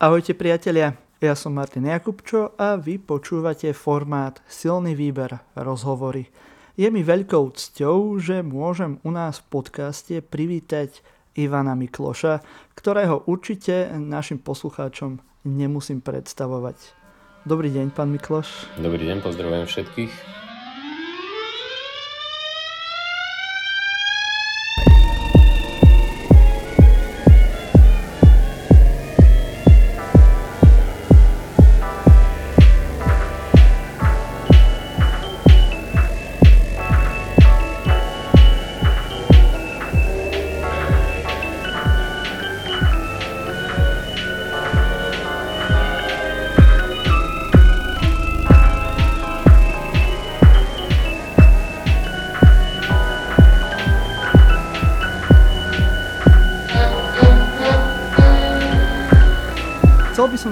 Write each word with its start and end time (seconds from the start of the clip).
Ahojte 0.00 0.32
priatelia, 0.32 0.96
ja 1.20 1.36
som 1.36 1.52
Martin 1.52 1.84
Jakubčo 1.84 2.56
a 2.56 2.80
vy 2.80 2.96
počúvate 2.96 3.68
formát 3.76 4.40
Silný 4.48 4.96
výber 4.96 5.44
rozhovory. 5.52 6.32
Je 6.72 6.88
mi 6.88 7.04
veľkou 7.04 7.52
cťou, 7.52 8.16
že 8.16 8.40
môžem 8.40 8.96
u 9.04 9.12
nás 9.12 9.44
v 9.44 9.60
podcaste 9.60 10.24
privítať 10.24 11.04
Ivana 11.36 11.76
Mikloša, 11.76 12.40
ktorého 12.72 13.28
určite 13.28 13.92
našim 13.92 14.40
poslucháčom 14.40 15.20
nemusím 15.44 16.00
predstavovať. 16.00 16.96
Dobrý 17.44 17.68
deň, 17.68 17.92
pán 17.92 18.08
Mikloš. 18.08 18.72
Dobrý 18.80 19.04
deň, 19.04 19.20
pozdravujem 19.20 19.68
všetkých. 19.68 20.12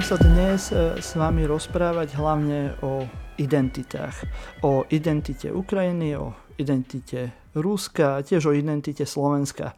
Sa 0.09 0.17
dnes 0.17 0.73
e, 0.73 0.97
s 1.05 1.21
vami 1.21 1.45
rozprávať 1.45 2.17
hlavne 2.17 2.73
o 2.81 3.05
identitách. 3.37 4.17
O 4.65 4.89
identite 4.89 5.53
Ukrajiny, 5.53 6.17
o 6.17 6.33
identite 6.57 7.37
Ruska 7.53 8.17
a 8.17 8.25
tiež 8.25 8.49
o 8.49 8.57
identite 8.57 9.05
Slovenska. 9.05 9.77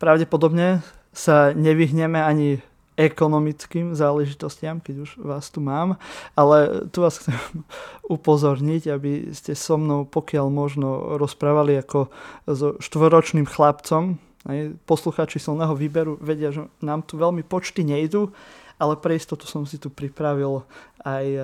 Pravdepodobne 0.00 0.80
sa 1.12 1.52
nevyhneme 1.52 2.16
ani 2.16 2.64
ekonomickým 2.96 3.92
záležitostiam, 3.92 4.80
keď 4.80 5.04
už 5.04 5.20
vás 5.20 5.52
tu 5.52 5.60
mám, 5.60 6.00
ale 6.32 6.88
tu 6.88 7.04
vás 7.04 7.20
chcem 7.20 7.36
upozorniť, 8.16 8.88
aby 8.88 9.36
ste 9.36 9.52
so 9.52 9.76
mnou 9.76 10.08
pokiaľ 10.08 10.48
možno 10.48 11.20
rozprávali 11.20 11.76
ako 11.76 12.08
so 12.48 12.80
štvoročným 12.80 13.44
chlapcom. 13.44 14.16
Poslucháči 14.88 15.36
silného 15.36 15.76
výberu 15.76 16.16
vedia, 16.24 16.56
že 16.56 16.64
nám 16.80 17.04
tu 17.04 17.20
veľmi 17.20 17.44
počty 17.44 17.84
nejdu, 17.84 18.32
ale 18.78 18.94
pre 18.96 19.18
istotu 19.18 19.44
som 19.50 19.66
si 19.66 19.76
tu 19.76 19.90
pripravil 19.90 20.62
aj 21.02 21.26
e, 21.26 21.42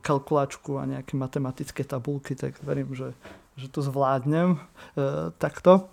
kalkulačku 0.00 0.80
a 0.80 0.88
nejaké 0.88 1.12
matematické 1.16 1.84
tabulky, 1.84 2.32
tak 2.32 2.56
verím, 2.64 2.96
že, 2.96 3.12
že 3.60 3.68
to 3.68 3.84
zvládnem 3.84 4.56
e, 4.56 4.60
takto. 5.36 5.88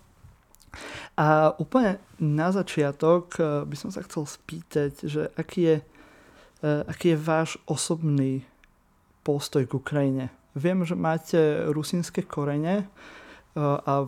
A 1.19 1.51
úplne 1.59 1.99
na 2.15 2.55
začiatok 2.55 3.35
e, 3.35 3.67
by 3.67 3.75
som 3.75 3.91
sa 3.91 3.99
chcel 4.07 4.23
spýtať, 4.23 4.91
že 5.03 5.27
aký 5.35 5.61
je, 5.67 5.77
aký 6.63 7.13
je 7.13 7.17
váš 7.19 7.59
osobný 7.67 8.47
postoj 9.27 9.67
k 9.67 9.75
Ukrajine. 9.75 10.31
Viem, 10.55 10.87
že 10.87 10.95
máte 10.95 11.39
rusínske 11.67 12.23
korene 12.23 12.87
a 13.55 14.07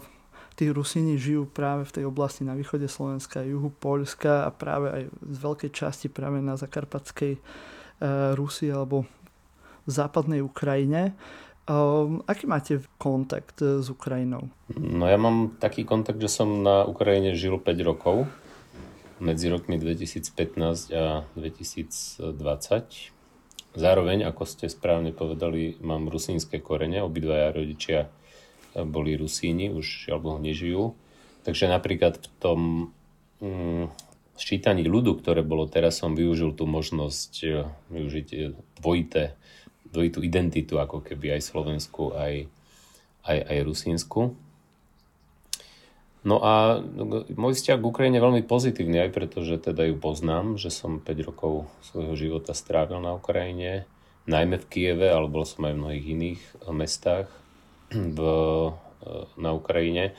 tí 0.53 0.69
Rusíni 0.69 1.17
žijú 1.17 1.49
práve 1.49 1.85
v 1.89 2.01
tej 2.01 2.05
oblasti 2.07 2.45
na 2.45 2.53
východe 2.53 2.85
Slovenska, 2.85 3.45
juhu 3.45 3.73
Poľska 3.73 4.47
a 4.47 4.49
práve 4.53 4.87
aj 4.89 5.03
z 5.09 5.37
veľkej 5.41 5.71
časti 5.73 6.07
práve 6.09 6.39
na 6.39 6.53
zakarpatskej 6.55 7.37
uh, 7.37 8.37
Rusii 8.37 8.69
alebo 8.69 9.05
v 9.83 9.91
západnej 9.91 10.39
Ukrajine. 10.39 11.17
Um, 11.63 12.19
aký 12.27 12.43
máte 12.43 12.83
kontakt 12.99 13.63
e, 13.63 13.79
s 13.79 13.87
Ukrajinou? 13.87 14.51
No 14.75 15.07
ja 15.07 15.15
mám 15.15 15.55
taký 15.63 15.87
kontakt, 15.87 16.19
že 16.19 16.27
som 16.27 16.59
na 16.59 16.83
Ukrajine 16.83 17.39
žil 17.39 17.55
5 17.55 17.87
rokov 17.87 18.27
medzi 19.23 19.47
rokmi 19.47 19.79
2015 19.79 20.91
a 20.91 21.23
2020. 21.39 22.27
Zároveň, 23.79 24.27
ako 24.27 24.43
ste 24.43 24.67
správne 24.67 25.15
povedali, 25.15 25.79
mám 25.79 26.11
rusínske 26.11 26.59
korene, 26.59 26.99
obidvaja 26.99 27.55
rodičia 27.55 28.11
boli 28.81 29.13
Rusíni, 29.13 29.69
už 29.69 30.09
alebo 30.09 30.41
nežijú. 30.41 30.97
Takže 31.45 31.69
napríklad 31.69 32.17
v 32.17 32.27
tom 32.41 32.59
mm, 33.43 33.85
ščítaní 34.39 34.87
ľudu, 34.89 35.21
ktoré 35.21 35.45
bolo 35.45 35.69
teraz, 35.69 36.01
som 36.01 36.17
využil 36.17 36.57
tú 36.57 36.65
možnosť 36.65 37.31
e, 37.45 37.47
využiť 37.93 38.27
e, 38.33 38.37
dvojité, 38.81 39.37
dvojitú 39.93 40.25
identitu, 40.25 40.81
ako 40.81 41.05
keby 41.05 41.37
aj 41.37 41.41
Slovensku, 41.45 42.17
aj, 42.17 42.49
aj, 43.27 43.37
aj 43.45 43.57
Rusínsku. 43.61 44.21
No 46.23 46.39
a 46.39 46.79
môj 47.35 47.59
vzťah 47.59 47.83
k 47.83 47.89
Ukrajine 47.91 48.15
je 48.15 48.25
veľmi 48.25 48.43
pozitívny, 48.47 48.95
aj 49.03 49.11
preto, 49.11 49.43
že 49.43 49.59
teda 49.59 49.91
ju 49.91 49.99
poznám, 49.99 50.55
že 50.55 50.71
som 50.71 51.03
5 51.03 51.27
rokov 51.27 51.67
svojho 51.83 52.15
života 52.15 52.55
strávil 52.55 53.03
na 53.03 53.19
Ukrajine, 53.19 53.83
najmä 54.23 54.55
v 54.55 54.69
Kieve, 54.71 55.11
ale 55.11 55.27
bol 55.27 55.43
som 55.43 55.67
aj 55.67 55.75
v 55.75 55.81
mnohých 55.83 56.05
iných 56.15 56.41
mestách 56.71 57.27
v, 57.93 58.19
na 59.37 59.51
Ukrajine. 59.53 60.17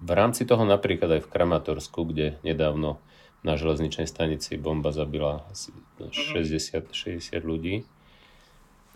V 0.00 0.10
rámci 0.10 0.48
toho 0.48 0.64
napríklad 0.64 1.20
aj 1.20 1.22
v 1.28 1.32
Kramatorsku, 1.32 2.08
kde 2.08 2.40
nedávno 2.40 3.00
na 3.44 3.60
železničnej 3.60 4.08
stanici 4.08 4.56
bomba 4.56 4.88
zabila 4.88 5.44
asi 5.52 5.70
60, 6.00 6.88
60 6.90 7.44
ľudí. 7.44 7.84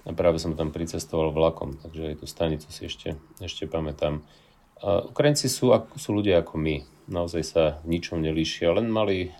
A 0.09 0.17
práve 0.17 0.41
som 0.41 0.57
tam 0.57 0.73
pricestoval 0.73 1.37
vlakom, 1.37 1.77
takže 1.77 2.17
aj 2.17 2.25
tú 2.25 2.27
stanicu 2.27 2.69
si 2.73 2.89
ešte, 2.89 3.21
ešte 3.45 3.69
pamätám. 3.69 4.25
A 4.81 5.05
Ukrajinci 5.05 5.53
sú, 5.53 5.75
sú 6.01 6.11
ľudia 6.17 6.41
ako 6.41 6.57
my. 6.57 6.77
Naozaj 7.13 7.43
sa 7.45 7.65
ničom 7.85 8.25
nelíšia, 8.25 8.73
len 8.73 8.89
mali 8.89 9.29
e, 9.29 9.31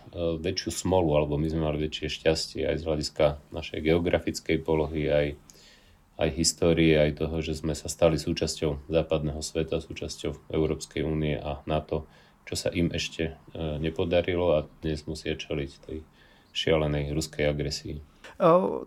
väčšiu 0.41 0.85
smolu, 0.85 1.17
alebo 1.17 1.41
my 1.41 1.49
sme 1.49 1.69
mali 1.69 1.89
väčšie 1.89 2.09
šťastie 2.21 2.63
aj 2.69 2.77
z 2.81 2.85
hľadiska 2.85 3.27
našej 3.55 3.79
geografickej 3.81 4.57
polohy, 4.61 5.09
aj 5.09 5.27
aj 6.19 6.31
histórie, 6.35 6.99
aj 6.99 7.23
toho, 7.23 7.39
že 7.39 7.55
sme 7.55 7.79
sa 7.79 7.87
stali 7.87 8.19
súčasťou 8.19 8.91
západného 8.91 9.39
sveta, 9.39 9.79
súčasťou 9.79 10.51
Európskej 10.51 11.07
únie 11.07 11.39
a 11.39 11.63
NATO, 11.65 12.11
čo 12.43 12.59
sa 12.59 12.75
im 12.75 12.91
ešte 12.91 13.39
e, 13.55 13.59
nepodarilo 13.79 14.59
a 14.59 14.67
dnes 14.83 15.07
musia 15.07 15.39
čeliť 15.39 15.71
tej 15.87 16.03
šialenej 16.51 17.15
ruskej 17.15 17.47
agresii. 17.47 18.03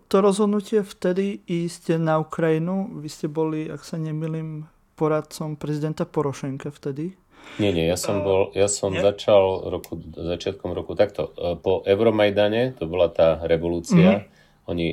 To 0.08 0.16
rozhodnutie 0.20 0.84
vtedy 0.84 1.40
ísť 1.48 1.96
na 1.96 2.20
Ukrajinu, 2.20 3.00
vy 3.00 3.08
ste 3.08 3.32
boli, 3.32 3.68
ak 3.68 3.80
sa 3.80 3.96
nemýlim, 3.96 4.68
poradcom 4.92 5.56
prezidenta 5.56 6.04
Porošenka 6.04 6.68
vtedy? 6.68 7.16
Nie, 7.58 7.72
nie, 7.74 7.88
ja 7.88 7.98
som, 7.98 8.22
bol, 8.22 8.54
ja 8.54 8.70
som 8.70 8.94
začal 8.94 9.66
roku, 9.72 9.98
začiatkom 10.14 10.76
roku 10.76 10.92
takto. 10.92 11.32
E, 11.32 11.56
po 11.56 11.80
Euromajdane, 11.88 12.76
to 12.76 12.84
bola 12.84 13.08
tá 13.08 13.40
revolúcia, 13.48 14.20
mm-hmm. 14.20 14.68
oni 14.68 14.86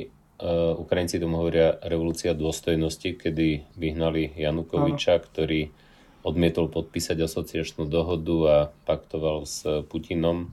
Ukrajinci 0.80 1.20
tomu 1.20 1.36
hovoria 1.44 1.76
revolúcia 1.84 2.32
dôstojnosti, 2.32 3.16
kedy 3.20 3.76
vyhnali 3.76 4.32
Janukoviča, 4.40 5.20
ktorý 5.20 5.68
odmietol 6.24 6.72
podpísať 6.72 7.16
asociačnú 7.24 7.88
dohodu 7.88 8.36
a 8.48 8.56
paktoval 8.88 9.44
s 9.44 9.64
Putinom. 9.88 10.52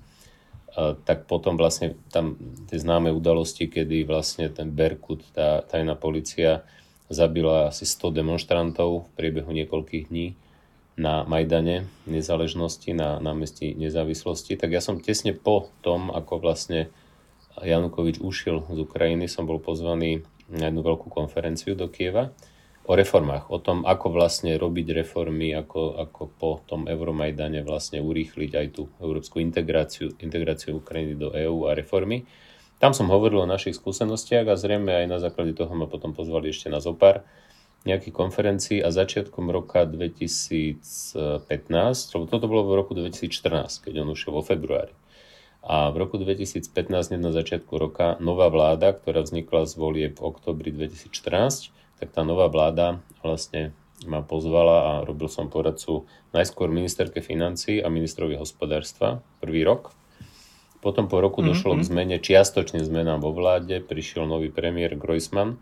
A 0.76 0.96
tak 1.08 1.26
potom 1.26 1.56
vlastne 1.56 1.96
tam 2.12 2.38
tie 2.68 2.78
známe 2.78 3.09
udalosti, 3.16 3.72
kedy 3.72 4.03
vlastne 4.03 4.52
ten 4.52 4.70
Berkut, 4.76 5.24
tá 5.31 5.64
tajná 5.64 5.96
policia, 5.96 6.68
zabila 7.08 7.72
asi 7.72 7.88
100 7.88 8.12
demonstrantov 8.12 9.08
v 9.08 9.12
priebehu 9.16 9.52
niekoľkých 9.56 10.12
dní 10.12 10.36
na 11.00 11.24
Majdane 11.24 11.88
nezáležnosti, 12.03 12.92
na 12.92 13.22
námestí 13.24 13.72
nezávislosti. 13.72 14.59
Tak 14.59 14.70
ja 14.76 14.84
som 14.84 15.00
tesne 15.00 15.31
po 15.31 15.72
tom, 15.80 16.12
ako 16.12 16.44
vlastne 16.44 16.92
Janukovič 17.63 18.22
ušiel 18.22 18.66
z 18.70 18.79
Ukrajiny, 18.84 19.26
som 19.26 19.49
bol 19.49 19.58
pozvaný 19.58 20.26
na 20.52 20.70
jednu 20.70 20.82
veľkú 20.85 21.09
konferenciu 21.09 21.73
do 21.73 21.90
Kieva 21.91 22.32
o 22.87 22.96
reformách, 22.96 23.52
o 23.52 23.59
tom, 23.59 23.84
ako 23.84 24.16
vlastne 24.16 24.55
robiť 24.55 25.03
reformy, 25.03 25.52
ako, 25.52 25.99
ako 26.08 26.22
po 26.40 26.52
tom 26.64 26.87
Euromajdane 26.87 27.59
vlastne 27.67 27.99
urýchliť 27.99 28.52
aj 28.55 28.67
tú 28.72 28.87
európsku 29.03 29.43
integráciu, 29.43 30.16
integráciu 30.23 30.79
Ukrajiny 30.79 31.20
do 31.20 31.35
EÚ 31.35 31.67
a 31.67 31.76
reformy. 31.76 32.23
Tam 32.79 32.96
som 32.96 33.11
hovoril 33.11 33.43
o 33.43 33.49
našich 33.49 33.76
skúsenostiach 33.76 34.47
a 34.47 34.55
zrejme 34.55 35.03
aj 35.03 35.05
na 35.11 35.20
základe 35.20 35.52
toho 35.52 35.73
ma 35.76 35.90
potom 35.90 36.16
pozvali 36.16 36.53
ešte 36.53 36.72
na 36.72 36.79
zopár 36.79 37.28
nejakých 37.84 38.16
konferencií 38.16 38.79
a 38.79 38.91
začiatkom 38.91 39.52
roka 39.52 39.84
2015, 39.84 40.79
lebo 42.16 42.23
toto 42.23 42.46
bolo 42.47 42.72
v 42.72 42.78
roku 42.79 42.96
2014, 42.96 43.84
keď 43.84 43.93
on 44.08 44.16
ušiel 44.16 44.32
vo 44.32 44.43
februári. 44.43 44.96
A 45.64 45.90
v 45.92 45.96
roku 46.00 46.16
2015, 46.22 46.70
na 47.18 47.32
začiatku 47.34 47.74
roka, 47.76 48.16
nová 48.22 48.48
vláda, 48.48 48.94
ktorá 48.94 49.26
vznikla 49.26 49.66
z 49.66 49.74
volie 49.76 50.08
v 50.14 50.20
oktobri 50.22 50.70
2014, 50.72 51.74
tak 51.98 52.08
tá 52.14 52.22
nová 52.22 52.48
vláda 52.48 53.02
vlastne 53.26 53.74
ma 54.06 54.22
pozvala 54.22 54.78
a 54.78 54.92
robil 55.02 55.26
som 55.26 55.50
poradcu 55.50 56.06
najskôr 56.30 56.70
ministerke 56.70 57.26
financí 57.26 57.82
a 57.82 57.90
ministrovi 57.90 58.38
hospodárstva 58.38 59.26
prvý 59.42 59.66
rok. 59.66 59.90
Potom 60.78 61.09
po 61.09 61.18
roku 61.18 61.42
došlo 61.42 61.74
mm-hmm. 61.74 61.88
k 61.88 61.90
zmene, 61.90 62.18
čiastočne 62.22 62.86
zmenám 62.86 63.26
vo 63.26 63.34
vláde, 63.34 63.82
prišiel 63.82 64.30
nový 64.30 64.54
premiér 64.54 64.94
Groisman 64.94 65.58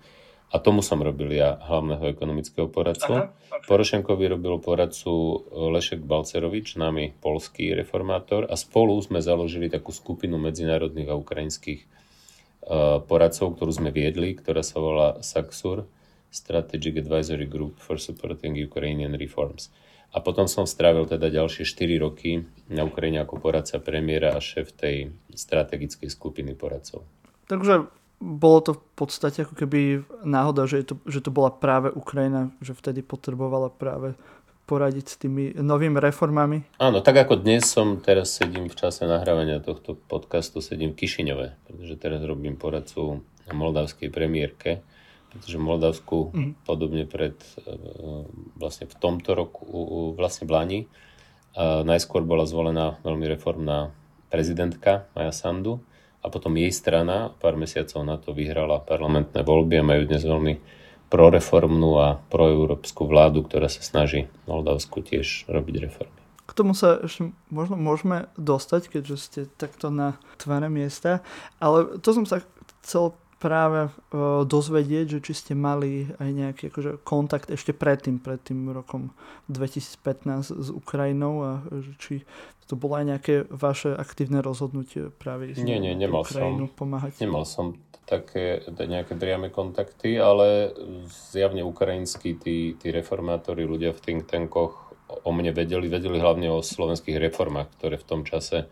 a 0.56 0.58
tomu 0.64 0.80
som 0.80 1.04
robil 1.04 1.36
ja 1.36 1.60
hlavného 1.60 2.16
ekonomického 2.16 2.72
poradcu. 2.72 3.12
Aha, 3.12 3.28
okay. 3.28 3.68
Porošenkovi 3.68 4.32
robil 4.32 4.56
poradcu 4.64 5.44
Lešek 5.52 6.00
Balcerovič, 6.08 6.80
nami 6.80 7.12
polský 7.20 7.76
reformátor 7.76 8.48
a 8.48 8.56
spolu 8.56 8.96
sme 9.04 9.20
založili 9.20 9.68
takú 9.68 9.92
skupinu 9.92 10.40
medzinárodných 10.40 11.12
a 11.12 11.20
ukrajinských 11.20 11.84
uh, 11.84 13.04
poradcov, 13.04 13.60
ktorú 13.60 13.72
sme 13.76 13.92
viedli, 13.92 14.32
ktorá 14.32 14.64
sa 14.64 14.80
volá 14.80 15.20
SAXUR, 15.20 15.84
Strategic 16.32 17.04
Advisory 17.04 17.52
Group 17.52 17.84
for 17.84 18.00
Supporting 18.00 18.56
Ukrainian 18.56 19.12
Reforms. 19.20 19.76
A 20.16 20.24
potom 20.24 20.48
som 20.48 20.64
strávil 20.64 21.04
teda 21.04 21.28
ďalšie 21.28 21.68
4 21.68 22.00
roky 22.00 22.48
na 22.72 22.88
Ukrajine 22.88 23.20
ako 23.20 23.44
poradca 23.44 23.84
premiéra 23.84 24.32
a 24.32 24.40
šéf 24.40 24.72
tej 24.72 25.12
strategickej 25.36 26.08
skupiny 26.08 26.56
poradcov. 26.56 27.04
Takže 27.52 27.92
bolo 28.20 28.60
to 28.64 28.72
v 28.78 28.84
podstate 28.96 29.44
ako 29.44 29.54
keby 29.54 29.80
náhoda, 30.24 30.66
že, 30.66 30.88
to, 30.88 30.96
že 31.06 31.20
to 31.22 31.30
bola 31.30 31.52
práve 31.52 31.92
Ukrajina, 31.92 32.56
že 32.64 32.74
vtedy 32.74 33.04
potrebovala 33.04 33.70
práve 33.70 34.16
poradiť 34.66 35.06
s 35.06 35.16
tými 35.22 35.54
novými 35.54 36.02
reformami? 36.02 36.66
Áno, 36.82 37.06
tak 37.06 37.22
ako 37.22 37.38
dnes 37.38 37.70
som, 37.70 38.02
teraz 38.02 38.34
sedím 38.34 38.66
v 38.66 38.76
čase 38.76 39.06
nahrávania 39.06 39.62
tohto 39.62 39.94
podcastu, 39.94 40.58
sedím 40.58 40.98
v 40.98 41.06
Kišiňove, 41.06 41.48
pretože 41.70 41.96
teraz 42.02 42.26
robím 42.26 42.58
poradcu 42.58 43.22
moldavskej 43.54 44.10
premiérke 44.10 44.82
pretože 45.36 45.60
Moldavsku 45.60 46.32
mm. 46.32 46.52
podobne 46.64 47.04
pred 47.04 47.36
e, 47.36 47.76
vlastne 48.56 48.88
v 48.88 48.96
tomto 48.96 49.36
roku, 49.36 49.68
vlastne 50.16 50.48
v 50.48 50.52
Lani, 50.56 50.80
najskôr 51.60 52.24
bola 52.28 52.44
zvolená 52.44 53.00
veľmi 53.04 53.32
reformná 53.32 53.96
prezidentka 54.28 55.08
Maja 55.16 55.32
Sandu 55.32 55.80
a 56.26 56.28
potom 56.34 56.58
jej 56.58 56.74
strana 56.74 57.30
pár 57.38 57.54
mesiacov 57.54 58.02
na 58.02 58.18
to 58.18 58.34
vyhrala 58.34 58.82
parlamentné 58.82 59.46
voľby 59.46 59.78
a 59.78 59.86
majú 59.86 60.10
dnes 60.10 60.26
veľmi 60.26 60.54
proreformnú 61.14 62.02
a 62.02 62.18
proeurópsku 62.34 63.06
vládu, 63.06 63.46
ktorá 63.46 63.70
sa 63.70 63.86
snaží 63.86 64.26
Moldavsku 64.50 65.06
tiež 65.06 65.46
robiť 65.46 65.76
reformy. 65.86 66.18
K 66.46 66.52
tomu 66.54 66.74
sa 66.74 66.98
ešte 67.02 67.30
možno 67.54 67.78
môžeme 67.78 68.30
dostať, 68.42 68.90
keďže 68.90 69.16
ste 69.22 69.40
takto 69.46 69.94
na 69.94 70.18
tváre 70.42 70.70
miesta, 70.70 71.22
ale 71.62 72.02
to 72.02 72.10
som 72.10 72.26
sa 72.26 72.42
chcel 72.82 73.14
práve 73.46 73.94
uh, 73.94 74.42
dozvedieť, 74.42 75.06
že 75.18 75.20
či 75.22 75.34
ste 75.38 75.54
mali 75.54 76.10
aj 76.18 76.30
nejaký 76.34 76.64
akože, 76.74 76.92
kontakt 77.06 77.54
ešte 77.54 77.78
predtým, 77.78 78.18
pred 78.18 78.42
tým 78.42 78.74
rokom 78.74 79.14
2015 79.54 80.50
s 80.50 80.70
Ukrajinou 80.74 81.34
a 81.46 81.52
či 82.02 82.26
to 82.66 82.74
bolo 82.74 82.98
aj 82.98 83.06
nejaké 83.06 83.34
vaše 83.54 83.94
aktívne 83.94 84.42
rozhodnutie 84.42 85.14
práve 85.22 85.54
ísť 85.54 85.62
nie, 85.62 85.78
nie, 85.78 85.94
nemal 85.94 86.26
Ukrajinu 86.26 86.66
som, 86.66 86.74
pomáhať? 86.74 87.22
Nemal 87.22 87.46
som 87.46 87.78
také 88.10 88.66
nejaké 88.74 89.14
priame 89.14 89.54
kontakty, 89.54 90.18
ale 90.18 90.74
zjavne 91.30 91.62
ukrajinskí 91.62 92.38
tí, 92.42 92.74
tí 92.74 92.88
reformátori, 92.90 93.70
ľudia 93.70 93.94
v 93.94 94.02
think 94.02 94.26
tankoch 94.26 94.98
o 95.06 95.30
mne 95.30 95.54
vedeli, 95.54 95.86
vedeli 95.86 96.18
hlavne 96.18 96.50
o 96.50 96.66
slovenských 96.66 97.22
reformách, 97.30 97.70
ktoré 97.78 98.02
v 98.02 98.08
tom 98.10 98.22
čase 98.26 98.66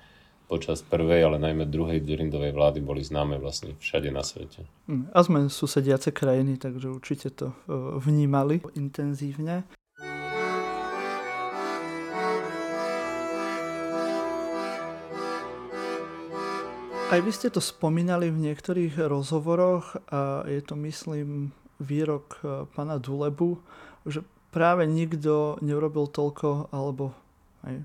počas 0.53 0.85
prvej, 0.85 1.25
ale 1.25 1.41
najmä 1.41 1.65
druhej 1.65 2.05
Durindovej 2.05 2.53
vlády 2.53 2.85
boli 2.85 3.01
známe 3.01 3.41
vlastne 3.41 3.73
všade 3.81 4.13
na 4.13 4.21
svete. 4.21 4.69
Hm, 4.85 5.09
a 5.09 5.19
sme 5.25 5.50
susediace 5.50 6.13
krajiny, 6.13 6.61
takže 6.61 6.94
určite 6.94 7.33
to 7.33 7.50
e, 7.50 7.55
vnímali 7.97 8.61
intenzívne. 8.77 9.65
Aj 17.09 17.21
vy 17.21 17.29
ste 17.33 17.50
to 17.50 17.61
spomínali 17.61 18.29
v 18.29 18.53
niektorých 18.53 19.09
rozhovoroch 19.09 19.97
a 20.13 20.45
je 20.45 20.61
to, 20.61 20.77
myslím, 20.77 21.50
výrok 21.81 22.38
e, 22.45 22.69
pána 22.77 23.01
Dulebu, 23.01 23.57
že 24.05 24.21
práve 24.53 24.85
nikto 24.85 25.57
neurobil 25.65 26.05
toľko, 26.13 26.69
alebo 26.69 27.17
aj, 27.63 27.75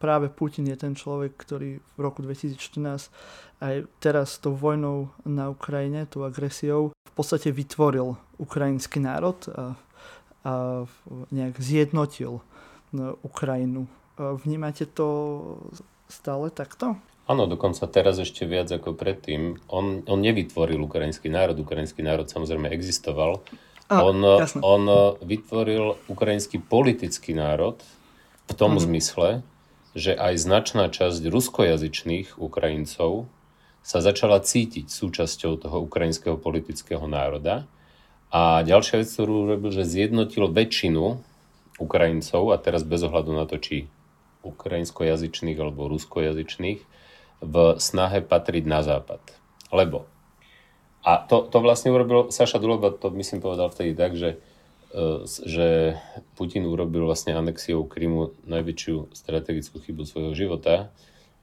práve 0.00 0.32
Putin 0.32 0.64
je 0.72 0.76
ten 0.80 0.96
človek, 0.96 1.36
ktorý 1.36 1.84
v 1.84 1.98
roku 2.00 2.24
2014 2.24 3.12
aj 3.60 3.84
teraz 4.00 4.40
tou 4.40 4.56
vojnou 4.56 5.12
na 5.28 5.52
Ukrajine, 5.52 6.08
tou 6.08 6.24
agresiou, 6.24 6.96
v 6.96 7.12
podstate 7.12 7.52
vytvoril 7.52 8.16
ukrajinský 8.40 9.04
národ 9.04 9.36
a, 9.52 9.76
a 10.48 10.52
nejak 11.28 11.60
zjednotil 11.60 12.40
no, 12.96 13.20
Ukrajinu. 13.20 13.84
Vnímate 14.16 14.88
to 14.88 15.08
stále 16.08 16.48
takto? 16.48 16.96
Áno, 17.28 17.46
dokonca 17.46 17.86
teraz 17.86 18.18
ešte 18.18 18.48
viac 18.48 18.72
ako 18.72 18.96
predtým. 18.96 19.60
On, 19.70 20.02
on 20.08 20.18
nevytvoril 20.18 20.80
ukrajinský 20.82 21.30
národ, 21.30 21.60
ukrajinský 21.60 22.02
národ 22.02 22.26
samozrejme 22.26 22.72
existoval. 22.72 23.44
Ah, 23.86 24.02
on, 24.06 24.22
on 24.62 24.82
vytvoril 25.22 25.98
ukrajinský 26.10 26.62
politický 26.62 27.34
národ, 27.36 27.78
v 28.50 28.52
tom 28.58 28.74
mm. 28.76 28.82
zmysle, 28.82 29.28
že 29.94 30.14
aj 30.14 30.34
značná 30.42 30.90
časť 30.90 31.22
ruskojazyčných 31.30 32.38
Ukrajincov 32.38 33.30
sa 33.80 33.98
začala 34.02 34.42
cítiť 34.42 34.90
súčasťou 34.90 35.56
toho 35.66 35.76
ukrajinského 35.86 36.36
politického 36.36 37.06
národa. 37.08 37.64
A 38.30 38.62
ďalšia 38.62 39.02
vec, 39.02 39.08
ktorú 39.10 39.50
robil, 39.50 39.70
že 39.74 39.88
zjednotil 39.88 40.46
väčšinu 40.46 41.18
Ukrajincov, 41.80 42.54
a 42.54 42.60
teraz 42.60 42.86
bez 42.86 43.02
ohľadu 43.02 43.32
na 43.34 43.48
to, 43.48 43.58
či 43.58 43.90
ukrajinskojazyčných 44.44 45.58
alebo 45.58 45.90
ruskojazyčných, 45.90 46.80
v 47.40 47.54
snahe 47.80 48.20
patriť 48.20 48.64
na 48.68 48.84
západ. 48.84 49.20
Lebo, 49.72 50.04
a 51.00 51.24
to, 51.24 51.48
to 51.48 51.58
vlastne 51.64 51.88
urobil 51.88 52.28
Saša 52.28 52.60
Duleba, 52.60 52.92
to 52.92 53.08
myslím 53.16 53.40
povedal 53.40 53.72
vtedy 53.72 53.96
tak, 53.96 54.12
že 54.14 54.36
že 55.46 55.94
Putin 56.34 56.66
urobil 56.66 57.06
vlastne 57.06 57.38
anexiou 57.38 57.86
Krymu 57.86 58.34
najväčšiu 58.46 59.14
strategickú 59.14 59.78
chybu 59.78 60.02
svojho 60.02 60.32
života, 60.34 60.90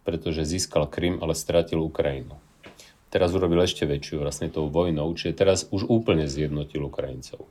pretože 0.03 0.47
získal 0.47 0.87
Krym, 0.87 1.19
ale 1.23 1.35
stratil 1.35 1.79
Ukrajinu. 1.79 2.35
Teraz 3.07 3.31
urobil 3.31 3.63
ešte 3.63 3.87
väčšiu 3.87 4.19
vlastne 4.19 4.51
tou 4.51 4.67
vojnou, 4.67 5.07
čiže 5.15 5.39
teraz 5.39 5.67
už 5.71 5.87
úplne 5.87 6.27
zjednotil 6.27 6.83
Ukrajincov. 6.83 7.47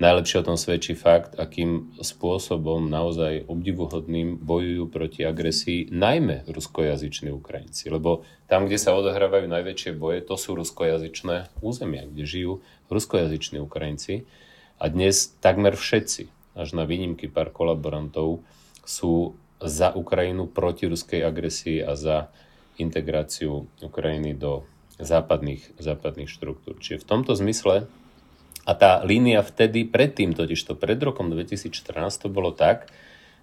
Najlepšie 0.00 0.40
o 0.40 0.46
tom 0.48 0.58
svedčí 0.58 0.96
fakt, 0.96 1.36
akým 1.36 1.94
spôsobom 2.00 2.88
naozaj 2.88 3.44
obdivuhodným 3.44 4.40
bojujú 4.40 4.88
proti 4.88 5.20
agresii 5.22 5.92
najmä 5.92 6.48
ruskojazyční 6.48 7.28
Ukrajinci. 7.32 7.92
Lebo 7.92 8.24
tam, 8.48 8.66
kde 8.66 8.80
sa 8.80 8.96
odohrávajú 8.96 9.46
najväčšie 9.52 9.92
boje, 9.96 10.24
to 10.24 10.34
sú 10.40 10.56
ruskojazyčné 10.56 11.52
územia, 11.60 12.08
kde 12.08 12.24
žijú 12.24 12.52
ruskojazyční 12.88 13.60
Ukrajinci. 13.62 14.24
A 14.82 14.90
dnes 14.90 15.30
takmer 15.38 15.78
všetci, 15.78 16.26
až 16.58 16.74
na 16.74 16.82
výnimky 16.82 17.30
pár 17.30 17.54
kolaborantov, 17.54 18.42
sú 18.82 19.38
za 19.62 19.94
Ukrajinu 19.94 20.50
proti 20.50 20.90
ruskej 20.90 21.22
agresii 21.22 21.86
a 21.86 21.94
za 21.94 22.34
integráciu 22.82 23.70
Ukrajiny 23.78 24.34
do 24.34 24.66
západných, 24.98 25.78
západných 25.78 26.26
štruktúr. 26.26 26.82
Čiže 26.82 27.06
v 27.06 27.08
tomto 27.14 27.38
zmysle 27.38 27.86
a 28.66 28.72
tá 28.74 29.06
línia 29.06 29.46
vtedy, 29.46 29.86
predtým 29.86 30.34
totižto, 30.34 30.74
pred 30.74 30.98
rokom 30.98 31.30
2014 31.30 31.70
to 32.18 32.26
bolo 32.26 32.50
tak, 32.50 32.90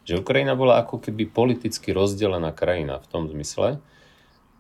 že 0.04 0.20
Ukrajina 0.20 0.60
bola 0.60 0.84
ako 0.84 1.00
keby 1.00 1.24
politicky 1.32 1.96
rozdelená 1.96 2.52
krajina 2.52 3.00
v 3.00 3.08
tom 3.08 3.32
zmysle, 3.32 3.80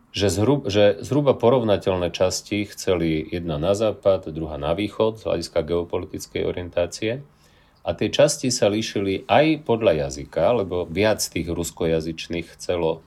že, 0.09 0.27
zhrub, 0.33 0.65
že 0.65 0.97
zhruba 1.05 1.37
porovnateľné 1.37 2.09
časti 2.09 2.65
chceli 2.69 3.21
jedna 3.29 3.61
na 3.61 3.77
západ, 3.77 4.33
druhá 4.33 4.57
na 4.57 4.73
východ 4.73 5.21
z 5.21 5.25
hľadiska 5.29 5.59
geopolitickej 5.61 6.41
orientácie. 6.45 7.11
A 7.85 7.95
tie 7.95 8.11
časti 8.11 8.51
sa 8.51 8.67
líšili 8.67 9.25
aj 9.29 9.65
podľa 9.65 10.09
jazyka, 10.09 10.65
lebo 10.65 10.85
viac 10.89 11.23
tých 11.23 11.47
ruskojazyčných 11.47 12.57
chcelo 12.57 13.01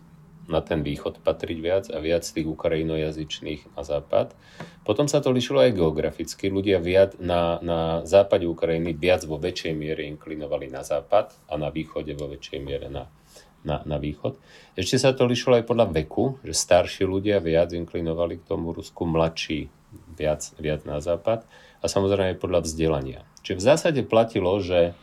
na 0.51 0.59
ten 0.59 0.83
východ 0.83 1.23
patriť 1.23 1.59
viac 1.63 1.85
a 1.95 2.03
viac 2.03 2.27
tých 2.27 2.47
ukrajinojazyčných 2.51 3.79
na 3.79 3.83
západ. 3.87 4.35
Potom 4.83 5.07
sa 5.07 5.23
to 5.23 5.31
líšilo 5.31 5.63
aj 5.63 5.79
geograficky. 5.79 6.51
Ľudia 6.51 6.83
viac 6.83 7.15
na, 7.23 7.63
na 7.63 8.03
západe 8.03 8.43
Ukrajiny 8.51 8.99
viac 8.99 9.23
vo 9.23 9.39
väčšej 9.39 9.75
miere 9.79 10.03
inklinovali 10.11 10.67
na 10.67 10.83
západ 10.83 11.31
a 11.47 11.55
na 11.55 11.71
východe 11.71 12.19
vo 12.19 12.27
väčšej 12.27 12.59
miere 12.59 12.91
na, 12.91 13.07
na, 13.63 13.83
na 13.87 13.99
východ. 13.99 14.39
Ešte 14.75 14.99
sa 14.99 15.15
to 15.15 15.27
lišilo 15.27 15.59
aj 15.59 15.67
podľa 15.67 15.87
veku, 15.91 16.39
že 16.43 16.55
starší 16.55 17.07
ľudia 17.07 17.39
viac 17.39 17.71
inklinovali 17.71 18.43
k 18.43 18.47
tomu 18.47 18.75
Rusku, 18.75 19.07
mladší 19.07 19.71
viac, 20.19 20.43
viac 20.59 20.83
na 20.83 20.99
západ 20.99 21.47
a 21.83 21.85
samozrejme 21.87 22.37
aj 22.37 22.43
podľa 22.43 22.61
vzdelania. 22.67 23.21
Čiže 23.43 23.59
v 23.59 23.67
zásade 23.67 24.01
platilo, 24.07 24.55
že 24.63 24.95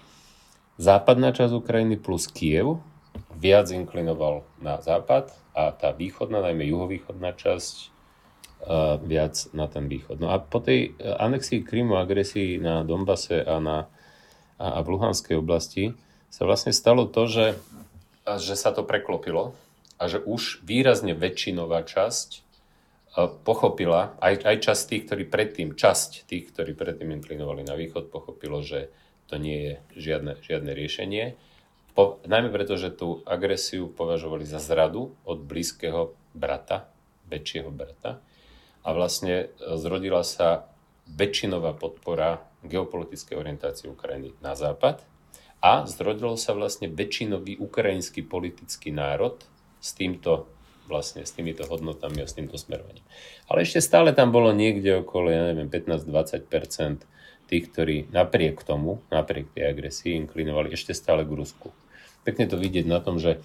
západná 0.79 1.35
časť 1.35 1.51
Ukrajiny 1.51 1.99
plus 1.99 2.27
Kiev 2.31 2.79
viac 3.35 3.67
inklinoval 3.71 4.47
na 4.63 4.79
západ 4.79 5.31
a 5.51 5.75
tá 5.75 5.91
východná, 5.91 6.39
najmä 6.39 6.63
juhovýchodná 6.71 7.35
časť 7.35 7.75
uh, 7.83 8.95
viac 9.03 9.35
na 9.51 9.67
ten 9.67 9.91
východ. 9.91 10.23
No 10.23 10.31
a 10.31 10.39
po 10.39 10.63
tej 10.63 10.95
anexii 10.99 11.67
Krymu, 11.67 11.99
agresii 11.99 12.63
na 12.63 12.87
Donbase 12.87 13.43
a, 13.43 13.59
na, 13.59 13.77
a, 14.55 14.79
a 14.79 14.79
v 14.83 14.95
Luhanskej 14.95 15.35
oblasti 15.35 15.95
sa 16.29 16.45
vlastne 16.45 16.71
stalo 16.71 17.09
to, 17.09 17.25
že 17.25 17.45
že 18.37 18.53
sa 18.59 18.69
to 18.75 18.85
preklopilo 18.85 19.57
a 19.97 20.05
že 20.05 20.21
už 20.21 20.61
výrazne 20.61 21.17
väčšinová 21.17 21.83
časť 21.83 22.29
e, 22.35 22.39
pochopila, 23.41 24.13
aj, 24.21 24.45
aj 24.45 24.57
časť 24.61 24.81
tých, 24.91 25.03
ktorí 25.09 25.23
predtým, 25.27 25.69
časť 25.73 26.29
tých, 26.29 26.53
ktorí 26.53 26.77
predtým 26.77 27.09
inklinovali 27.17 27.65
na 27.65 27.73
východ, 27.73 28.13
pochopilo, 28.13 28.61
že 28.61 28.93
to 29.31 29.41
nie 29.41 29.57
je 29.57 29.73
žiadne, 29.97 30.37
žiadne 30.39 30.71
riešenie. 30.73 31.39
Po, 31.93 32.21
najmä 32.25 32.49
preto, 32.53 32.77
že 32.77 32.93
tú 32.93 33.25
agresiu 33.27 33.91
považovali 33.91 34.47
za 34.47 34.61
zradu 34.61 35.13
od 35.27 35.39
blízkeho 35.43 36.15
brata, 36.37 36.87
väčšieho 37.27 37.69
brata. 37.73 38.21
A 38.85 38.89
vlastne 38.95 39.51
e, 39.51 39.75
zrodila 39.75 40.21
sa 40.21 40.69
väčšinová 41.09 41.73
podpora 41.75 42.45
geopolitickej 42.63 43.35
orientácie 43.35 43.87
Ukrajiny 43.89 44.35
na 44.43 44.53
západ 44.53 45.01
a 45.59 45.83
zrodilo 45.87 46.39
sa 46.39 46.55
vlastne 46.55 46.87
väčšinový 46.87 47.59
ukrajinský 47.59 48.23
politický 48.23 48.95
národ 48.95 49.43
s 49.79 49.91
týmto 49.95 50.47
vlastne 50.89 51.21
s 51.21 51.31
týmito 51.37 51.69
hodnotami 51.69 52.25
a 52.25 52.27
s 52.27 52.33
týmto 52.33 52.57
smerovaním. 52.57 53.05
Ale 53.45 53.61
ešte 53.61 53.77
stále 53.77 54.09
tam 54.09 54.33
bolo 54.33 54.49
niekde 54.49 55.05
okolo, 55.05 55.29
ja 55.29 55.53
neviem, 55.53 55.69
15-20% 55.69 57.05
tých, 57.45 57.65
ktorí 57.69 58.09
napriek 58.09 58.65
tomu, 58.65 59.05
napriek 59.13 59.53
tej 59.53 59.69
agresii, 59.69 60.17
inklinovali 60.25 60.73
ešte 60.73 60.97
stále 60.97 61.21
k 61.21 61.37
Rusku. 61.37 61.69
Pekne 62.25 62.49
to 62.49 62.57
vidieť 62.57 62.89
na 62.89 62.99
tom, 63.05 63.21
že 63.21 63.37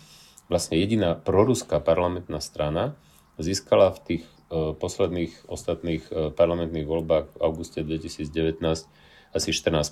vlastne 0.48 0.80
jediná 0.80 1.12
proruská 1.16 1.84
parlamentná 1.84 2.40
strana 2.40 2.96
získala 3.36 3.92
v 3.92 4.00
tých 4.00 4.24
uh, 4.48 4.72
posledných 4.76 5.48
ostatných 5.48 6.04
uh, 6.08 6.32
parlamentných 6.32 6.88
voľbách 6.88 7.36
v 7.36 7.40
auguste 7.44 7.84
2019 7.84 8.28
asi 9.34 9.50
14%, 9.50 9.82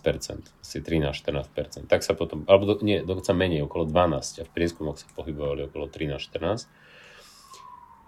asi 0.62 0.76
13-14%. 0.78 1.90
Tak 1.90 2.06
sa 2.06 2.14
potom, 2.14 2.46
alebo 2.46 2.64
do, 2.72 2.75
nie, 2.87 3.02
dokonca 3.02 3.34
menej, 3.34 3.66
okolo 3.66 3.90
12 3.90 4.38
a 4.38 4.44
v 4.46 4.50
prieskumoch 4.54 5.02
sa 5.02 5.11
pohybovali 5.18 5.66
okolo 5.66 5.90
13-14. 5.90 6.70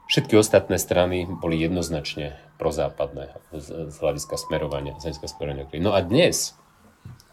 Všetky 0.04 0.38
ostatné 0.38 0.78
strany 0.78 1.26
boli 1.26 1.58
jednoznačne 1.58 2.38
prozápadné 2.60 3.34
z, 3.50 3.90
z 3.90 3.96
hľadiska 3.98 4.36
smerovania. 4.38 4.94
Z 5.02 5.10
hľadiska 5.10 5.26
smerovania. 5.26 5.66
No 5.82 5.90
a 5.90 6.00
dnes 6.06 6.54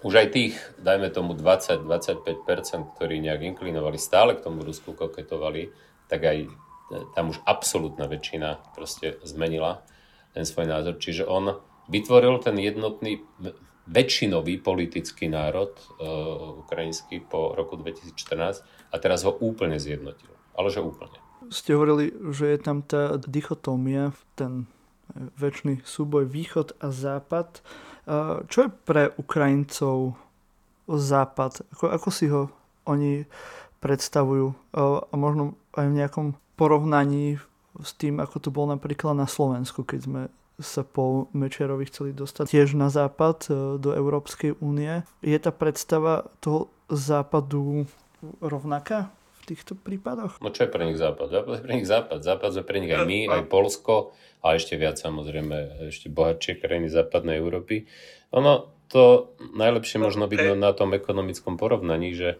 už 0.02 0.18
aj 0.18 0.28
tých, 0.34 0.56
dajme 0.82 1.14
tomu 1.14 1.38
20-25%, 1.38 2.98
ktorí 2.98 3.22
nejak 3.22 3.54
inklinovali, 3.54 4.02
stále 4.02 4.34
k 4.34 4.42
tomu 4.42 4.66
Rusku 4.66 4.98
koketovali, 4.98 5.70
tak 6.10 6.26
aj 6.26 6.38
e, 6.42 6.50
tam 7.14 7.30
už 7.30 7.38
absolútna 7.46 8.10
väčšina 8.10 8.74
proste 8.74 9.22
zmenila 9.22 9.86
ten 10.34 10.42
svoj 10.42 10.66
názor. 10.66 10.98
Čiže 10.98 11.30
on 11.30 11.62
vytvoril 11.86 12.42
ten 12.42 12.58
jednotný 12.58 13.22
väčšinový 13.90 14.62
politický 14.62 15.32
národ 15.32 15.74
uh, 15.98 16.62
ukrajinský 16.62 17.26
po 17.26 17.58
roku 17.58 17.78
2014 17.80 18.62
a 18.92 18.96
teraz 19.02 19.26
ho 19.26 19.34
úplne 19.42 19.82
zjednotil. 19.82 20.30
Ale 20.54 20.70
že 20.70 20.84
úplne. 20.84 21.18
Ste 21.50 21.74
hovorili, 21.74 22.14
že 22.32 22.54
je 22.54 22.60
tam 22.62 22.86
tá 22.86 23.18
dichotómia, 23.18 24.14
ten 24.38 24.70
väčší 25.16 25.84
súboj 25.84 26.28
východ 26.30 26.78
a 26.80 26.88
západ. 26.92 27.60
Uh, 28.08 28.44
čo 28.48 28.68
je 28.68 28.70
pre 28.72 29.12
Ukrajincov 29.20 30.16
západ? 30.88 31.66
Ako, 31.76 31.86
ako 31.92 32.10
si 32.10 32.26
ho 32.32 32.52
oni 32.88 33.28
predstavujú? 33.84 34.54
Uh, 34.72 35.04
a 35.04 35.14
možno 35.18 35.58
aj 35.76 35.86
v 35.88 35.98
nejakom 35.98 36.28
porovnaní 36.56 37.42
s 37.80 37.92
tým, 37.96 38.20
ako 38.20 38.38
to 38.38 38.50
bolo 38.52 38.76
napríklad 38.76 39.16
na 39.16 39.26
Slovensku, 39.26 39.88
keď 39.88 40.00
sme 40.04 40.22
sa 40.62 40.88
po 40.88 41.28
Mečerovi 41.36 41.90
chceli 41.90 42.16
dostať 42.16 42.46
tiež 42.50 42.78
na 42.78 42.88
západ, 42.88 43.38
e, 43.50 43.54
do 43.82 43.92
Európskej 43.92 44.58
únie. 44.62 45.04
Je 45.20 45.38
tá 45.38 45.50
predstava 45.50 46.30
toho 46.40 46.72
západu 46.88 47.86
rovnaká 48.40 49.10
v 49.42 49.58
týchto 49.58 49.74
prípadoch? 49.74 50.38
No 50.38 50.54
čo 50.54 50.70
je 50.70 50.72
pre 50.72 50.86
nich 50.86 51.02
západ? 51.02 51.28
Západ 51.34 51.54
je 51.58 51.64
pre 51.66 51.74
nich 51.74 51.90
západ. 51.90 52.20
Západ 52.22 52.52
je 52.62 52.64
pre 52.64 52.78
nich 52.78 52.94
aj 52.94 53.04
my, 53.10 53.20
aj 53.28 53.44
Polsko 53.50 54.14
a 54.46 54.54
ešte 54.58 54.78
viac 54.78 55.02
samozrejme 55.02 55.90
ešte 55.90 56.14
bohatšie 56.14 56.62
krajiny 56.62 56.90
západnej 56.90 57.42
Európy. 57.42 57.90
Ono 58.34 58.70
to 58.92 59.34
najlepšie 59.56 59.98
možno 60.04 60.28
byť 60.28 60.60
na 60.60 60.76
tom 60.76 60.92
ekonomickom 60.92 61.56
porovnaní, 61.56 62.12
že 62.12 62.30
e, 62.36 62.38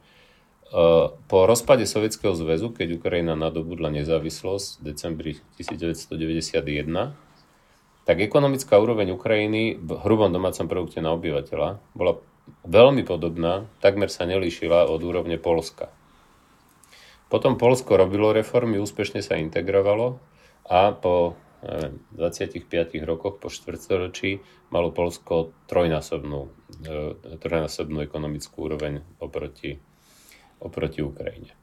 po 1.16 1.38
rozpade 1.48 1.88
Sovietskeho 1.88 2.36
zväzu, 2.36 2.76
keď 2.76 3.00
Ukrajina 3.00 3.40
nadobudla 3.40 3.88
nezávislosť 3.90 4.68
v 4.78 4.82
decembri 4.84 5.32
1991, 5.58 7.16
tak 8.06 8.18
ekonomická 8.18 8.82
úroveň 8.82 9.14
Ukrajiny 9.14 9.78
v 9.78 9.90
hrubom 10.02 10.34
domácom 10.34 10.66
produkte 10.66 11.00
na 11.00 11.14
obyvateľa 11.14 11.78
bola 11.94 12.18
veľmi 12.66 13.06
podobná, 13.06 13.70
takmer 13.80 14.10
sa 14.10 14.26
nelíšila 14.26 14.90
od 14.90 15.02
úrovne 15.06 15.38
Polska. 15.38 15.94
Potom 17.32 17.56
Polsko 17.56 17.96
robilo 17.96 18.36
reformy, 18.36 18.82
úspešne 18.82 19.24
sa 19.24 19.40
integrovalo 19.40 20.20
a 20.68 20.92
po 20.92 21.40
neviem, 21.62 22.02
25 22.18 22.66
rokoch, 23.06 23.38
po 23.38 23.48
štvrtstoročí, 23.48 24.42
malo 24.74 24.90
Polsko 24.90 25.54
trojnásobnú, 25.70 26.50
e, 26.84 27.38
trojnásobnú 27.38 28.02
ekonomickú 28.02 28.66
úroveň 28.66 29.06
oproti, 29.22 29.78
oproti 30.58 31.00
Ukrajine. 31.06 31.54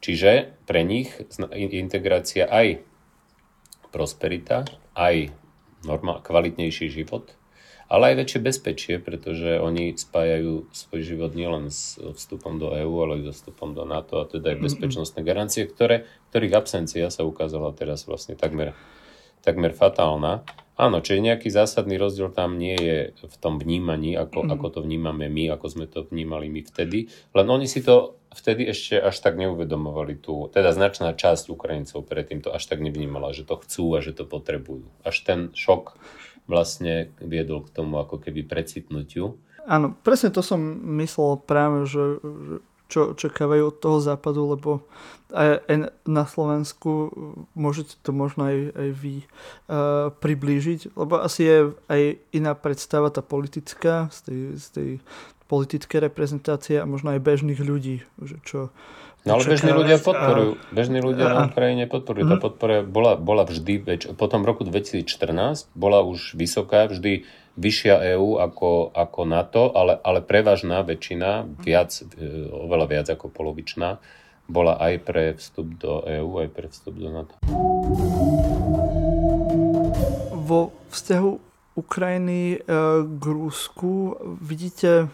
Čiže 0.00 0.56
pre 0.64 0.82
nich 0.82 1.12
integrácia 1.54 2.48
aj 2.48 2.80
prosperita, 3.92 4.64
aj 4.96 5.32
normál, 5.86 6.20
kvalitnejší 6.20 6.90
život, 6.90 7.32
ale 7.86 8.12
aj 8.12 8.26
väčšie 8.26 8.40
bezpečie, 8.42 8.94
pretože 8.98 9.62
oni 9.62 9.94
spájajú 9.94 10.66
svoj 10.74 11.00
život 11.06 11.32
nielen 11.38 11.70
s 11.70 11.94
vstupom 12.02 12.58
do 12.58 12.74
EÚ, 12.74 12.94
ale 13.06 13.22
aj 13.22 13.30
so 13.30 13.32
vstupom 13.46 13.78
do 13.78 13.86
NATO 13.86 14.18
a 14.18 14.26
teda 14.26 14.58
aj 14.58 14.66
bezpečnostné 14.66 15.22
garancie, 15.22 15.70
ktoré, 15.70 16.10
ktorých 16.34 16.56
absencia 16.58 17.06
sa 17.14 17.22
ukázala 17.22 17.70
teraz 17.78 18.02
vlastne 18.10 18.34
takmer, 18.34 18.74
takmer 19.46 19.70
fatálna. 19.70 20.42
Áno, 20.76 21.00
čiže 21.00 21.24
nejaký 21.24 21.48
zásadný 21.48 21.96
rozdiel 21.96 22.28
tam 22.28 22.60
nie 22.60 22.76
je 22.76 22.98
v 23.16 23.36
tom 23.40 23.56
vnímaní, 23.56 24.12
ako, 24.12 24.44
mm. 24.44 24.50
ako 24.60 24.66
to 24.68 24.80
vnímame 24.84 25.24
my, 25.32 25.48
ako 25.56 25.66
sme 25.72 25.86
to 25.88 26.04
vnímali 26.04 26.52
my 26.52 26.60
vtedy, 26.68 27.08
len 27.32 27.46
oni 27.48 27.64
si 27.64 27.80
to 27.80 28.20
vtedy 28.36 28.68
ešte 28.68 29.00
až 29.00 29.16
tak 29.24 29.40
neuvedomovali 29.40 30.20
tu, 30.20 30.52
teda 30.52 30.76
značná 30.76 31.16
časť 31.16 31.48
Ukrajincov 31.48 32.04
predtým 32.04 32.44
to 32.44 32.52
až 32.52 32.68
tak 32.68 32.84
nevnímala, 32.84 33.32
že 33.32 33.48
to 33.48 33.56
chcú 33.56 33.96
a 33.96 34.04
že 34.04 34.12
to 34.12 34.28
potrebujú. 34.28 34.84
Až 35.00 35.24
ten 35.24 35.40
šok 35.56 35.96
vlastne 36.44 37.08
viedol 37.24 37.64
k 37.64 37.72
tomu 37.72 37.96
ako 37.96 38.20
keby 38.20 38.44
precitnutiu. 38.44 39.40
Áno, 39.64 39.96
presne 40.04 40.28
to 40.28 40.44
som 40.44 40.60
myslel 41.00 41.42
práve, 41.42 41.88
že, 41.88 42.20
že 42.22 42.54
čo 42.86 43.12
očakávajú 43.14 43.74
od 43.74 43.76
toho 43.82 43.98
západu, 43.98 44.46
lebo 44.54 44.86
aj, 45.34 45.66
aj 45.66 45.76
na 46.06 46.24
Slovensku 46.24 47.10
môžete 47.58 47.98
to 48.02 48.14
možno 48.14 48.46
aj, 48.46 48.58
aj 48.78 48.88
vy 48.94 49.14
uh, 49.22 50.14
priblížiť, 50.22 50.94
lebo 50.94 51.18
asi 51.18 51.40
je 51.42 51.58
aj 51.90 52.02
iná 52.30 52.54
predstava 52.54 53.10
tá 53.10 53.26
politická 53.26 54.06
z 54.14 54.18
tej, 54.22 54.40
z 54.54 54.66
tej 54.70 54.90
politické 55.50 55.98
reprezentácie 55.98 56.78
a 56.78 56.86
možno 56.86 57.14
aj 57.14 57.22
bežných 57.22 57.58
ľudí. 57.58 58.02
Že 58.22 58.36
čo, 58.42 58.58
No 59.26 59.34
ale 59.34 59.42
bežní 59.42 59.74
ľudia 59.74 59.98
podporujú. 59.98 60.54
Bežní 60.70 61.02
ľudia 61.02 61.26
na 61.26 61.50
Ukrajine 61.50 61.90
podporujú. 61.90 62.30
Tá 62.30 62.38
mhm. 62.38 62.44
podpora 62.46 62.76
bola, 62.86 63.18
bola 63.18 63.42
vždy, 63.42 63.82
po 64.14 64.26
tom 64.30 64.46
roku 64.46 64.62
2014 64.62 65.66
bola 65.74 66.06
už 66.06 66.38
vysoká, 66.38 66.86
vždy 66.86 67.26
vyššia 67.56 68.16
EÚ 68.16 68.36
ako, 68.38 68.92
ako 68.92 69.20
NATO, 69.24 69.62
ale, 69.72 69.96
ale 70.04 70.20
prevažná 70.20 70.84
väčšina, 70.84 71.48
viac, 71.64 71.90
e, 72.16 72.28
oveľa 72.52 72.86
viac 72.86 73.06
ako 73.08 73.32
polovičná, 73.32 73.96
bola 74.46 74.78
aj 74.78 74.94
pre 75.02 75.24
vstup 75.34 75.74
do 75.80 76.04
EÚ, 76.06 76.46
aj 76.46 76.48
pre 76.52 76.66
vstup 76.70 76.94
do 76.94 77.08
NATO. 77.10 77.34
Vo 80.36 80.70
vzťahu 80.92 81.32
Ukrajiny 81.76 82.56
e, 82.56 82.58
k 83.04 83.24
Rusku 83.24 84.16
vidíte, 84.40 85.12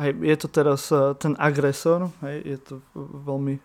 hej, 0.00 0.12
je 0.20 0.36
to 0.40 0.48
teraz 0.48 0.88
e, 0.88 1.16
ten 1.20 1.36
agresor, 1.36 2.12
hej, 2.24 2.36
je 2.44 2.58
to 2.60 2.74
veľmi 3.28 3.60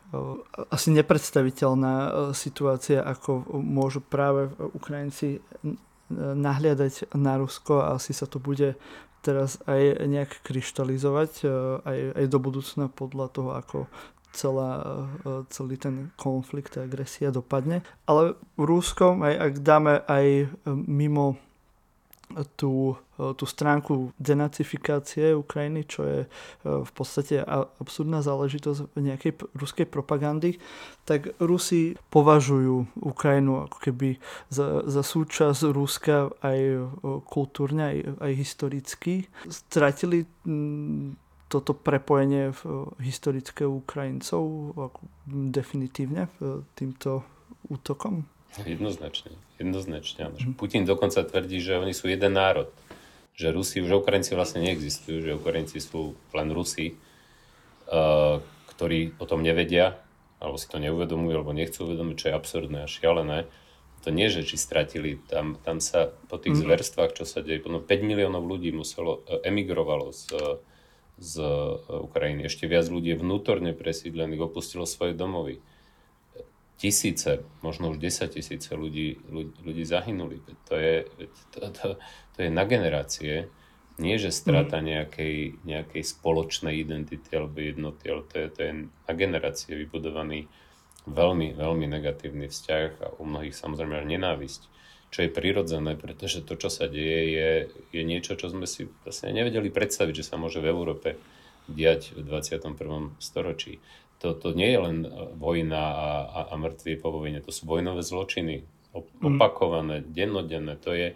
asi 0.71 0.91
nepredstaviteľná 0.91 1.95
situácia, 2.35 2.99
ako 2.99 3.47
môžu 3.59 4.03
práve 4.03 4.51
Ukrajinci 4.75 5.39
nahliadať 6.17 7.13
na 7.13 7.37
Rusko 7.37 7.85
a 7.85 7.97
asi 7.97 8.13
sa 8.13 8.25
to 8.25 8.41
bude 8.41 8.75
teraz 9.19 9.59
aj 9.67 10.07
nejak 10.07 10.31
kryštalizovať 10.47 11.43
aj, 11.83 11.99
aj 12.17 12.25
do 12.31 12.39
budúcna 12.39 12.87
podľa 12.87 13.27
toho, 13.29 13.49
ako 13.51 13.77
celá, 14.31 14.85
celý 15.49 15.75
ten 15.75 16.13
konflikt 16.15 16.77
a 16.77 16.85
agresia 16.85 17.33
dopadne. 17.33 17.81
Ale 18.05 18.37
v 18.55 18.63
Ruskom, 18.63 19.25
aj 19.25 19.35
ak 19.35 19.53
dáme 19.59 20.05
aj 20.05 20.53
mimo 20.69 21.35
tú, 22.55 22.93
e, 23.17 23.33
tú 23.33 23.45
stránku 23.45 24.13
denacifikácie 24.21 25.33
Ukrajiny, 25.33 25.81
čo 25.89 26.01
je 26.05 26.19
e, 26.25 26.27
v 26.63 26.91
podstate 26.93 27.41
absurdná 27.81 28.21
záležitosť 28.21 28.93
nejakej 28.95 29.31
ruskej 29.57 29.85
propagandy, 29.89 30.61
tak 31.09 31.33
Rusi 31.41 31.97
považujú 32.13 33.01
Ukrajinu 33.01 33.65
ako 33.65 33.77
keby 33.81 34.21
za, 34.53 34.85
za 34.85 35.01
súčasť 35.01 35.73
Ruska 35.73 36.29
aj 36.45 36.59
e, 36.59 36.81
kultúrne, 37.25 37.83
aj, 37.89 37.97
aj 38.21 38.31
historicky. 38.37 39.13
Stratili 39.49 40.29
toto 41.49 41.73
prepojenie 41.73 42.53
v 42.53 42.93
historické 43.01 43.65
Ukrajincov 43.65 44.73
definitívne 45.25 46.29
týmto 46.77 47.25
útokom? 47.73 48.38
Jednoznačne. 48.57 49.31
Jednoznačne. 49.61 50.33
Mm. 50.33 50.57
Putin 50.57 50.83
dokonca 50.83 51.21
tvrdí, 51.21 51.61
že 51.61 51.77
oni 51.77 51.93
sú 51.93 52.09
jeden 52.09 52.33
národ. 52.33 52.73
Že 53.37 53.55
Rusi, 53.55 53.77
že 53.85 53.93
Ukrajinci 53.95 54.33
vlastne 54.33 54.65
neexistujú, 54.65 55.21
že 55.21 55.37
Ukrajinci 55.37 55.77
sú 55.79 56.17
len 56.33 56.49
Rusi, 56.49 56.97
uh, 57.87 58.41
ktorí 58.75 59.15
o 59.21 59.25
tom 59.29 59.45
nevedia, 59.45 60.01
alebo 60.41 60.57
si 60.57 60.67
to 60.67 60.81
neuvedomujú, 60.81 61.33
alebo 61.39 61.53
nechcú 61.53 61.87
uvedomiť, 61.87 62.15
čo 62.17 62.27
je 62.31 62.37
absurdné 62.37 62.79
a 62.83 62.89
šialené. 62.89 63.39
To 64.07 64.15
nie, 64.15 64.31
že 64.31 64.47
či 64.47 64.55
stratili, 64.55 65.19
tam, 65.27 65.59
tam 65.59 65.83
sa 65.83 66.09
po 66.31 66.39
tých 66.39 66.55
mm. 66.57 66.61
zverstvách, 66.63 67.11
čo 67.15 67.23
sa 67.27 67.43
deje, 67.43 67.59
5 67.61 67.83
miliónov 68.01 68.47
ľudí 68.47 68.71
muselo, 68.71 69.27
e, 69.27 69.43
emigrovalo 69.43 70.15
z, 70.15 70.31
z 71.19 71.33
Ukrajiny. 71.91 72.47
Ešte 72.47 72.71
viac 72.71 72.87
ľudí 72.87 73.11
je 73.11 73.19
vnútorne 73.19 73.75
presídlených, 73.75 74.47
opustilo 74.47 74.87
svoje 74.87 75.11
domovy 75.11 75.59
tisíce, 76.79 77.43
možno 77.59 77.91
už 77.91 77.99
10 77.99 78.39
tisíce 78.39 78.71
ľudí, 78.71 79.19
ľudí, 79.27 79.53
ľudí 79.67 79.83
zahynuli. 79.83 80.39
To 80.71 80.79
je, 80.79 81.05
to, 81.51 81.59
to, 81.75 81.87
to 82.33 82.37
je 82.39 82.49
na 82.49 82.63
generácie. 82.63 83.51
Nie, 83.99 84.15
že 84.15 84.31
strata 84.31 84.79
mhm. 84.79 84.85
nejakej, 84.87 85.35
nejakej 85.67 86.03
spoločnej 86.07 86.79
identity 86.79 87.27
alebo 87.35 87.59
jednoty, 87.59 88.07
ale 88.07 88.23
to 88.31 88.35
je, 88.39 88.47
to 88.47 88.59
je 88.63 88.71
na 88.87 89.13
generácie 89.13 89.75
vybudovaný 89.75 90.47
veľmi, 91.03 91.59
veľmi 91.59 91.85
negatívny 91.99 92.47
vzťah 92.47 92.89
a 93.03 93.07
u 93.19 93.27
mnohých 93.27 93.53
samozrejme 93.59 93.99
nenávisť. 94.07 94.71
Čo 95.09 95.25
je 95.25 95.35
prirodzené, 95.35 95.97
pretože 95.97 96.45
to, 96.45 96.53
čo 96.53 96.69
sa 96.69 96.85
deje, 96.85 97.33
je, 97.33 97.49
je 97.91 98.01
niečo, 98.05 98.37
čo 98.37 98.47
sme 98.53 98.69
si 98.69 98.87
vlastne 99.03 99.33
nevedeli 99.33 99.73
predstaviť, 99.73 100.21
že 100.21 100.27
sa 100.31 100.37
môže 100.37 100.61
v 100.61 100.69
Európe 100.69 101.17
diať 101.65 102.13
v 102.13 102.23
21. 102.23 103.17
storočí 103.17 103.81
to, 104.19 104.35
to 104.35 104.51
nie 104.51 104.69
je 104.75 104.79
len 104.79 104.97
e, 105.07 105.09
vojna 105.39 105.79
a, 105.79 106.09
a, 106.27 106.39
a 106.51 106.53
mŕtvie 106.59 106.95
po 106.99 107.09
vojne, 107.09 107.39
to 107.39 107.55
sú 107.55 107.65
vojnové 107.65 108.03
zločiny, 108.03 108.67
mm. 108.93 109.23
opakované, 109.23 110.03
mm. 110.03 110.05
dennodenné, 110.11 110.73
to 110.75 110.91
je, 110.91 111.15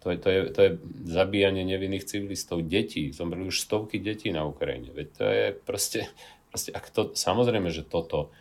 to, 0.00 0.06
je, 0.10 0.16
to, 0.16 0.28
je, 0.28 0.40
to 0.50 0.60
je 0.64 0.70
zabíjanie 1.04 1.62
nevinných 1.68 2.08
civilistov, 2.08 2.64
detí, 2.64 3.12
zomreli 3.12 3.52
už 3.52 3.60
stovky 3.60 4.00
detí 4.00 4.32
na 4.32 4.48
Ukrajine, 4.48 4.88
veď 4.90 5.06
to 5.12 5.24
je 5.28 5.44
proste, 5.52 6.00
proste 6.48 6.70
ak 6.72 6.88
to, 6.88 7.12
samozrejme, 7.12 7.68
že 7.68 7.84
toto 7.84 8.32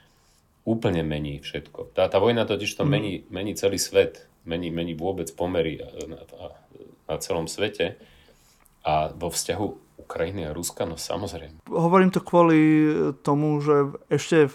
úplne 0.63 1.03
mení 1.03 1.39
všetko. 1.43 1.91
Tá, 1.97 2.07
tá 2.07 2.17
vojna 2.23 2.47
totiž 2.47 2.71
to 2.79 2.87
mm. 2.87 2.89
mení, 2.89 3.13
mení 3.27 3.51
celý 3.59 3.75
svet, 3.75 4.31
mení, 4.47 4.71
mení 4.71 4.95
vôbec 4.95 5.27
pomery 5.35 5.83
na, 6.07 6.19
na, 6.19 6.47
na 7.09 7.15
celom 7.19 7.51
svete 7.51 7.99
a 8.85 9.11
vo 9.11 9.27
vzťahu 9.27 9.88
Ukrajiny 10.09 10.49
a 10.49 10.57
Ruska? 10.57 10.89
No 10.89 10.97
samozrejme. 10.97 11.61
Hovorím 11.69 12.09
to 12.09 12.25
kvôli 12.25 12.89
tomu, 13.21 13.61
že 13.61 13.93
ešte 14.09 14.49
eh, 14.49 14.51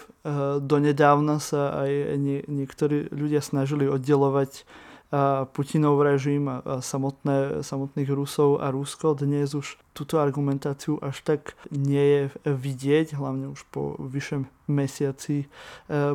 donedávna 0.59 1.39
sa 1.39 1.87
aj 1.87 2.19
nie, 2.19 2.43
niektorí 2.43 3.07
ľudia 3.15 3.39
snažili 3.39 3.87
oddelovať 3.87 4.51
eh, 4.59 5.47
Putinov 5.47 6.03
režim 6.03 6.51
a 6.51 6.83
samotné, 6.83 7.63
samotných 7.63 8.11
Rusov 8.11 8.59
a 8.59 8.67
Rusko. 8.67 9.15
Dnes 9.15 9.55
už 9.55 9.79
túto 9.95 10.19
argumentáciu 10.19 10.99
až 10.99 11.23
tak 11.23 11.55
nie 11.71 12.03
je 12.03 12.21
vidieť, 12.43 13.15
hlavne 13.15 13.55
už 13.55 13.63
po 13.71 13.95
vyššom 13.95 14.51
mesiaci 14.67 15.47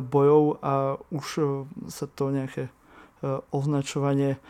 bojov 0.05 0.61
a 0.61 1.01
už 1.09 1.25
sa 1.89 2.05
to 2.05 2.29
nejaké 2.29 2.69
E, 2.69 2.80
označovanie 3.53 4.41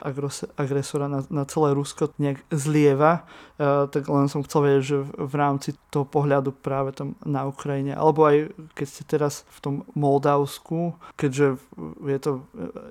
agresora 0.55 1.11
na, 1.11 1.27
na 1.27 1.43
celé 1.43 1.75
Rusko 1.75 2.15
nejak 2.15 2.39
zlieva, 2.55 3.27
e, 3.59 3.87
tak 3.91 4.07
len 4.07 4.31
som 4.31 4.47
chcel 4.47 4.63
vedieť, 4.63 4.83
že 4.87 4.97
v 5.19 5.35
rámci 5.35 5.69
toho 5.91 6.07
pohľadu 6.07 6.55
práve 6.55 6.95
tam 6.95 7.19
na 7.27 7.43
Ukrajine, 7.43 7.91
alebo 7.91 8.23
aj 8.23 8.55
keď 8.71 8.87
ste 8.87 9.03
teraz 9.03 9.43
v 9.51 9.59
tom 9.59 9.75
Moldavsku, 9.91 10.95
keďže 11.19 11.59
je 12.07 12.19
to 12.23 12.31
e, 12.31 12.41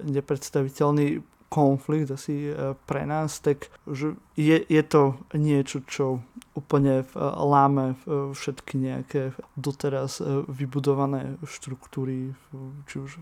nepredstaviteľný 0.04 1.25
konflikt 1.50 2.14
asi 2.14 2.54
pre 2.87 3.02
nás, 3.02 3.42
tak 3.42 3.75
že 3.82 4.14
je, 4.38 4.54
je 4.54 4.82
to 4.87 5.18
niečo, 5.34 5.82
čo 5.82 6.22
úplne 6.55 7.02
láme 7.18 7.98
všetky 8.07 8.78
nejaké 8.78 9.35
doteraz 9.59 10.22
vybudované 10.46 11.42
štruktúry, 11.42 12.38
či 12.87 13.02
už 13.02 13.18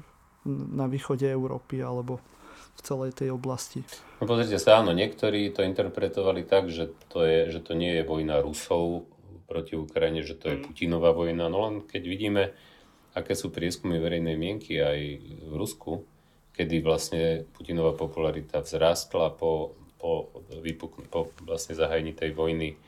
na 0.76 0.85
východe 0.85 1.24
Európy 1.24 1.80
alebo 1.80 2.20
v 2.78 2.80
celej 2.86 3.10
tej 3.18 3.34
oblasti. 3.34 3.82
No 4.22 4.30
pozrite 4.30 4.62
sa, 4.62 4.78
áno, 4.78 4.94
niektorí 4.94 5.50
to 5.50 5.66
interpretovali 5.66 6.46
tak, 6.46 6.70
že 6.70 6.94
to, 7.10 7.26
je, 7.26 7.50
že 7.50 7.60
to 7.60 7.74
nie 7.74 7.98
je 7.98 8.06
vojna 8.06 8.38
Rusov 8.38 9.10
proti 9.50 9.74
Ukrajine, 9.74 10.22
že 10.22 10.38
to 10.38 10.54
je 10.54 10.56
mm. 10.60 10.64
Putinová 10.70 11.10
vojna. 11.10 11.50
No 11.50 11.66
len 11.66 11.82
keď 11.82 12.02
vidíme, 12.06 12.42
aké 13.18 13.34
sú 13.34 13.50
prieskumy 13.50 13.98
verejnej 13.98 14.38
mienky 14.38 14.78
aj 14.78 14.98
v 15.42 15.52
Rusku, 15.58 16.06
kedy 16.54 16.82
vlastne 16.84 17.22
Putinová 17.50 17.98
popularita 17.98 18.62
vzrástla 18.62 19.34
po, 19.34 19.74
po, 19.98 20.30
vypuk- 20.62 21.06
po 21.10 21.34
vlastne 21.42 21.74
zahajení 21.74 22.14
tej 22.14 22.30
vojny. 22.30 22.78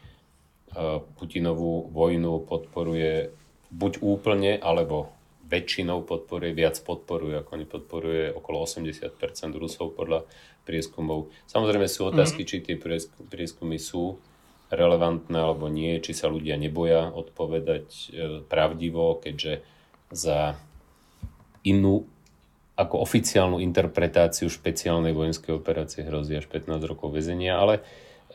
Putinovú 1.18 1.90
vojnu 1.90 2.46
podporuje 2.46 3.34
buď 3.74 3.92
úplne, 4.02 4.58
alebo 4.58 5.10
väčšinou 5.50 6.06
podporuje, 6.06 6.54
viac 6.54 6.78
podporuje, 6.78 7.42
ako 7.42 7.52
nepodporuje 7.58 8.30
okolo 8.30 8.62
80% 8.62 9.18
Rusov 9.58 9.98
podľa 9.98 10.24
prieskumov. 10.62 11.34
Samozrejme 11.50 11.90
sú 11.90 12.06
otázky, 12.06 12.46
mm-hmm. 12.46 12.62
či 12.62 12.64
tie 12.64 12.76
prieskumy 13.26 13.76
sú 13.82 14.22
relevantné 14.70 15.34
alebo 15.34 15.66
nie, 15.66 15.98
či 15.98 16.14
sa 16.14 16.30
ľudia 16.30 16.54
neboja 16.54 17.10
odpovedať 17.10 17.86
e, 17.90 18.06
pravdivo, 18.46 19.18
keďže 19.18 19.66
za 20.14 20.54
inú 21.66 22.06
ako 22.78 23.02
oficiálnu 23.02 23.58
interpretáciu 23.60 24.48
špeciálnej 24.48 25.12
vojenskej 25.12 25.52
operácie 25.52 26.06
hrozí 26.06 26.38
až 26.38 26.46
15 26.48 26.80
rokov 26.86 27.12
väzenia, 27.12 27.58
ale 27.58 27.84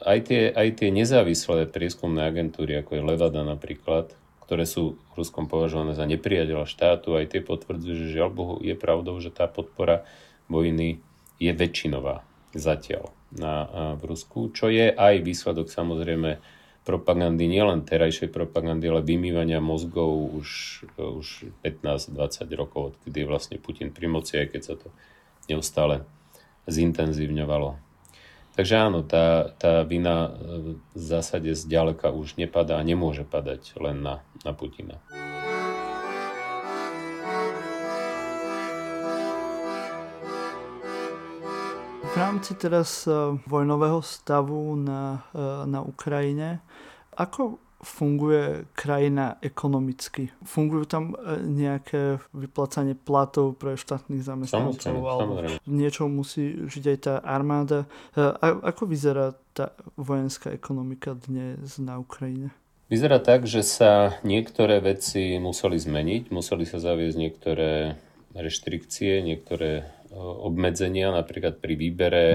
aj 0.03 0.27
tie, 0.27 0.41
aj 0.51 0.83
tie 0.83 0.89
nezávislé 0.91 1.71
prieskumné 1.71 2.27
agentúry, 2.27 2.77
ako 2.77 2.99
je 2.99 3.01
Levada 3.01 3.41
napríklad, 3.41 4.11
ktoré 4.45 4.69
sú 4.69 5.01
v 5.13 5.13
Ruskom 5.17 5.49
považované 5.49 5.97
za 5.97 6.05
nepriateľa 6.05 6.69
štátu, 6.69 7.17
aj 7.17 7.33
tie 7.33 7.41
potvrdzujú, 7.41 7.93
že 7.97 8.13
žiaľ 8.13 8.29
Bohu 8.29 8.55
je 8.61 8.77
pravdou, 8.77 9.17
že 9.17 9.33
tá 9.33 9.49
podpora 9.49 10.05
vojny 10.45 11.01
je 11.41 11.51
väčšinová 11.51 12.21
zatiaľ 12.55 13.11
na, 13.35 13.67
v 13.99 14.03
Rusku, 14.05 14.53
čo 14.53 14.71
je 14.71 14.93
aj 14.93 15.25
výsledok 15.25 15.67
samozrejme 15.67 16.39
propagandy, 16.85 17.49
nielen 17.49 17.81
terajšej 17.81 18.29
propagandy, 18.29 18.85
ale 18.85 19.01
vymývania 19.01 19.57
mozgov 19.57 20.37
už, 20.37 20.49
už 21.01 21.49
15-20 21.65 22.45
rokov, 22.53 22.95
odkedy 22.95 23.25
je 23.25 23.27
vlastne 23.27 23.57
Putin 23.57 23.89
pri 23.89 24.05
moci, 24.05 24.37
aj 24.37 24.53
keď 24.53 24.61
sa 24.61 24.75
to 24.77 24.93
neustále 25.49 26.05
zintenzívňovalo. 26.69 27.81
Takže 28.55 28.75
áno, 28.79 29.03
tá, 29.03 29.51
tá 29.59 29.83
vina 29.83 30.31
e, 30.31 30.79
v 30.79 30.79
zásade 30.95 31.51
zďaleka 31.51 32.07
už 32.07 32.39
nepadá 32.39 32.79
a 32.79 32.87
nemôže 32.87 33.27
padať 33.27 33.75
len 33.83 33.99
na, 33.99 34.23
na 34.47 34.55
Putina. 34.55 34.95
V 41.99 42.13
rámci 42.15 42.55
teraz 42.55 43.03
e, 43.03 43.11
vojnového 43.43 43.99
stavu 43.99 44.79
na, 44.79 45.27
e, 45.35 45.67
na 45.67 45.83
Ukrajine, 45.83 46.63
ako 47.11 47.59
funguje 47.85 48.65
krajina 48.73 49.37
ekonomicky? 49.45 50.33
Fungujú 50.41 50.89
tam 50.89 51.13
e, 51.13 51.37
nejaké 51.45 52.17
vyplácanie 52.33 52.97
platov 52.97 53.61
pre 53.61 53.77
štátnych 53.77 54.25
zamestnancov? 54.25 54.81
Samozrejme, 54.81 54.97
alebo 54.97 55.21
samozrejme. 55.21 55.57
Niečo 55.69 56.09
musí 56.09 56.65
žiť 56.65 56.83
aj 56.89 56.97
tá 56.97 57.15
armáda. 57.21 57.85
E, 58.17 58.25
a, 58.25 58.47
ako 58.73 58.89
vyzerá 58.89 59.37
tá 59.53 59.77
vojenská 59.95 60.49
ekonomika 60.51 61.13
dnes 61.13 61.77
na 61.77 62.01
Ukrajine? 62.01 62.49
Vyzerá 62.89 63.21
tak, 63.21 63.45
že 63.45 63.61
sa 63.61 64.17
niektoré 64.25 64.81
veci 64.81 65.37
museli 65.37 65.77
zmeniť, 65.77 66.33
museli 66.33 66.65
sa 66.65 66.81
zaviesť 66.81 67.17
niektoré 67.17 67.97
reštrikcie, 68.33 69.21
niektoré 69.21 69.85
e, 70.09 70.17
obmedzenia, 70.17 71.13
napríklad 71.13 71.61
pri 71.61 71.77
výbere 71.77 72.25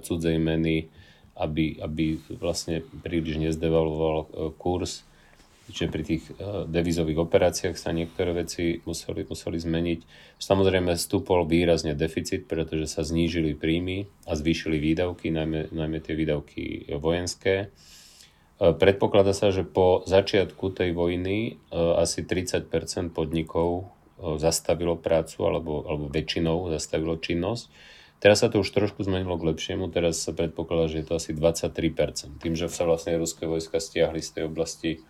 cudzej 0.00 0.40
meny, 0.40 1.03
aby, 1.34 1.82
aby 1.82 2.22
vlastne 2.38 2.86
príliš 3.02 3.42
nezdevalvoval 3.42 4.18
e, 4.18 4.26
kurz. 4.54 5.02
Čiže 5.64 5.88
pri 5.90 6.02
tých 6.06 6.24
e, 6.30 6.68
devizových 6.70 7.26
operáciách 7.26 7.74
sa 7.74 7.90
niektoré 7.90 8.36
veci 8.36 8.78
museli, 8.86 9.26
museli 9.26 9.58
zmeniť. 9.58 10.00
Samozrejme 10.38 10.94
stúpol 10.94 11.42
výrazne 11.42 11.98
deficit, 11.98 12.46
pretože 12.46 12.86
sa 12.86 13.02
znížili 13.02 13.58
príjmy 13.58 14.06
a 14.30 14.38
zvýšili 14.38 14.78
výdavky, 14.78 15.34
najmä, 15.34 15.74
najmä 15.74 15.98
tie 15.98 16.14
výdavky 16.14 16.94
vojenské. 17.02 17.54
E, 17.58 17.66
predpokladá 18.70 19.34
sa, 19.34 19.50
že 19.50 19.66
po 19.66 20.06
začiatku 20.06 20.70
tej 20.70 20.94
vojny 20.94 21.58
asi 21.74 22.22
30% 22.22 22.70
podnikov 23.10 23.90
zastavilo 24.38 24.94
prácu 24.94 25.42
alebo, 25.42 25.82
alebo 25.90 26.06
väčšinou 26.06 26.70
zastavilo 26.70 27.18
činnosť 27.18 27.93
Teraz 28.24 28.40
sa 28.40 28.48
to 28.48 28.64
už 28.64 28.72
trošku 28.72 29.04
zmenilo 29.04 29.36
k 29.36 29.52
lepšiemu, 29.52 29.92
teraz 29.92 30.24
sa 30.24 30.32
predpokladá, 30.32 30.88
že 30.88 31.04
je 31.04 31.06
to 31.12 31.20
asi 31.20 31.36
23%. 31.36 32.40
Tým, 32.40 32.56
že 32.56 32.72
sa 32.72 32.88
vlastne 32.88 33.20
ruské 33.20 33.44
vojska 33.44 33.76
stiahli 33.76 34.24
z 34.24 34.30
tej 34.32 34.44
oblasti 34.48 35.04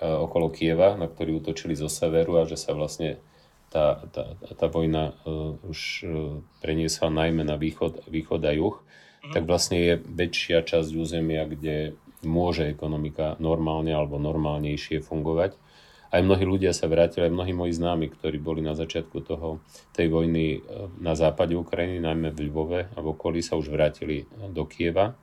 okolo 0.00 0.48
Kieva, 0.48 0.96
na 0.96 1.04
ktorý 1.04 1.44
útočili 1.44 1.76
zo 1.76 1.92
severu 1.92 2.40
a 2.40 2.48
že 2.48 2.56
sa 2.56 2.72
vlastne 2.72 3.20
tá, 3.70 4.02
tá, 4.10 4.34
tá 4.40 4.66
vojna 4.66 5.14
uh, 5.22 5.54
už 5.68 5.80
uh, 6.02 6.10
preniesla 6.58 7.12
najmä 7.12 7.46
na 7.46 7.54
východ, 7.54 8.08
východ 8.10 8.42
a 8.42 8.52
juh, 8.56 8.76
mm. 9.22 9.32
tak 9.36 9.46
vlastne 9.46 9.78
je 9.78 9.94
väčšia 10.02 10.66
časť 10.66 10.90
územia, 10.96 11.46
kde 11.46 11.94
môže 12.26 12.66
ekonomika 12.66 13.38
normálne 13.38 13.94
alebo 13.94 14.18
normálnejšie 14.18 15.04
fungovať. 15.06 15.54
Aj 16.10 16.20
mnohí 16.22 16.42
ľudia 16.42 16.74
sa 16.74 16.90
vrátili, 16.90 17.30
aj 17.30 17.34
mnohí 17.34 17.54
moji 17.54 17.72
známi, 17.78 18.10
ktorí 18.10 18.42
boli 18.42 18.60
na 18.66 18.74
začiatku 18.74 19.22
toho, 19.22 19.62
tej 19.94 20.10
vojny 20.10 20.58
na 20.98 21.14
západe 21.14 21.54
Ukrajiny, 21.54 22.02
najmä 22.02 22.34
v 22.34 22.50
Lvove 22.50 22.80
a 22.90 22.98
v 22.98 23.06
okolí, 23.14 23.38
sa 23.46 23.54
už 23.54 23.70
vrátili 23.70 24.26
do 24.50 24.66
Kieva. 24.66 25.14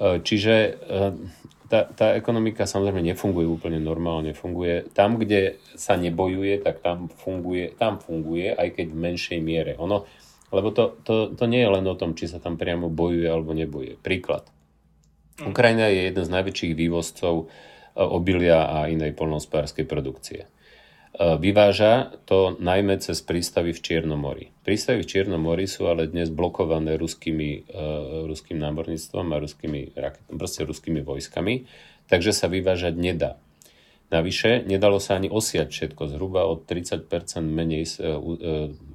Čiže 0.00 0.54
tá, 1.70 1.86
tá 1.86 2.18
ekonomika 2.18 2.66
samozrejme 2.66 2.98
nefunguje 3.14 3.46
úplne 3.46 3.78
normálne. 3.78 4.34
Funguje 4.34 4.90
tam, 4.90 5.22
kde 5.22 5.62
sa 5.78 5.94
nebojuje, 5.94 6.66
tak 6.66 6.82
tam 6.82 7.06
funguje, 7.06 7.78
tam 7.78 8.02
funguje 8.02 8.50
aj 8.50 8.74
keď 8.74 8.86
v 8.90 8.98
menšej 8.98 9.38
miere. 9.38 9.72
Ono, 9.78 10.02
lebo 10.50 10.74
to, 10.74 10.98
to, 11.06 11.30
to 11.38 11.44
nie 11.46 11.62
je 11.62 11.70
len 11.70 11.86
o 11.86 11.94
tom, 11.94 12.18
či 12.18 12.26
sa 12.26 12.42
tam 12.42 12.58
priamo 12.58 12.90
bojuje 12.90 13.30
alebo 13.30 13.54
nebojuje. 13.54 14.02
Príklad. 14.02 14.50
Hm. 15.38 15.54
Ukrajina 15.54 15.86
je 15.86 16.10
jeden 16.10 16.24
z 16.26 16.34
najväčších 16.34 16.72
vývozcov 16.74 17.34
e, 17.38 17.44
obilia 17.96 18.68
a 18.68 18.86
inej 18.86 19.16
polnospárskej 19.18 19.86
produkcie. 19.86 20.46
E, 20.46 20.48
vyváža 21.38 22.14
to 22.24 22.54
najmä 22.60 23.02
cez 23.02 23.18
prístavy 23.24 23.74
v 23.74 23.80
Čiernomori. 23.82 24.46
Prístavy 24.62 25.02
v 25.02 25.10
Čiernomori 25.10 25.66
sú 25.66 25.90
ale 25.90 26.06
dnes 26.06 26.30
blokované 26.30 26.94
ruskými, 26.94 27.66
uh, 27.72 28.28
ruským 28.30 28.60
námorníctvom 28.62 29.26
a 29.34 29.40
ruskými, 29.42 29.96
proste 30.30 30.62
ruskými 30.62 31.02
vojskami, 31.02 31.66
takže 32.06 32.30
sa 32.30 32.46
vyvážať 32.46 32.94
nedá. 32.94 33.40
Navyše, 34.10 34.66
nedalo 34.66 34.98
sa 34.98 35.18
ani 35.18 35.30
osiať 35.30 35.70
všetko. 35.70 36.10
Zhruba 36.10 36.42
od 36.42 36.66
30% 36.66 37.06
menej 37.46 37.86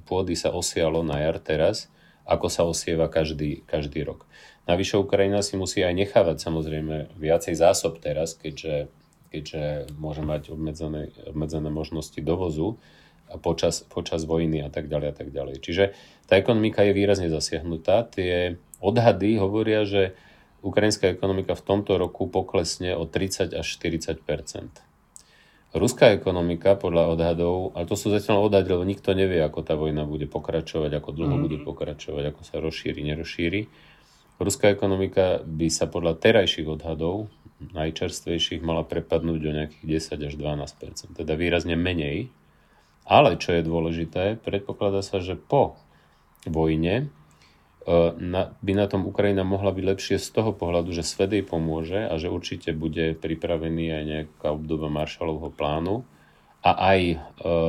pôdy 0.04 0.36
sa 0.36 0.52
osialo 0.52 1.00
na 1.00 1.24
jar 1.24 1.40
teraz, 1.40 1.88
ako 2.28 2.52
sa 2.52 2.68
osieva 2.68 3.08
každý, 3.08 3.64
každý 3.64 4.04
rok. 4.04 4.28
Navyše 4.66 4.98
Ukrajina 4.98 5.46
si 5.46 5.54
musí 5.54 5.86
aj 5.86 5.94
nechávať 5.94 6.42
samozrejme 6.42 7.14
viacej 7.14 7.54
zásob 7.54 8.02
teraz, 8.02 8.34
keďže, 8.34 8.90
keďže 9.30 9.94
môže 9.94 10.26
mať 10.26 10.50
obmedzené, 10.50 11.14
obmedzené 11.30 11.70
možnosti 11.70 12.18
dovozu 12.18 12.78
počas, 13.42 13.86
počas 13.86 14.26
vojny 14.26 14.66
a 14.66 14.70
tak 14.70 14.90
ďalej 14.90 15.08
a 15.10 15.14
tak 15.14 15.28
ďalej. 15.30 15.62
Čiže 15.62 15.84
tá 16.26 16.34
ekonomika 16.34 16.82
je 16.82 16.92
výrazne 16.94 17.30
zasiahnutá. 17.30 18.06
Tie 18.10 18.58
odhady 18.82 19.38
hovoria, 19.38 19.86
že 19.86 20.18
ukrajinská 20.66 21.14
ekonomika 21.14 21.54
v 21.54 21.62
tomto 21.62 21.94
roku 21.94 22.26
poklesne 22.26 22.98
o 22.98 23.06
30 23.06 23.54
až 23.54 23.66
40% 23.66 24.86
Ruská 25.76 26.16
ekonomika 26.16 26.72
podľa 26.72 27.12
odhadov, 27.12 27.76
ale 27.76 27.84
to 27.84 28.00
sú 28.00 28.08
zatiaľ 28.08 28.48
odhady, 28.48 28.70
lebo 28.72 28.88
nikto 28.88 29.12
nevie, 29.12 29.42
ako 29.44 29.60
tá 29.60 29.76
vojna 29.76 30.08
bude 30.08 30.24
pokračovať, 30.24 30.88
ako 30.88 31.10
dlho 31.12 31.36
mm. 31.36 31.42
bude 31.42 31.58
pokračovať, 31.60 32.32
ako 32.32 32.40
sa 32.48 32.56
rozšíri, 32.64 33.04
nerozšíri. 33.04 33.68
Ruská 34.36 34.68
ekonomika 34.68 35.40
by 35.48 35.68
sa 35.72 35.88
podľa 35.88 36.20
terajších 36.20 36.68
odhadov, 36.68 37.32
najčerstvejších, 37.72 38.60
mala 38.60 38.84
prepadnúť 38.84 39.38
do 39.40 39.50
nejakých 39.52 39.84
10 40.12 40.28
až 40.28 40.34
12% 40.36 41.16
teda 41.16 41.32
výrazne 41.40 41.72
menej. 41.72 42.28
Ale 43.06 43.40
čo 43.40 43.56
je 43.56 43.64
dôležité, 43.64 44.36
predpokladá 44.42 45.00
sa, 45.00 45.22
že 45.22 45.38
po 45.38 45.78
vojne 46.44 46.94
e, 47.00 47.04
by 48.60 48.72
na 48.76 48.86
tom 48.90 49.08
Ukrajina 49.08 49.46
mohla 49.46 49.72
byť 49.72 49.84
lepšie 49.94 50.16
z 50.20 50.28
toho 50.36 50.52
pohľadu, 50.52 50.90
že 50.92 51.06
svet 51.06 51.32
jej 51.32 51.46
pomôže 51.46 52.04
a 52.04 52.14
že 52.18 52.28
určite 52.28 52.74
bude 52.76 53.14
pripravený 53.16 53.84
aj 53.94 54.02
nejaká 54.04 54.48
obdoba 54.52 54.90
Marshallovho 54.90 55.48
plánu 55.54 56.02
a 56.66 56.70
aj 56.74 57.00
e, 57.06 57.16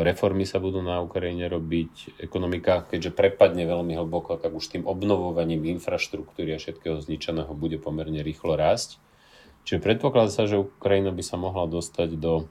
reformy 0.01 0.41
sa 0.49 0.57
budú 0.57 0.81
na 0.81 0.97
Ukrajine 1.05 1.45
robiť. 1.45 2.17
Ekonomika, 2.17 2.81
keďže 2.89 3.13
prepadne 3.13 3.69
veľmi 3.69 3.93
hlboko, 3.93 4.41
tak 4.41 4.57
už 4.57 4.73
tým 4.73 4.89
obnovovaním 4.89 5.69
infraštruktúry 5.77 6.57
a 6.57 6.61
všetkého 6.61 6.97
zničeného 6.97 7.53
bude 7.53 7.77
pomerne 7.77 8.25
rýchlo 8.25 8.57
rásť. 8.57 8.97
Čiže 9.69 9.85
predpokladá 9.85 10.33
sa, 10.33 10.49
že 10.49 10.57
Ukrajina 10.57 11.13
by 11.13 11.21
sa 11.21 11.37
mohla 11.37 11.69
dostať 11.69 12.17
do 12.17 12.49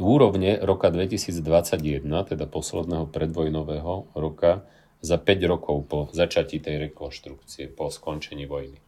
úrovne 0.00 0.56
roka 0.64 0.88
2021, 0.88 2.00
teda 2.00 2.48
posledného 2.48 3.12
predvojnového 3.12 4.08
roka, 4.16 4.64
za 5.02 5.18
5 5.18 5.50
rokov 5.50 5.76
po 5.90 5.98
začatí 6.14 6.62
tej 6.62 6.88
rekonštrukcie, 6.88 7.74
po 7.74 7.90
skončení 7.90 8.46
vojny. 8.46 8.78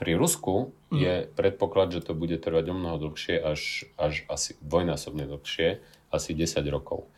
Pri 0.00 0.14
Rusku 0.16 0.72
mhm. 0.88 0.98
je 0.98 1.14
predpoklad, 1.28 1.92
že 1.92 2.00
to 2.00 2.16
bude 2.16 2.40
trvať 2.40 2.72
o 2.72 2.74
mnoho 2.74 2.96
dlhšie, 2.96 3.36
až, 3.38 3.86
až 4.00 4.24
asi 4.32 4.56
dvojnásobne 4.64 5.28
dlhšie, 5.28 5.84
asi 6.12 6.32
10 6.32 6.64
rokov. 6.68 7.08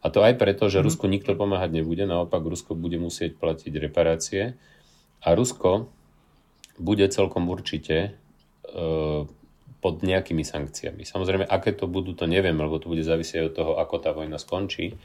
A 0.00 0.08
to 0.08 0.24
aj 0.24 0.40
preto, 0.40 0.72
že 0.72 0.80
mhm. 0.80 0.84
Rusku 0.86 1.04
nikto 1.06 1.36
pomáhať 1.36 1.76
nebude, 1.76 2.08
naopak 2.08 2.40
Rusko 2.40 2.72
bude 2.72 2.96
musieť 2.96 3.36
platiť 3.36 3.72
reparácie 3.76 4.56
a 5.20 5.28
Rusko 5.36 5.92
bude 6.80 7.04
celkom 7.12 7.52
určite 7.52 8.16
e, 8.64 8.80
pod 9.80 10.04
nejakými 10.04 10.44
sankciami. 10.44 11.04
Samozrejme, 11.08 11.44
aké 11.44 11.72
to 11.72 11.88
budú, 11.88 12.12
to 12.12 12.28
neviem, 12.28 12.56
lebo 12.56 12.76
to 12.80 12.92
bude 12.92 13.04
závisieť 13.04 13.52
od 13.52 13.56
toho, 13.56 13.72
ako 13.80 13.96
tá 14.00 14.12
vojna 14.12 14.36
skončí. 14.36 14.96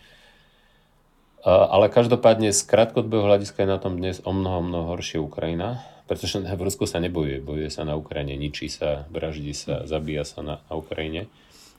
Ale 1.45 1.93
každopádne 1.93 2.49
z 2.49 2.61
krátkodobého 2.65 3.23
hľadiska 3.23 3.63
je 3.63 3.69
na 3.69 3.79
tom 3.79 4.01
dnes 4.01 4.17
o 4.25 4.33
mnoho, 4.33 4.65
mnoho 4.65 4.85
horšie 4.97 5.21
Ukrajina, 5.21 5.83
pretože 6.11 6.43
v 6.59 6.61
Rusku 6.61 6.83
sa 6.85 6.99
nebojuje, 6.99 7.39
bojuje 7.39 7.71
sa 7.71 7.87
na 7.87 7.95
Ukrajine, 7.95 8.35
ničí 8.35 8.67
sa, 8.67 9.07
vraždí 9.09 9.55
sa, 9.55 9.87
zabíja 9.87 10.27
sa 10.27 10.43
na, 10.43 10.55
na 10.67 10.73
Ukrajine. 10.75 11.31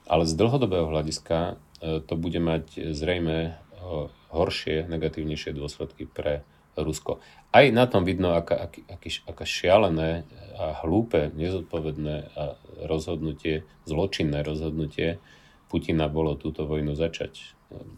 Ale 0.07 0.25
z 0.25 0.33
dlhodobého 0.38 0.87
hľadiska 0.87 1.38
e, 1.83 2.01
to 2.03 2.14
bude 2.14 2.38
mať 2.38 2.95
zrejme 2.95 3.37
e, 3.42 3.51
horšie, 4.31 4.87
negatívnejšie 4.87 5.55
dôsledky 5.55 6.07
pre 6.07 6.47
Rusko. 6.77 7.25
Aj 7.57 7.64
na 7.73 7.88
tom 7.88 8.05
vidno, 8.05 8.37
aká, 8.37 8.69
aký, 8.69 9.25
aká 9.25 9.45
šialené 9.49 10.29
a 10.61 10.77
hlúpe, 10.85 11.33
nezodpovedné 11.33 12.16
a 12.37 12.61
rozhodnutie, 12.85 13.64
zločinné 13.88 14.45
rozhodnutie 14.45 15.16
Putina 15.66 16.07
bolo 16.07 16.38
túto 16.38 16.69
vojnu 16.69 16.95
začať. 16.95 17.57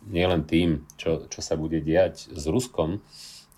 Nielen 0.08 0.48
tým, 0.48 0.88
čo, 0.96 1.28
čo 1.28 1.40
sa 1.44 1.58
bude 1.58 1.84
diať 1.84 2.32
s 2.32 2.44
Ruskom, 2.48 3.04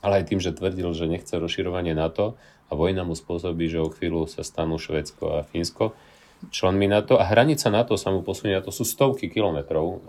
ale 0.02 0.24
aj 0.24 0.34
tým, 0.34 0.40
že 0.42 0.56
tvrdil, 0.56 0.90
že 0.96 1.06
nechce 1.06 1.36
rozširovanie 1.36 1.94
NATO 1.94 2.34
a 2.66 2.72
vojna 2.74 3.06
mu 3.06 3.14
spôsobí, 3.14 3.70
že 3.70 3.78
o 3.78 3.92
chvíľu 3.92 4.26
sa 4.26 4.42
stanú 4.42 4.80
Švedsko 4.80 5.38
a 5.38 5.46
Fínsko 5.46 5.94
členmi 6.48 6.88
NATO 6.88 7.20
a 7.20 7.29
hranica 7.29 7.68
NATO 7.68 8.00
sa 8.00 8.09
mu 8.09 8.24
posunie, 8.24 8.57
to 8.64 8.72
sú 8.72 8.88
stovky 8.88 9.29
kilometrov 9.29 10.00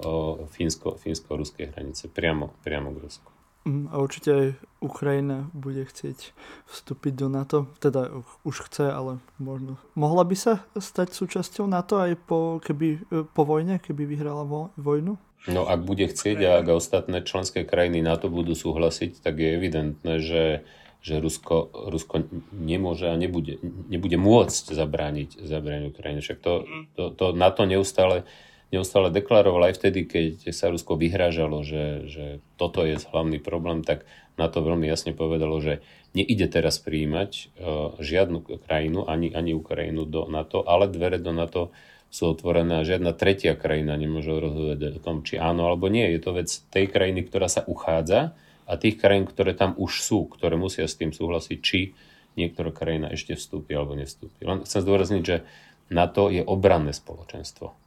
fínsko, 0.56 0.96
fínsko-ruskej 0.96 1.76
hranice, 1.76 2.08
priamo, 2.08 2.56
priamo 2.63 2.96
k 2.96 3.04
Rusku. 3.04 3.30
Mm, 3.62 3.94
a 3.94 4.02
určite 4.02 4.30
aj 4.34 4.48
Ukrajina 4.82 5.46
bude 5.54 5.86
chcieť 5.86 6.34
vstúpiť 6.65 7.13
do 7.13 7.28
NATO. 7.30 7.70
Teda 7.78 8.10
už 8.41 8.65
chce, 8.65 8.89
ale 8.89 9.22
možno. 9.38 9.78
Mohla 9.94 10.26
by 10.26 10.34
sa 10.34 10.54
stať 10.74 11.13
súčasťou 11.13 11.70
NATO 11.70 12.02
aj 12.02 12.17
po, 12.26 12.58
keby, 12.58 12.88
e, 12.98 13.22
po 13.22 13.46
vojne, 13.46 13.78
keby 13.78 14.10
vyhrala 14.10 14.41
vojnu? 14.74 15.13
No 15.46 15.62
ak 15.70 15.86
bude 15.86 16.10
chcieť 16.10 16.38
a 16.41 16.50
ak 16.62 16.74
ostatné 16.74 17.22
členské 17.22 17.62
krajiny 17.62 18.02
NATO 18.02 18.34
budú 18.34 18.58
súhlasiť, 18.58 19.22
tak 19.22 19.38
je 19.38 19.50
evidentné, 19.54 20.13
že, 20.22 20.65
že 21.02 21.18
Rusko, 21.18 21.90
Rusko 21.90 22.30
nemôže 22.54 23.10
a 23.10 23.18
nebude, 23.18 23.58
nebude 23.90 24.18
môcť 24.22 24.78
zabrániť, 24.78 25.42
zabrániť 25.42 25.86
Ukrajine. 25.90 26.22
Však 26.22 26.40
to, 26.40 26.54
to, 26.94 27.04
to 27.18 27.26
NATO 27.34 27.66
neustále 27.66 28.24
neustále 28.72 29.12
deklaroval 29.12 29.70
aj 29.70 29.84
vtedy, 29.84 30.08
keď 30.08 30.56
sa 30.56 30.72
Rusko 30.72 30.96
vyhrážalo, 30.96 31.62
že, 31.62 32.08
že 32.08 32.26
toto 32.56 32.88
je 32.88 32.96
hlavný 33.12 33.44
problém, 33.44 33.84
tak 33.84 34.08
na 34.40 34.48
to 34.48 34.64
veľmi 34.64 34.88
jasne 34.88 35.12
povedalo, 35.12 35.60
že 35.60 35.84
neide 36.16 36.48
teraz 36.48 36.80
prijímať 36.80 37.32
uh, 37.32 38.00
žiadnu 38.00 38.64
krajinu, 38.64 39.06
ani, 39.06 39.36
ani 39.36 39.52
Ukrajinu 39.52 40.08
do 40.08 40.26
NATO, 40.32 40.64
ale 40.64 40.88
dvere 40.88 41.20
do 41.20 41.36
NATO 41.36 41.76
sú 42.12 42.32
otvorené 42.32 42.80
a 42.80 42.88
žiadna 42.88 43.16
tretia 43.16 43.56
krajina 43.56 43.96
nemôže 43.96 44.32
rozhodovať 44.32 45.00
o 45.00 45.04
tom, 45.04 45.24
či 45.24 45.40
áno 45.40 45.68
alebo 45.68 45.88
nie. 45.88 46.08
Je 46.12 46.20
to 46.20 46.36
vec 46.36 46.48
tej 46.72 46.92
krajiny, 46.92 47.28
ktorá 47.28 47.48
sa 47.48 47.64
uchádza 47.64 48.36
a 48.71 48.79
tých 48.79 48.95
krajín, 48.95 49.27
ktoré 49.27 49.51
tam 49.51 49.75
už 49.75 49.99
sú, 49.99 50.31
ktoré 50.31 50.55
musia 50.55 50.88
s 50.88 50.95
tým 50.95 51.12
súhlasiť, 51.12 51.60
či 51.60 51.91
niektorá 52.39 52.71
krajina 52.71 53.12
ešte 53.12 53.36
vstúpi 53.36 53.75
alebo 53.75 53.99
nevstúpi. 53.99 54.47
Len 54.47 54.63
chcem 54.63 54.79
zdôrazniť, 54.79 55.23
že 55.27 55.43
NATO 55.91 56.31
je 56.31 56.39
obranné 56.39 56.95
spoločenstvo 56.95 57.81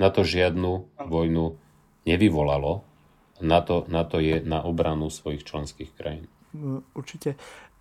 na 0.00 0.08
to 0.08 0.24
žiadnu 0.24 0.88
vojnu 0.96 1.60
nevyvolalo. 2.08 2.88
Na 3.44 3.60
to, 3.60 3.84
na 3.88 4.04
to 4.08 4.20
je 4.20 4.40
na 4.40 4.64
obranu 4.64 5.12
svojich 5.12 5.44
členských 5.44 5.92
krajín. 5.92 6.28
Určite. 6.96 7.36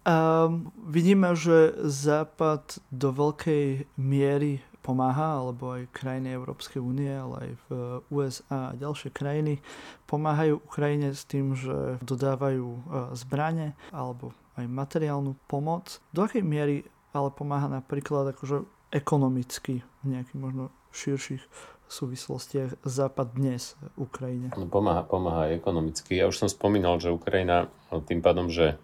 Um, 0.08 0.72
vidíme, 0.88 1.36
že 1.36 1.76
Západ 1.84 2.80
do 2.92 3.12
veľkej 3.12 3.88
miery 4.00 4.64
pomáha, 4.80 5.44
alebo 5.44 5.76
aj 5.76 5.92
krajiny 5.92 6.34
Európskej 6.34 6.80
únie, 6.80 7.12
ale 7.12 7.36
aj 7.40 7.52
v 7.68 7.68
USA 8.10 8.72
a 8.72 8.76
ďalšie 8.76 9.12
krajiny 9.12 9.60
pomáhajú 10.08 10.64
Ukrajine 10.64 11.14
s 11.14 11.28
tým, 11.28 11.54
že 11.54 12.00
dodávajú 12.02 12.68
e, 12.68 12.82
zbranie 13.16 13.78
alebo 13.94 14.34
aj 14.56 14.66
materiálnu 14.66 15.36
pomoc. 15.48 16.04
Do 16.12 16.26
akej 16.26 16.44
miery 16.44 16.88
ale 17.14 17.34
pomáha 17.34 17.66
napríklad 17.70 18.38
akože 18.38 18.66
ekonomicky 18.94 19.82
v 20.02 20.06
nejakých 20.06 20.38
možno 20.38 20.70
širších 20.94 21.44
súvislostiach 21.90 22.86
Západ 22.86 23.34
dnes 23.34 23.74
Ukrajine? 23.98 24.54
No, 24.54 24.70
pomáha, 24.70 25.02
pomáha 25.02 25.50
ekonomicky. 25.50 26.22
Ja 26.22 26.30
už 26.30 26.46
som 26.46 26.50
spomínal, 26.50 27.02
že 27.02 27.10
Ukrajina 27.10 27.70
tým 28.06 28.22
pádom, 28.22 28.54
že 28.54 28.78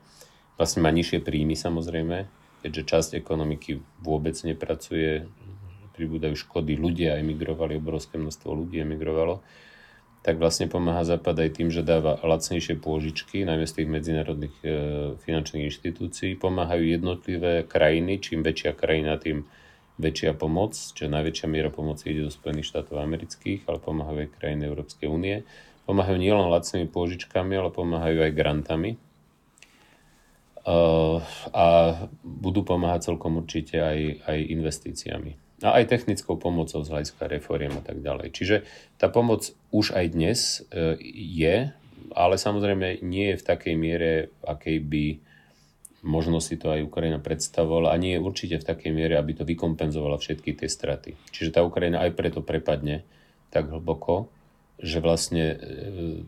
vlastne 0.58 0.82
má 0.82 0.90
nižšie 0.90 1.22
príjmy 1.22 1.54
samozrejme, 1.54 2.26
keďže 2.66 2.82
časť 2.82 3.10
ekonomiky 3.22 3.78
vôbec 4.02 4.34
nepracuje, 4.42 5.30
pribúdajú 5.96 6.36
škody, 6.36 6.76
ľudia 6.76 7.16
emigrovali, 7.24 7.80
obrovské 7.80 8.20
množstvo 8.20 8.52
ľudí 8.52 8.84
emigrovalo, 8.84 9.40
tak 10.26 10.42
vlastne 10.42 10.66
pomáha 10.66 11.06
Západ 11.06 11.38
aj 11.38 11.50
tým, 11.62 11.70
že 11.70 11.86
dáva 11.86 12.18
lacnejšie 12.18 12.82
pôžičky, 12.82 13.46
najmä 13.46 13.70
z 13.70 13.78
tých 13.78 13.90
medzinárodných 13.94 14.56
e, 14.66 14.68
finančných 15.22 15.70
inštitúcií. 15.70 16.34
Pomáhajú 16.42 16.82
jednotlivé 16.82 17.62
krajiny, 17.62 18.18
čím 18.18 18.42
väčšia 18.42 18.74
krajina, 18.74 19.22
tým 19.22 19.46
väčšia 20.02 20.34
pomoc, 20.34 20.74
čo 20.74 21.06
najväčšia 21.06 21.46
miera 21.46 21.70
pomoci 21.70 22.10
ide 22.10 22.26
do 22.26 22.34
Spojených 22.34 22.74
štátov 22.74 23.06
amerických, 23.06 23.70
ale 23.70 23.78
pomáhajú 23.78 24.26
aj 24.26 24.34
krajiny 24.42 24.66
Európskej 24.66 25.08
únie. 25.14 25.46
Pomáhajú 25.86 26.18
nielen 26.18 26.50
lacnými 26.50 26.90
pôžičkami, 26.90 27.54
ale 27.54 27.70
pomáhajú 27.70 28.26
aj 28.26 28.34
grantami. 28.34 28.98
Uh, 30.66 31.22
a 31.54 31.66
budú 32.26 32.66
pomáhať 32.66 33.14
celkom 33.14 33.38
určite 33.38 33.78
aj, 33.78 34.26
aj 34.26 34.38
investíciami 34.50 35.45
a 35.64 35.80
aj 35.80 35.88
technickou 35.88 36.36
pomocou 36.36 36.84
z 36.84 36.92
hľadiska 36.92 37.32
reforiem 37.32 37.72
a 37.80 37.84
tak 37.84 38.04
ďalej. 38.04 38.36
Čiže 38.36 38.56
tá 39.00 39.08
pomoc 39.08 39.56
už 39.72 39.96
aj 39.96 40.06
dnes 40.12 40.40
e, 40.68 41.00
je, 41.16 41.72
ale 42.12 42.36
samozrejme 42.36 43.00
nie 43.00 43.32
je 43.34 43.40
v 43.40 43.48
takej 43.48 43.76
miere, 43.80 44.36
akej 44.44 44.78
by 44.84 45.06
možno 46.06 46.38
si 46.44 46.60
to 46.60 46.70
aj 46.70 46.86
Ukrajina 46.86 47.18
predstavovala 47.18 47.96
a 47.96 47.98
nie 47.98 48.16
je 48.16 48.24
určite 48.24 48.56
v 48.62 48.68
takej 48.68 48.92
miere, 48.94 49.16
aby 49.18 49.32
to 49.34 49.48
vykompenzovala 49.48 50.22
všetky 50.22 50.54
tie 50.54 50.70
straty. 50.70 51.18
Čiže 51.34 51.56
tá 51.58 51.62
Ukrajina 51.66 52.06
aj 52.06 52.14
preto 52.14 52.46
prepadne 52.46 53.08
tak 53.50 53.72
hlboko, 53.72 54.30
že 54.76 55.00
vlastne 55.00 55.56
e, 55.56 55.58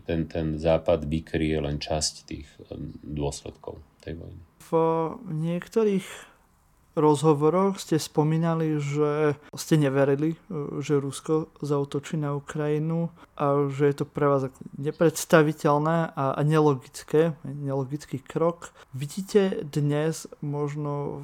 ten, 0.08 0.26
ten 0.26 0.56
západ 0.56 1.04
vykrie 1.04 1.60
len 1.60 1.78
časť 1.84 2.14
tých 2.26 2.48
e, 2.68 2.80
dôsledkov 3.04 3.84
tej 4.02 4.18
vojny. 4.18 4.42
V 4.68 4.72
niektorých 5.30 6.08
rozhovoroch 6.98 7.78
ste 7.78 8.02
spomínali, 8.02 8.82
že 8.82 9.38
ste 9.54 9.78
neverili, 9.78 10.34
e, 10.34 10.82
že 10.82 10.98
Rusko 10.98 11.54
zautočí 11.62 12.18
na 12.18 12.34
Ukrajinu 12.34 13.14
a 13.38 13.70
že 13.70 13.94
je 13.94 13.96
to 14.02 14.06
pre 14.10 14.26
vás 14.26 14.50
nepredstaviteľné 14.82 16.18
a 16.18 16.42
nelogické, 16.42 17.38
nelogický 17.46 18.18
krok. 18.18 18.74
Vidíte 18.98 19.62
dnes 19.62 20.26
možno 20.42 21.22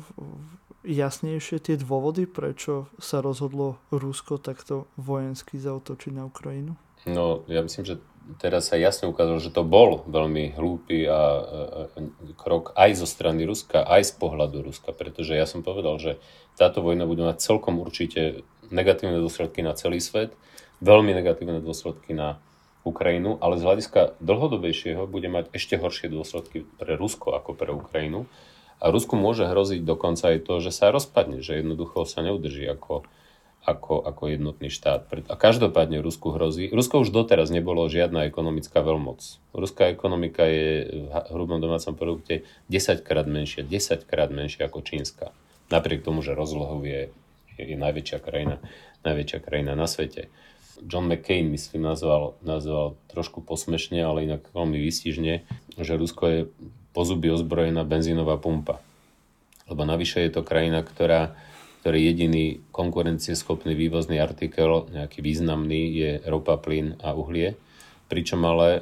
jasnejšie 0.86 1.57
tie 1.63 1.75
dôvody, 1.79 2.29
prečo 2.29 2.91
sa 2.99 3.23
rozhodlo 3.23 3.79
Rusko 3.89 4.38
takto 4.38 4.86
vojensky 4.99 5.57
zautočiť 5.57 6.12
na 6.13 6.27
Ukrajinu? 6.27 6.77
No, 7.03 7.43
ja 7.51 7.59
myslím, 7.63 7.83
že 7.83 7.95
teraz 8.39 8.71
sa 8.71 8.79
jasne 8.79 9.12
ukázalo, 9.12 9.39
že 9.39 9.51
to 9.51 9.67
bol 9.67 10.03
veľmi 10.07 10.55
hlúpy 10.55 11.05
a, 11.05 11.12
a, 11.12 11.19
a 11.19 12.03
krok 12.39 12.71
aj 12.75 12.99
zo 12.99 13.07
strany 13.07 13.43
Ruska, 13.43 13.83
aj 13.83 14.09
z 14.09 14.13
pohľadu 14.19 14.63
Ruska, 14.63 14.95
pretože 14.95 15.36
ja 15.36 15.43
som 15.43 15.62
povedal, 15.62 15.99
že 15.99 16.12
táto 16.55 16.79
vojna 16.79 17.03
bude 17.03 17.23
mať 17.25 17.43
celkom 17.43 17.81
určite 17.83 18.47
negatívne 18.71 19.19
dôsledky 19.19 19.62
na 19.62 19.75
celý 19.75 19.99
svet, 19.99 20.33
veľmi 20.79 21.12
negatívne 21.12 21.59
dôsledky 21.59 22.15
na 22.15 22.39
Ukrajinu, 22.83 23.39
ale 23.39 23.55
z 23.55 23.63
hľadiska 23.63 24.19
dlhodobejšieho 24.19 25.07
bude 25.07 25.31
mať 25.31 25.55
ešte 25.55 25.79
horšie 25.79 26.12
dôsledky 26.12 26.67
pre 26.75 26.99
Rusko 26.99 27.31
ako 27.31 27.55
pre 27.55 27.71
Ukrajinu. 27.71 28.27
A 28.83 28.91
Rusku 28.91 29.15
môže 29.15 29.47
hroziť 29.47 29.88
dokonca 29.88 30.36
aj 30.36 30.43
to, 30.43 30.59
že 30.59 30.75
sa 30.75 30.91
rozpadne, 30.91 31.39
že 31.39 31.63
jednoducho 31.63 32.03
sa 32.03 32.19
neudrží 32.19 32.67
ako, 32.67 33.07
ako, 33.63 34.04
ako 34.04 34.28
jednotný 34.28 34.67
štát. 34.67 35.08
A 35.32 35.36
každopádne 35.39 36.04
Rusku 36.04 36.36
hrozí. 36.36 36.67
Rusko 36.67 36.99
už 36.99 37.15
doteraz 37.15 37.47
nebolo 37.47 37.88
žiadna 37.88 38.28
ekonomická 38.28 38.84
veľmoc. 38.84 39.23
Ruská 39.56 39.88
ekonomika 39.88 40.43
je 40.43 40.91
v 41.08 41.32
hrubom 41.32 41.63
domácom 41.63 41.95
produkte 41.95 42.43
10 42.67 43.08
krát 43.08 43.23
menšia, 43.23 43.63
10 43.63 44.04
krát 44.04 44.36
menšia 44.36 44.67
ako 44.67 44.84
čínska. 44.84 45.32
Napriek 45.71 46.04
tomu, 46.04 46.19
že 46.19 46.36
rozlohou 46.36 46.84
je, 46.84 47.08
je 47.56 47.76
najväčšia 47.80 48.19
krajina, 48.19 48.60
najväčšia 49.08 49.39
krajina 49.39 49.80
na 49.80 49.88
svete. 49.88 50.28
John 50.84 51.08
McCain, 51.08 51.47
myslím, 51.47 51.88
nazval, 51.88 52.36
nazval 52.43 52.99
trošku 53.15 53.39
posmešne, 53.39 54.04
ale 54.04 54.28
inak 54.28 54.43
veľmi 54.52 54.76
výstižne, 54.76 55.34
že 55.80 55.93
Rusko 55.95 56.23
je 56.28 56.39
po 56.91 57.08
zuby 57.08 57.32
ozbrojená 57.32 57.88
benzínová 57.88 58.36
pumpa. 58.36 58.84
Lebo 59.71 59.88
navyše 59.88 60.19
je 60.28 60.36
to 60.36 60.43
krajina, 60.43 60.84
ktorá 60.84 61.39
ktorý 61.84 62.00
jediný 62.00 62.63
konkurencieschopný 62.72 63.76
vývozný 63.76 64.15
artikel, 64.24 64.88
nejaký 64.88 65.19
významný, 65.19 65.82
je 65.91 66.12
ropa, 66.24 66.56
plyn 66.56 66.96
a 67.04 67.12
uhlie. 67.12 67.60
Pričom 68.08 68.39
ale 68.48 68.69
e, 68.72 68.82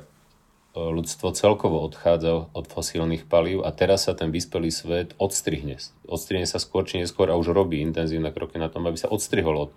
ľudstvo 0.78 1.34
celkovo 1.34 1.82
odchádza 1.82 2.54
od 2.54 2.70
fosílnych 2.70 3.26
palív 3.26 3.66
a 3.66 3.74
teraz 3.74 4.06
sa 4.06 4.14
ten 4.14 4.30
vyspelý 4.30 4.70
svet 4.70 5.18
odstrihne. 5.18 5.82
Odstrihne 6.06 6.46
sa 6.46 6.62
skôr 6.62 6.86
či 6.86 7.02
neskôr 7.02 7.26
a 7.34 7.42
už 7.42 7.50
robí 7.50 7.82
intenzívne 7.82 8.30
kroky 8.30 8.62
na 8.62 8.70
tom, 8.70 8.86
aby 8.86 9.02
sa 9.02 9.10
odstrihol 9.10 9.66
od. 9.66 9.72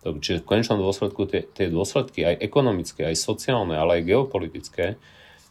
Čiže 0.00 0.40
v 0.40 0.48
konečnom 0.48 0.80
dôsledku 0.80 1.28
tie, 1.28 1.44
tie 1.52 1.68
dôsledky 1.68 2.24
aj 2.24 2.40
ekonomické, 2.40 3.04
aj 3.04 3.20
sociálne, 3.20 3.76
ale 3.76 4.00
aj 4.00 4.08
geopolitické 4.08 4.96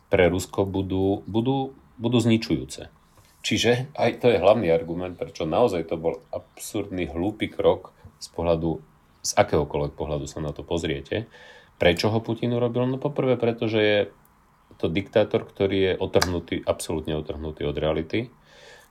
pre 0.09 0.25
Rusko 0.33 0.65
budú, 0.65 1.21
budú, 1.29 1.77
budú 2.01 2.17
zničujúce. 2.17 2.89
Čiže 3.39 3.95
aj 3.95 4.19
to 4.19 4.27
je 4.31 4.41
hlavný 4.41 4.67
argument, 4.67 5.15
prečo 5.15 5.47
naozaj 5.47 5.87
to 5.87 5.95
bol 5.95 6.19
absurdný, 6.29 7.07
hlúpy 7.07 7.47
krok 7.47 7.95
z 8.19 8.27
pohľadu, 8.35 8.83
z 9.23 9.31
akéhokoľvek 9.35 9.93
pohľadu 9.95 10.25
sa 10.27 10.43
na 10.43 10.51
to 10.51 10.67
pozriete. 10.67 11.31
Prečo 11.79 12.11
ho 12.11 12.19
Putin 12.19 12.51
urobil? 12.51 12.83
No 12.83 12.99
poprvé, 12.99 13.39
pretože 13.39 13.79
je 13.79 13.99
to 14.75 14.91
diktátor, 14.91 15.47
ktorý 15.47 15.77
je 15.79 15.93
otrhnutý, 15.95 16.55
absolútne 16.63 17.15
otrhnutý 17.15 17.63
od 17.63 17.75
reality. 17.79 18.31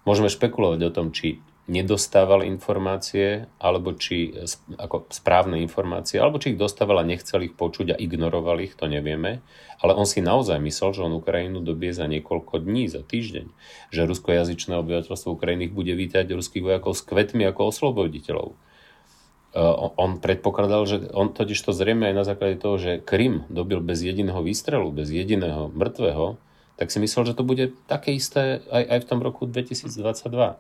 Môžeme 0.09 0.33
špekulovať 0.33 0.81
o 0.89 0.95
tom, 0.95 1.13
či 1.13 1.45
nedostával 1.69 2.49
informácie, 2.49 3.45
alebo 3.61 3.93
či 3.93 4.33
ako 4.81 5.05
správne 5.13 5.61
informácie, 5.61 6.17
alebo 6.17 6.41
či 6.41 6.57
ich 6.57 6.59
dostával 6.59 7.05
a 7.05 7.07
nechcel 7.07 7.45
ich 7.45 7.53
počuť 7.53 7.93
a 7.95 8.01
ignoroval 8.01 8.65
ich, 8.65 8.73
to 8.73 8.89
nevieme. 8.89 9.45
Ale 9.79 9.93
on 9.93 10.09
si 10.09 10.25
naozaj 10.25 10.59
myslel, 10.65 10.91
že 10.97 11.05
on 11.05 11.21
Ukrajinu 11.21 11.61
dobie 11.61 11.93
za 11.93 12.09
niekoľko 12.09 12.65
dní, 12.65 12.89
za 12.89 13.05
týždeň. 13.05 13.47
Že 13.93 14.09
ruskojazyčné 14.09 14.81
obyvateľstvo 14.81 15.37
Ukrajiny 15.37 15.69
bude 15.69 15.93
vítať 15.93 16.25
ruských 16.33 16.65
vojakov 16.65 16.97
s 16.97 17.05
kvetmi 17.05 17.45
ako 17.45 17.69
osloboditeľov. 17.69 18.57
E, 18.57 19.61
on 19.95 20.19
predpokladal, 20.25 20.89
že 20.89 20.97
on 21.13 21.37
totiž 21.37 21.61
to 21.61 21.77
zrejme 21.77 22.09
aj 22.09 22.17
na 22.17 22.25
základe 22.25 22.59
toho, 22.59 22.81
že 22.81 23.05
Krym 23.05 23.45
dobil 23.53 23.85
bez 23.85 24.01
jediného 24.01 24.41
výstrelu, 24.41 24.89
bez 24.89 25.13
jediného 25.13 25.69
mŕtvého, 25.71 26.41
tak 26.81 26.89
si 26.89 26.99
myslel, 26.99 27.29
že 27.29 27.37
to 27.37 27.45
bude 27.45 27.77
také 27.85 28.17
isté 28.17 28.65
aj, 28.73 28.83
aj 28.89 28.99
v 29.05 29.09
tom 29.13 29.21
roku 29.21 29.45
2022 29.45 30.57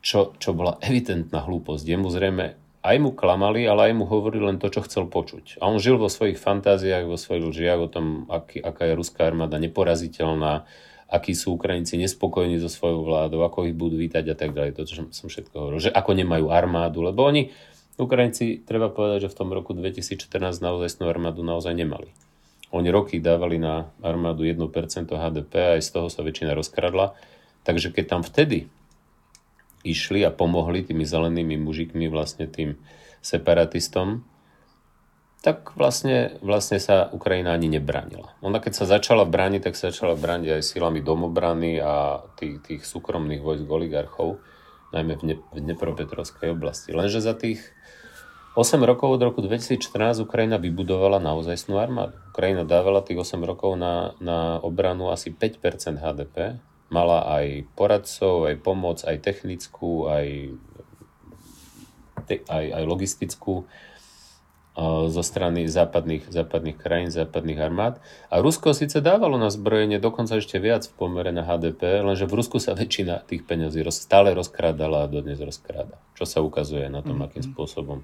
čo, 0.00 0.36
čo 0.36 0.56
bola 0.56 0.80
evidentná 0.88 1.44
hlúposť. 1.44 1.84
Jemu 1.84 2.08
zrejme 2.10 2.60
aj 2.80 2.96
mu 2.96 3.12
klamali, 3.12 3.68
ale 3.68 3.92
aj 3.92 3.94
mu 3.96 4.08
hovorili 4.08 4.48
len 4.48 4.56
to, 4.56 4.72
čo 4.72 4.80
chcel 4.88 5.04
počuť. 5.04 5.60
A 5.60 5.68
on 5.68 5.76
žil 5.76 6.00
vo 6.00 6.08
svojich 6.08 6.40
fantáziách, 6.40 7.04
vo 7.04 7.20
svojich 7.20 7.44
lžiach 7.52 7.80
o 7.80 7.92
tom, 7.92 8.24
aký, 8.32 8.64
aká 8.64 8.88
je 8.88 8.96
ruská 8.96 9.28
armáda 9.28 9.60
neporaziteľná, 9.60 10.64
akí 11.12 11.36
sú 11.36 11.60
Ukrajinci 11.60 12.00
nespokojní 12.00 12.56
so 12.56 12.72
svojou 12.72 13.04
vládou, 13.04 13.44
ako 13.44 13.68
ich 13.68 13.76
budú 13.76 14.00
vítať 14.00 14.32
a 14.32 14.36
tak 14.36 14.56
ďalej. 14.56 14.80
To, 14.80 14.88
čo 14.88 15.04
som 15.12 15.28
všetko 15.28 15.52
hovoril. 15.52 15.78
Že 15.84 15.92
ako 15.92 16.10
nemajú 16.24 16.46
armádu, 16.48 17.04
lebo 17.04 17.20
oni, 17.28 17.52
Ukrajinci, 18.00 18.64
treba 18.64 18.88
povedať, 18.88 19.28
že 19.28 19.32
v 19.36 19.36
tom 19.36 19.52
roku 19.52 19.76
2014 19.76 20.40
naozaj 20.64 21.04
armádu 21.04 21.44
naozaj 21.44 21.76
nemali. 21.76 22.08
Oni 22.72 22.88
roky 22.88 23.20
dávali 23.20 23.60
na 23.60 23.92
armádu 24.00 24.48
1% 24.48 24.56
HDP 25.10 25.52
a 25.58 25.70
aj 25.76 25.82
z 25.84 25.90
toho 25.90 26.08
sa 26.08 26.24
väčšina 26.24 26.56
rozkradla. 26.56 27.12
Takže 27.66 27.92
keď 27.92 28.04
tam 28.08 28.22
vtedy 28.24 28.72
išli 29.82 30.24
a 30.26 30.30
pomohli 30.30 30.84
tými 30.84 31.04
zelenými 31.08 31.56
mužikmi 31.60 32.06
vlastne 32.12 32.46
tým 32.46 32.76
separatistom, 33.20 34.24
tak 35.40 35.72
vlastne, 35.72 36.36
vlastne 36.44 36.76
sa 36.76 37.08
Ukrajina 37.08 37.56
ani 37.56 37.72
nebránila. 37.72 38.36
Ona 38.44 38.60
keď 38.60 38.72
sa 38.76 38.84
začala 38.84 39.24
brániť, 39.24 39.72
tak 39.72 39.74
sa 39.76 39.88
začala 39.88 40.12
brániť 40.12 40.60
aj 40.60 40.62
silami 40.64 41.00
domobrany 41.00 41.80
a 41.80 42.20
tých, 42.36 42.60
tých 42.60 42.82
súkromných 42.84 43.40
vojsk 43.40 43.64
oligarchov, 43.64 44.36
najmä 44.92 45.16
v, 45.16 45.22
ne, 45.24 45.36
v 45.40 45.58
Dnepropetrovskej 45.64 46.52
oblasti. 46.52 46.92
Lenže 46.92 47.24
za 47.24 47.32
tých 47.32 47.64
8 48.52 48.84
rokov 48.84 49.16
od 49.16 49.22
roku 49.24 49.40
2014 49.40 50.20
Ukrajina 50.20 50.60
vybudovala 50.60 51.22
naozajstnú 51.24 51.80
armádu. 51.80 52.20
Ukrajina 52.36 52.68
dávala 52.68 53.00
tých 53.00 53.24
8 53.24 53.40
rokov 53.40 53.80
na, 53.80 54.12
na 54.20 54.60
obranu 54.60 55.08
asi 55.08 55.32
5% 55.32 55.96
HDP, 55.96 56.60
mala 56.90 57.22
aj 57.40 57.70
poradcov, 57.78 58.50
aj 58.50 58.56
pomoc, 58.60 58.98
aj 59.06 59.16
technickú, 59.22 60.10
aj, 60.10 60.26
aj, 62.50 62.64
aj 62.74 62.82
logistickú 62.84 63.64
zo 65.10 65.22
strany 65.26 65.66
západných, 65.66 66.30
západných 66.30 66.78
krajín, 66.78 67.10
západných 67.10 67.58
armád. 67.58 67.98
A 68.30 68.38
Rusko 68.38 68.70
síce 68.72 69.02
dávalo 69.02 69.36
na 69.36 69.50
zbrojenie 69.50 69.98
dokonca 69.98 70.38
ešte 70.38 70.62
viac 70.62 70.86
v 70.86 70.94
pomere 70.94 71.34
na 71.34 71.42
HDP, 71.42 72.00
lenže 72.00 72.24
v 72.30 72.36
Rusku 72.38 72.62
sa 72.62 72.78
väčšina 72.78 73.26
tých 73.26 73.44
peňazí 73.44 73.82
roz, 73.82 73.98
stále 73.98 74.30
rozkrádala 74.32 75.04
a 75.04 75.10
dodnes 75.10 75.42
rozkráda. 75.42 75.98
Čo 76.14 76.24
sa 76.24 76.38
ukazuje 76.40 76.86
na 76.86 77.02
tom, 77.02 77.18
mm-hmm. 77.18 77.28
akým 77.28 77.44
spôsobom 77.50 77.98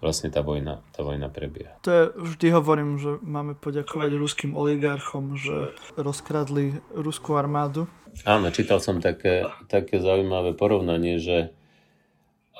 vlastne 0.00 0.28
tá 0.28 0.44
vojna, 0.44 0.84
tá 0.92 1.00
vojna 1.00 1.32
prebieha. 1.32 1.76
To 1.82 1.90
je, 1.90 2.02
vždy 2.14 2.46
hovorím, 2.52 3.00
že 3.00 3.16
máme 3.24 3.56
poďakovať 3.56 4.10
ruským 4.16 4.52
oligarchom, 4.52 5.40
že 5.40 5.72
rozkradli 5.96 6.84
ruskú 6.92 7.36
armádu. 7.36 7.88
Áno, 8.24 8.48
čítal 8.52 8.80
som 8.80 9.00
také, 9.00 9.44
také 9.68 10.00
zaujímavé 10.00 10.56
porovnanie, 10.56 11.20
že 11.20 11.52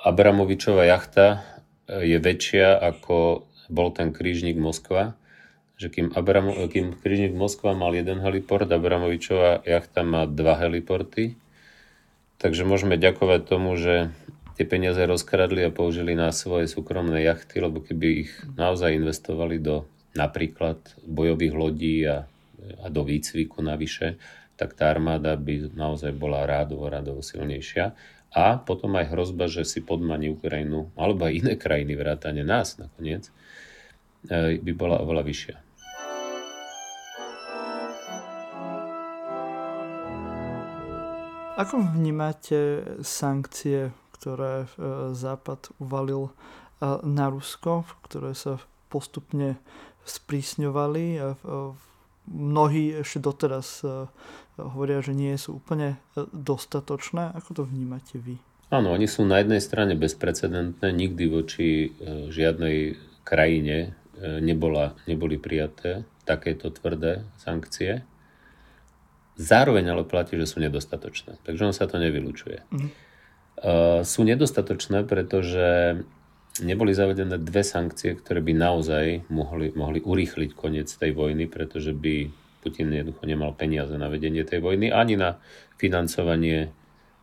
Abramovičová 0.05 0.85
jachta 0.85 1.45
je 1.89 2.19
väčšia 2.21 2.77
ako 2.77 3.49
bol 3.73 3.91
ten 3.91 4.15
krížnik 4.15 4.59
Moskva, 4.59 5.19
že 5.77 5.93
kým, 5.93 6.13
Abramo, 6.17 6.57
kým 6.71 6.97
krížnik 6.97 7.37
Moskva 7.37 7.77
mal 7.77 7.93
jeden 7.93 8.23
heliport, 8.23 8.69
Abramovičová 8.71 9.65
jachta 9.67 10.07
má 10.07 10.25
dva 10.25 10.57
heliporty. 10.57 11.37
Takže 12.37 12.69
môžeme 12.69 13.01
ďakovať 13.01 13.41
tomu, 13.49 13.81
že 13.81 14.13
tie 14.57 14.65
peniaze 14.65 15.05
rozkradli 15.05 15.69
a 15.69 15.71
použili 15.71 16.17
na 16.17 16.33
svoje 16.33 16.65
súkromné 16.67 17.29
jachty, 17.29 17.61
lebo 17.61 17.85
keby 17.85 18.07
ich 18.25 18.33
naozaj 18.57 18.97
investovali 18.97 19.61
do 19.61 19.85
napríklad 20.17 20.81
bojových 21.05 21.55
lodí 21.55 21.97
a, 22.09 22.25
a 22.81 22.87
do 22.89 23.05
výcviku 23.05 23.61
navyše, 23.61 24.17
tak 24.57 24.73
tá 24.73 24.89
armáda 24.89 25.37
by 25.37 25.77
naozaj 25.77 26.17
bola 26.17 26.49
rádovo, 26.49 26.89
rádovo 26.89 27.21
silnejšia. 27.21 27.93
A 28.33 28.57
potom 28.57 28.97
aj 28.97 29.13
hrozba, 29.13 29.49
že 29.49 29.69
si 29.69 29.85
podmaní 29.85 30.33
Ukrajinu, 30.33 30.89
alebo 30.97 31.29
aj 31.29 31.37
iné 31.37 31.55
krajiny, 31.61 31.93
vrátane 31.97 32.41
nás 32.41 32.81
nakoniec, 32.81 33.29
e, 34.29 34.61
by 34.61 34.73
bola 34.73 35.01
oveľa 35.01 35.25
vyššia. 35.25 35.57
Ako 41.57 41.81
vnímate 41.97 42.85
sankcie 43.01 43.89
ktoré 44.27 44.67
e, 44.67 44.69
Západ 45.15 45.71
uvalil 45.79 46.27
e, 46.27 46.33
na 47.07 47.31
Rusko, 47.31 47.87
ktoré 48.11 48.35
sa 48.35 48.59
postupne 48.91 49.55
sprísňovali. 50.03 51.05
A 51.23 51.29
e, 51.31 51.39
mnohí 52.27 53.07
ešte 53.07 53.23
doteraz 53.23 53.87
hovoria, 54.59 54.99
že 54.99 55.15
nie 55.15 55.31
sú 55.39 55.63
úplne 55.63 56.03
dostatočné. 56.35 57.39
Ako 57.39 57.55
to 57.55 57.63
vnímate 57.63 58.19
vy? 58.19 58.35
Áno, 58.75 58.91
oni 58.91 59.07
sú 59.07 59.23
na 59.23 59.39
jednej 59.39 59.63
strane 59.63 59.95
bezprecedentné. 59.95 60.91
Nikdy 60.91 61.25
voči 61.31 61.95
žiadnej 62.35 62.99
krajine 63.23 63.95
nebola, 64.43 64.99
neboli 65.07 65.39
prijaté 65.39 66.03
takéto 66.27 66.75
tvrdé 66.75 67.23
sankcie. 67.39 68.03
Zároveň 69.39 69.95
ale 69.95 70.03
platí, 70.03 70.35
že 70.35 70.51
sú 70.51 70.59
nedostatočné. 70.59 71.39
Takže 71.47 71.71
on 71.71 71.75
sa 71.77 71.87
to 71.87 72.03
nevylučuje. 72.03 72.67
Mm. 72.75 72.91
Eh, 73.57 74.05
sú 74.05 74.21
nedostatočné, 74.21 75.09
pretože 75.09 75.97
neboli 76.61 76.93
zavedené 76.93 77.41
dve 77.41 77.65
sankcie, 77.65 78.13
ktoré 78.13 78.45
by 78.45 78.53
naozaj 78.53 79.25
mohli, 79.33 79.73
mohli 79.73 80.05
urýchliť 80.05 80.53
koniec 80.53 80.93
tej 80.93 81.17
vojny, 81.17 81.49
pretože 81.49 81.97
by 81.97 82.29
Putin 82.61 82.93
jednoducho 82.93 83.25
nemal 83.25 83.57
peniaze 83.57 83.97
na 83.97 84.13
vedenie 84.13 84.45
tej 84.45 84.61
vojny, 84.61 84.93
ani 84.93 85.17
na 85.17 85.41
financovanie 85.81 86.69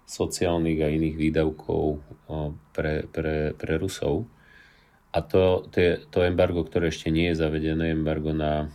sociálnych 0.10 0.80
a 0.82 0.90
iných 0.90 1.16
výdavkov 1.22 2.02
eh, 2.02 2.50
pre, 2.74 3.06
pre, 3.14 3.54
pre 3.54 3.74
Rusov. 3.78 4.26
A 5.14 5.22
to, 5.22 5.70
to, 5.70 6.02
to 6.10 6.26
embargo, 6.26 6.66
ktoré 6.66 6.90
ešte 6.90 7.14
nie 7.14 7.30
je 7.30 7.38
zavedené, 7.38 7.94
embargo 7.94 8.34
na 8.34 8.74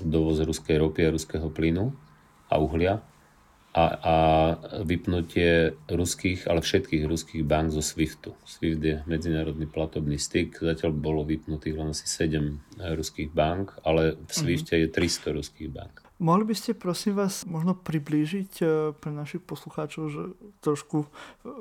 dovoz 0.00 0.40
ruskej 0.40 0.80
ropy 0.80 1.04
a 1.04 1.12
ruského 1.12 1.52
plynu 1.52 1.92
a 2.48 2.56
uhlia, 2.56 3.04
a, 3.78 3.84
a 4.02 4.16
vypnutie 4.82 5.78
ruských, 5.86 6.50
ale 6.50 6.58
všetkých 6.58 7.06
ruských 7.06 7.42
bank 7.46 7.70
zo 7.70 7.78
SWIFTu. 7.78 8.34
SWIFT 8.42 8.82
je 8.82 8.96
medzinárodný 9.06 9.70
platobný 9.70 10.18
styk, 10.18 10.58
zatiaľ 10.58 10.90
bolo 10.98 11.22
vypnutých 11.22 11.78
len 11.78 11.94
asi 11.94 12.10
7 12.10 12.82
ruských 12.98 13.30
bank, 13.30 13.78
ale 13.86 14.18
v 14.18 14.30
SWIFTe 14.34 14.74
mm-hmm. 14.74 14.90
je 14.90 15.30
300 15.30 15.38
ruských 15.38 15.70
bank. 15.70 16.07
Mohli 16.18 16.50
by 16.50 16.54
ste 16.58 16.74
prosím 16.74 17.14
vás 17.14 17.46
možno 17.46 17.78
priblížiť 17.78 18.52
e, 18.58 18.64
pre 18.90 19.14
našich 19.14 19.38
poslucháčov, 19.38 20.10
že 20.10 20.22
trošku 20.66 21.06
e, 21.06 21.08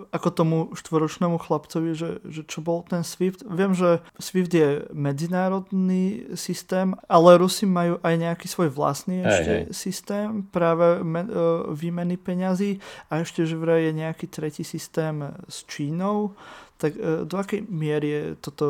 ako 0.10 0.28
tomu 0.34 0.58
štvoročnému 0.74 1.38
chlapcovi, 1.38 1.93
že, 1.93 2.26
že 2.26 2.41
čo 2.41 2.65
bol 2.65 2.82
ten 2.82 3.06
SWIFT. 3.06 3.46
Viem, 3.46 3.78
že 3.78 4.02
SWIFT 4.17 4.52
je 4.58 4.70
medzinárodný 4.98 6.34
systém, 6.34 6.98
ale 7.06 7.38
Rusi 7.38 7.70
majú 7.70 8.02
aj 8.02 8.13
nejaký 8.17 8.50
svoj 8.50 8.74
vlastný 8.74 9.22
hey, 9.22 9.30
ešte 9.30 9.54
hey. 9.54 9.65
systém 9.70 10.41
práve 10.50 11.06
me, 11.06 11.22
e, 11.22 11.30
výmeny 11.78 12.17
peňazí 12.17 12.82
a 13.13 13.22
ešte, 13.22 13.46
že 13.46 13.62
vraj 13.62 13.86
je 13.86 13.93
nejaký 13.93 14.26
tretí 14.26 14.65
systém 14.65 15.22
s 15.46 15.70
Čínou 15.70 16.34
tak 16.77 16.93
e, 16.93 17.25
do 17.25 17.35
akej 17.41 17.65
miery 17.65 18.07
je 18.07 18.23
toto 18.37 18.65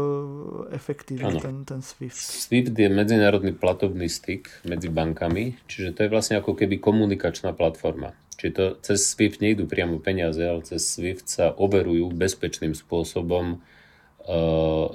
efektívne, 0.71 1.35
ten, 1.43 1.67
ten 1.67 1.83
SWIFT? 1.83 2.15
SWIFT 2.47 2.73
je 2.73 2.87
medzinárodný 2.87 3.51
platobný 3.51 4.07
styk 4.07 4.63
medzi 4.63 4.87
bankami, 4.87 5.59
čiže 5.67 5.91
to 5.91 5.99
je 6.07 6.09
vlastne 6.11 6.39
ako 6.39 6.55
keby 6.55 6.79
komunikačná 6.79 7.51
platforma. 7.51 8.15
Čiže 8.39 8.51
to 8.53 8.65
cez 8.79 9.11
SWIFT 9.11 9.43
nejdú 9.43 9.67
priamo 9.67 9.99
peniaze, 9.99 10.39
ale 10.39 10.63
cez 10.63 10.87
SWIFT 10.87 11.25
sa 11.27 11.45
overujú 11.51 12.07
bezpečným 12.15 12.71
spôsobom 12.71 13.55
e, 13.55 13.57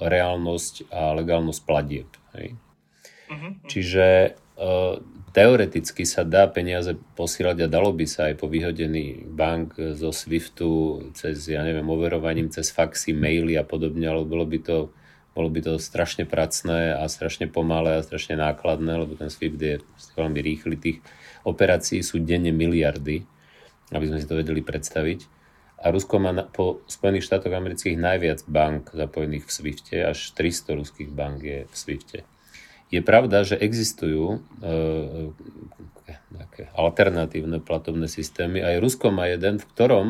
reálnosť 0.01 0.89
a 0.89 1.13
legálnosť 1.13 1.61
platieb. 1.69 2.09
Hej. 2.39 2.57
Uh-huh. 3.29 3.53
Čiže 3.69 4.07
e, 4.09 4.31
teoreticky 5.33 6.05
sa 6.05 6.23
dá 6.29 6.45
peniaze 6.47 6.93
posielať 7.17 7.65
a 7.65 7.73
dalo 7.73 7.91
by 7.97 8.05
sa 8.05 8.29
aj 8.29 8.37
po 8.37 8.47
vyhodení 8.53 9.25
bank 9.25 9.81
zo 9.97 10.13
SWIFTu 10.13 10.71
cez, 11.17 11.49
ja 11.49 11.65
neviem, 11.65 11.89
overovaním, 11.89 12.53
cez 12.53 12.69
faxy, 12.69 13.17
maily 13.17 13.57
a 13.57 13.65
podobne, 13.65 14.05
ale 14.05 14.29
bolo 14.29 14.45
by 14.45 14.61
to, 14.61 14.93
bolo 15.33 15.49
by 15.49 15.65
to 15.65 15.81
strašne 15.81 16.29
pracné 16.29 16.93
a 16.93 17.09
strašne 17.09 17.49
pomalé 17.49 17.99
a 17.99 18.05
strašne 18.05 18.37
nákladné, 18.37 18.93
lebo 18.93 19.17
ten 19.17 19.33
SWIFT 19.33 19.61
je 19.61 19.77
veľmi 20.15 20.41
rýchly. 20.45 20.77
Tých 20.77 20.99
operácií 21.49 22.05
sú 22.05 22.21
denne 22.21 22.53
miliardy, 22.53 23.25
aby 23.91 24.05
sme 24.05 24.21
si 24.21 24.29
to 24.29 24.37
vedeli 24.37 24.61
predstaviť. 24.61 25.41
A 25.83 25.91
Rusko 25.91 26.23
má 26.23 26.31
po 26.47 26.85
Spojených 26.87 27.27
štátoch 27.27 27.51
amerických 27.51 27.99
najviac 27.99 28.47
bank 28.47 28.95
zapojených 28.95 29.49
v 29.49 29.51
SWIFTe, 29.51 29.97
až 30.07 30.31
300 30.39 30.79
ruských 30.79 31.11
bank 31.11 31.43
je 31.43 31.59
v 31.67 31.75
SWIFTe. 31.75 32.21
Je 32.93 33.01
pravda, 33.01 33.41
že 33.41 33.57
existujú 33.57 34.45
e, 34.61 34.73
nejaké 36.37 36.69
alternatívne 36.77 37.65
platobné 37.65 38.05
systémy. 38.05 38.61
Aj 38.61 38.77
Rusko 38.77 39.09
má 39.09 39.33
jeden, 39.33 39.57
v 39.57 39.69
ktorom 39.73 40.09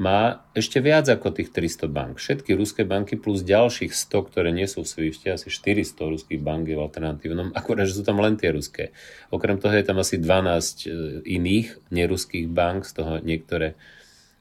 má 0.00 0.48
ešte 0.56 0.80
viac 0.80 1.08
ako 1.12 1.36
tých 1.36 1.52
300 1.52 1.88
bank. 1.92 2.12
Všetky 2.16 2.56
ruské 2.56 2.88
banky 2.88 3.20
plus 3.20 3.44
ďalších 3.44 3.92
100, 3.92 4.28
ktoré 4.32 4.48
nie 4.48 4.64
sú 4.64 4.80
v 4.80 4.88
Swifte, 4.88 5.28
asi 5.28 5.52
400 5.52 5.92
ruských 6.16 6.40
bank 6.40 6.72
je 6.72 6.76
v 6.76 6.84
alternatívnom, 6.84 7.52
akurát, 7.58 7.84
že 7.84 8.00
sú 8.00 8.04
tam 8.04 8.16
len 8.24 8.40
tie 8.40 8.48
ruské. 8.48 8.96
Okrem 9.28 9.60
toho 9.60 9.76
je 9.76 9.84
tam 9.84 10.00
asi 10.00 10.16
12 10.16 10.24
e, 10.24 10.88
iných 11.24 11.92
neruských 11.92 12.48
bank, 12.48 12.88
z 12.88 12.92
toho 12.96 13.12
niektoré, 13.20 13.76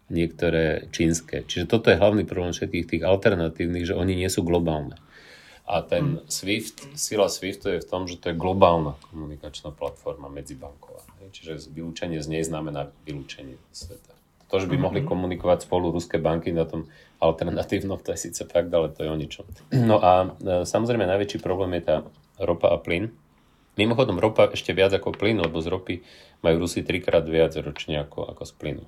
niektoré 0.08 0.88
čínske. 0.96 1.44
Čiže 1.44 1.68
toto 1.68 1.92
je 1.92 2.00
hlavný 2.00 2.24
problém 2.24 2.56
všetkých 2.56 2.96
tých 2.96 3.04
alternatívnych, 3.04 3.88
že 3.92 4.00
oni 4.00 4.16
nie 4.16 4.32
sú 4.32 4.48
globálne. 4.48 4.96
A 5.70 5.86
ten 5.86 6.18
hmm. 6.18 6.26
SWIFT, 6.26 6.98
sila 6.98 7.30
SWIFT 7.30 7.78
je 7.78 7.86
v 7.86 7.86
tom, 7.86 8.10
že 8.10 8.18
to 8.18 8.34
je 8.34 8.36
globálna 8.36 8.98
komunikačná 9.14 9.70
platforma 9.70 10.26
medzibanková. 10.26 11.06
Čiže 11.30 11.70
vylúčenie 11.70 12.18
z 12.18 12.28
nej 12.34 12.42
znamená 12.42 12.90
vylúčenie 13.06 13.54
sveta. 13.70 14.18
To, 14.50 14.58
že 14.58 14.66
by 14.66 14.82
hmm. 14.82 14.86
mohli 14.90 15.02
komunikovať 15.06 15.70
spolu 15.70 15.94
ruské 15.94 16.18
banky 16.18 16.50
na 16.50 16.66
tom 16.66 16.90
alternatívnom, 17.22 18.02
to 18.02 18.18
je 18.18 18.34
síce 18.34 18.42
fakt, 18.50 18.74
ale 18.74 18.90
to 18.90 19.06
je 19.06 19.14
o 19.14 19.18
ničom. 19.20 19.46
No 19.70 20.02
a 20.02 20.34
e, 20.42 20.66
samozrejme 20.66 21.06
najväčší 21.06 21.38
problém 21.38 21.78
je 21.78 21.84
tá 21.86 21.96
ropa 22.42 22.74
a 22.74 22.82
plyn. 22.82 23.14
Mimochodom, 23.78 24.18
ropa 24.18 24.50
ešte 24.50 24.74
viac 24.74 24.90
ako 24.90 25.14
plyn, 25.14 25.38
lebo 25.38 25.62
z 25.62 25.70
ropy 25.70 25.96
majú 26.42 26.66
Rusi 26.66 26.82
trikrát 26.82 27.30
viac 27.30 27.54
ročne 27.62 28.02
ako, 28.02 28.26
ako 28.34 28.44
z 28.48 28.54
plynu. 28.58 28.84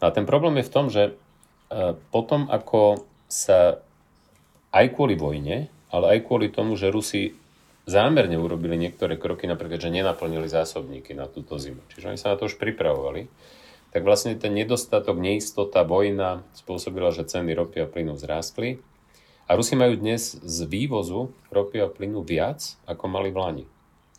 No 0.00 0.04
a 0.08 0.10
ten 0.10 0.24
problém 0.24 0.56
je 0.62 0.66
v 0.66 0.72
tom, 0.72 0.86
že 0.88 1.02
e, 1.10 1.12
potom, 2.08 2.48
ako 2.48 3.04
sa 3.28 3.84
aj 4.72 4.96
kvôli 4.96 5.20
vojne 5.20 5.68
ale 5.94 6.18
aj 6.18 6.26
kvôli 6.26 6.50
tomu, 6.50 6.74
že 6.74 6.90
Rusi 6.90 7.38
zámerne 7.86 8.34
urobili 8.34 8.74
niektoré 8.74 9.14
kroky, 9.14 9.46
napríklad, 9.46 9.78
že 9.78 9.94
nenaplnili 9.94 10.50
zásobníky 10.50 11.14
na 11.14 11.30
túto 11.30 11.54
zimu. 11.54 11.78
Čiže 11.94 12.10
oni 12.10 12.18
sa 12.18 12.34
na 12.34 12.36
to 12.40 12.50
už 12.50 12.58
pripravovali. 12.58 13.30
Tak 13.94 14.02
vlastne 14.02 14.34
ten 14.34 14.50
nedostatok, 14.58 15.14
neistota, 15.22 15.86
vojna 15.86 16.42
spôsobila, 16.58 17.14
že 17.14 17.22
ceny 17.30 17.54
ropy 17.54 17.86
a 17.86 17.86
plynu 17.86 18.18
vzrástli. 18.18 18.82
A 19.46 19.54
Rusi 19.54 19.78
majú 19.78 19.94
dnes 19.94 20.34
z 20.34 20.58
vývozu 20.66 21.30
ropy 21.54 21.78
a 21.78 21.86
plynu 21.86 22.26
viac, 22.26 22.74
ako 22.90 23.04
mali 23.06 23.30
v 23.30 23.38
Lani. 23.38 23.64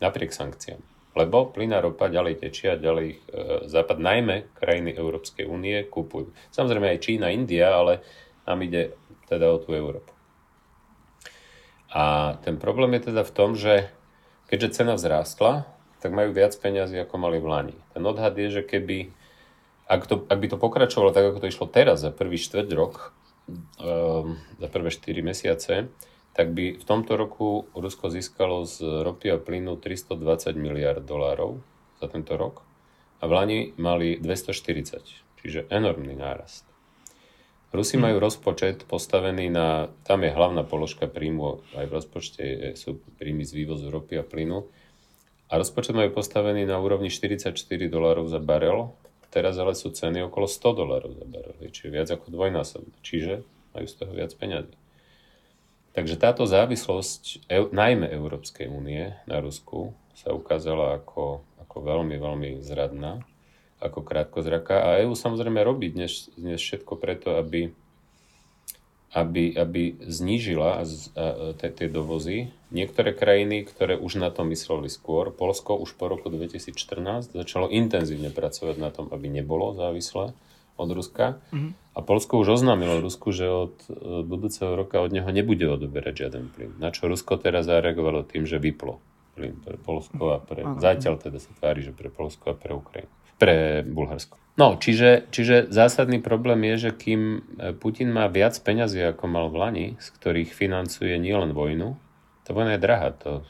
Napriek 0.00 0.32
sankciám. 0.32 0.80
Lebo 1.12 1.52
plyn 1.52 1.76
a 1.76 1.84
ropa 1.84 2.08
ďalej 2.08 2.40
tečia, 2.40 2.80
ďalej 2.80 3.04
ich 3.04 3.20
e, 3.28 3.68
západ, 3.68 4.00
najmä 4.00 4.52
krajiny 4.56 4.96
Európskej 4.96 5.48
únie, 5.48 5.84
kupujú. 5.88 6.32
Samozrejme 6.52 6.92
aj 6.92 7.02
Čína, 7.04 7.32
India, 7.32 7.72
ale 7.72 8.00
nám 8.48 8.64
ide 8.64 8.96
teda 9.28 9.48
o 9.48 9.60
tú 9.60 9.72
Európu. 9.76 10.15
A 11.92 12.36
ten 12.42 12.58
problém 12.58 12.94
je 12.98 13.12
teda 13.12 13.22
v 13.22 13.34
tom, 13.34 13.54
že 13.54 13.90
keďže 14.50 14.82
cena 14.82 14.94
vzrástla, 14.98 15.66
tak 16.02 16.10
majú 16.12 16.30
viac 16.30 16.54
peňazí, 16.54 16.98
ako 17.02 17.14
mali 17.18 17.38
v 17.42 17.46
Lani. 17.50 17.76
Ten 17.94 18.02
odhad 18.06 18.36
je, 18.38 18.60
že 18.60 18.62
keby, 18.62 19.10
ak, 19.90 20.02
to, 20.06 20.22
ak 20.26 20.38
by 20.38 20.46
to 20.50 20.58
pokračovalo 20.60 21.10
tak, 21.10 21.34
ako 21.34 21.42
to 21.42 21.50
išlo 21.50 21.66
teraz 21.66 22.02
za 22.04 22.14
prvý 22.14 22.38
štvrť 22.38 22.68
rok, 22.76 23.16
um, 23.80 24.38
za 24.58 24.68
prvé 24.70 24.90
4 24.92 25.22
mesiace, 25.22 25.90
tak 26.36 26.52
by 26.52 26.76
v 26.76 26.84
tomto 26.84 27.16
roku 27.16 27.64
Rusko 27.72 28.12
získalo 28.12 28.68
z 28.68 28.84
ropy 29.02 29.32
a 29.32 29.40
plynu 29.40 29.80
320 29.80 30.52
miliard 30.60 31.00
dolárov 31.00 31.64
za 31.96 32.12
tento 32.12 32.36
rok 32.36 32.60
a 33.20 33.24
v 33.24 33.32
Lani 33.32 33.60
mali 33.80 34.20
240, 34.20 35.40
čiže 35.40 35.64
enormný 35.72 36.12
nárast. 36.12 36.75
Rusi 37.74 37.98
majú 37.98 38.22
rozpočet 38.22 38.86
postavený 38.86 39.50
na, 39.50 39.90
tam 40.06 40.22
je 40.22 40.30
hlavná 40.30 40.62
položka 40.62 41.10
príjmu, 41.10 41.60
aj 41.74 41.84
v 41.90 41.92
rozpočte 41.92 42.42
sú 42.78 43.02
príjmy 43.18 43.42
z 43.42 43.52
vývozu 43.62 43.90
ropy 43.90 44.22
a 44.22 44.24
plynu, 44.24 44.64
a 45.46 45.52
rozpočet 45.62 45.94
majú 45.94 46.10
postavený 46.10 46.66
na 46.66 46.78
úrovni 46.82 47.06
44 47.06 47.54
dolárov 47.86 48.26
za 48.26 48.42
barel, 48.42 48.90
teraz 49.30 49.54
ale 49.58 49.78
sú 49.78 49.94
ceny 49.94 50.26
okolo 50.26 50.50
100 50.50 50.80
dolárov 50.80 51.12
za 51.14 51.26
barel, 51.26 51.54
čiže 51.70 51.90
viac 51.92 52.08
ako 52.10 52.34
dvojnásobne, 52.34 52.94
čiže 53.04 53.46
majú 53.76 53.86
z 53.86 53.94
toho 53.94 54.12
viac 54.14 54.32
peňazí. 54.34 54.74
Takže 55.96 56.20
táto 56.20 56.44
závislosť, 56.44 57.48
e, 57.48 57.72
najmä 57.72 58.10
Európskej 58.10 58.68
únie 58.68 59.16
na 59.24 59.40
Rusku, 59.40 59.96
sa 60.16 60.32
ukázala 60.32 61.00
ako, 61.00 61.44
ako 61.62 61.76
veľmi, 61.84 62.16
veľmi 62.16 62.50
zradná, 62.60 63.22
ako 63.86 64.02
krátkozraká. 64.02 64.82
A 64.82 64.88
EU 65.06 65.14
samozrejme 65.14 65.62
robí 65.62 65.94
dnes, 65.94 66.28
dnes 66.34 66.58
všetko 66.58 66.98
preto, 66.98 67.38
aby 67.38 67.70
aby, 69.16 69.56
aby 69.56 69.96
znížila 70.04 70.84
tie 71.56 71.88
dovozy. 71.88 72.52
Niektoré 72.68 73.16
krajiny, 73.16 73.64
ktoré 73.64 73.96
už 73.96 74.20
na 74.20 74.28
to 74.28 74.44
mysleli 74.44 74.92
skôr, 74.92 75.32
Polsko 75.32 75.72
už 75.80 75.96
po 75.96 76.12
roku 76.12 76.28
2014 76.28 77.32
začalo 77.32 77.72
intenzívne 77.72 78.28
pracovať 78.28 78.76
na 78.76 78.92
tom, 78.92 79.08
aby 79.08 79.32
nebolo 79.32 79.72
závislé 79.72 80.36
od 80.76 80.88
Ruska. 80.92 81.40
Mm-hmm. 81.48 81.96
A 81.96 81.98
Polsko 82.04 82.44
už 82.44 82.60
oznámilo 82.60 83.00
Rusku, 83.00 83.32
že 83.32 83.48
od 83.48 83.76
budúceho 84.28 84.76
roka 84.76 85.00
od 85.00 85.08
neho 85.08 85.32
nebude 85.32 85.64
odoberať 85.64 86.28
žiaden 86.28 86.52
plyn. 86.52 86.76
Na 86.76 86.92
čo 86.92 87.08
Rusko 87.08 87.40
teraz 87.40 87.64
zareagovalo 87.64 88.20
tým, 88.20 88.44
že 88.44 88.60
vyplo 88.60 89.00
plyn 89.32 89.56
pre 89.64 89.80
Polsko 89.80 90.36
a 90.36 90.38
pre... 90.44 90.60
Zatiaľ 90.76 91.16
teda 91.16 91.40
sa 91.40 91.48
tvári, 91.56 91.80
že 91.80 91.96
pre 91.96 92.12
Polsko 92.12 92.52
a 92.52 92.58
pre 92.58 92.76
Ukrajinu. 92.76 93.08
Pre 93.36 93.84
Bulharsko. 93.84 94.40
No, 94.56 94.80
čiže, 94.80 95.28
čiže 95.28 95.68
zásadný 95.68 96.24
problém 96.24 96.64
je, 96.72 96.88
že 96.88 96.90
kým 96.96 97.20
e, 97.20 97.40
Putin 97.76 98.08
má 98.08 98.24
viac 98.32 98.56
peňazí, 98.56 99.04
ako 99.04 99.24
mal 99.28 99.46
v 99.52 99.56
Lani, 99.60 99.86
z 100.00 100.08
ktorých 100.16 100.56
financuje 100.56 101.12
nielen 101.20 101.52
vojnu, 101.52 102.00
tá 102.48 102.56
vojna 102.56 102.80
je 102.80 102.84
drahá. 102.84 103.12
To, 103.20 103.44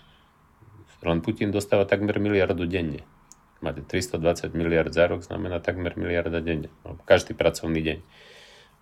len 1.07 1.22
Putin 1.22 1.55
dostáva 1.55 1.87
takmer 1.87 2.18
miliardu 2.18 2.66
denne. 2.66 3.07
Máte 3.62 3.87
320 3.87 4.51
miliard 4.59 4.91
za 4.91 5.07
rok, 5.07 5.22
znamená 5.22 5.62
takmer 5.62 5.95
miliarda 5.95 6.43
denne. 6.43 6.74
Každý 7.07 7.39
pracovný 7.39 7.78
deň 7.87 7.99